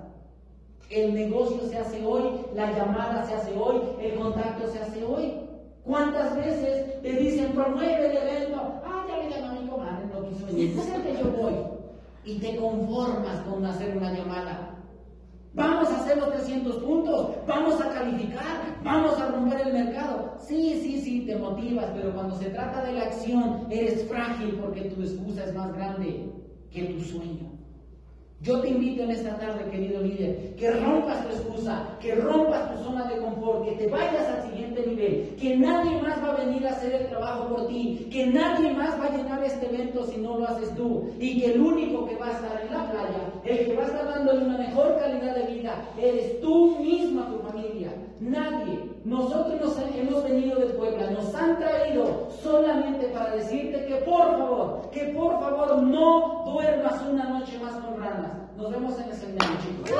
El 0.90 1.14
negocio 1.14 1.60
se 1.68 1.78
hace 1.78 2.04
hoy, 2.04 2.40
la 2.54 2.70
llamada 2.72 3.24
se 3.24 3.34
hace 3.34 3.52
hoy, 3.56 3.80
el 4.00 4.14
contacto 4.14 4.68
se 4.68 4.78
hace 4.78 5.04
hoy. 5.04 5.49
¿Cuántas 5.84 6.36
veces 6.36 7.02
te 7.02 7.12
dicen 7.12 7.52
promueve 7.52 8.10
el 8.10 8.16
evento? 8.16 8.80
Ah, 8.84 9.04
ya 9.08 9.16
le 9.16 9.30
llamé 9.30 9.46
a 9.46 9.60
mi 9.60 9.68
comadre, 9.68 10.06
no 10.06 10.28
quiso 10.28 10.46
venir. 10.46 10.76
yo 11.18 11.30
voy 11.30 11.54
y 12.24 12.38
te 12.38 12.56
conformas 12.56 13.40
con 13.40 13.64
hacer 13.64 13.96
una 13.96 14.12
llamada. 14.12 14.76
Vamos 15.52 15.88
a 15.88 15.96
hacer 15.96 16.18
los 16.18 16.32
300 16.32 16.76
puntos, 16.76 17.30
vamos 17.46 17.80
a 17.80 17.88
calificar, 17.88 18.78
vamos 18.84 19.18
a 19.18 19.26
romper 19.30 19.60
el 19.66 19.72
mercado. 19.72 20.36
Sí, 20.38 20.78
sí, 20.80 21.00
sí, 21.00 21.26
te 21.26 21.36
motivas, 21.36 21.86
pero 21.94 22.14
cuando 22.14 22.36
se 22.36 22.50
trata 22.50 22.84
de 22.84 22.92
la 22.92 23.02
acción 23.02 23.66
eres 23.68 24.06
frágil 24.08 24.58
porque 24.60 24.82
tu 24.82 25.02
excusa 25.02 25.44
es 25.44 25.54
más 25.54 25.72
grande 25.72 26.30
que 26.70 26.84
tu 26.84 27.00
sueño. 27.00 27.59
Yo 28.42 28.58
te 28.60 28.68
invito 28.68 29.02
en 29.02 29.10
esta 29.10 29.36
tarde, 29.36 29.70
querido 29.70 30.00
líder, 30.00 30.54
que 30.56 30.70
rompas 30.70 31.28
tu 31.28 31.28
excusa, 31.28 31.98
que 32.00 32.14
rompas 32.14 32.72
tu 32.72 32.84
zona 32.84 33.04
de 33.04 33.20
confort, 33.20 33.66
que 33.66 33.72
te 33.72 33.86
vayas 33.86 34.26
al 34.28 34.50
siguiente 34.50 34.82
nivel, 34.86 35.36
que 35.38 35.58
nadie 35.58 36.00
más 36.00 36.24
va 36.24 36.32
a 36.32 36.44
venir 36.46 36.66
a 36.66 36.70
hacer 36.70 36.94
el 36.94 37.08
trabajo 37.08 37.54
por 37.54 37.66
ti, 37.66 38.08
que 38.10 38.28
nadie 38.28 38.72
más 38.72 38.98
va 38.98 39.08
a 39.08 39.16
llenar 39.16 39.44
este 39.44 39.66
evento 39.66 40.06
si 40.06 40.16
no 40.16 40.38
lo 40.38 40.48
haces 40.48 40.74
tú, 40.74 41.10
y 41.18 41.38
que 41.38 41.52
el 41.52 41.60
único 41.60 42.06
que 42.06 42.16
va 42.16 42.28
a 42.28 42.32
estar 42.32 42.62
en 42.62 42.72
la 42.72 42.90
playa, 42.90 43.32
el 43.44 43.66
que 43.66 43.76
va 43.76 43.82
a 43.82 43.86
estar 43.86 44.06
dándole 44.06 44.46
una 44.46 44.56
mejor 44.56 44.98
calidad 44.98 45.34
de 45.34 45.54
vida, 45.54 45.84
eres 45.98 46.40
tú 46.40 46.78
misma, 46.80 47.28
tu 47.28 47.46
familia. 47.46 47.92
Nadie 48.20 48.89
nosotros 49.04 49.60
nos 49.60 49.78
hemos 49.78 50.24
venido 50.24 50.60
de 50.60 50.66
Puebla, 50.74 51.10
nos 51.10 51.34
han 51.34 51.58
traído 51.58 52.28
solamente 52.42 53.06
para 53.08 53.36
decirte 53.36 53.86
que 53.86 53.94
por 53.96 54.36
favor, 54.36 54.90
que 54.90 55.04
por 55.06 55.40
favor 55.40 55.82
no 55.82 56.44
duermas 56.44 57.00
una 57.10 57.24
noche 57.24 57.58
más 57.62 57.74
con 57.76 57.98
ranas. 57.98 58.32
Nos 58.56 58.70
vemos 58.70 58.98
en 58.98 59.08
el 59.08 59.14
seminario, 59.14 59.56
chicos. 59.62 59.90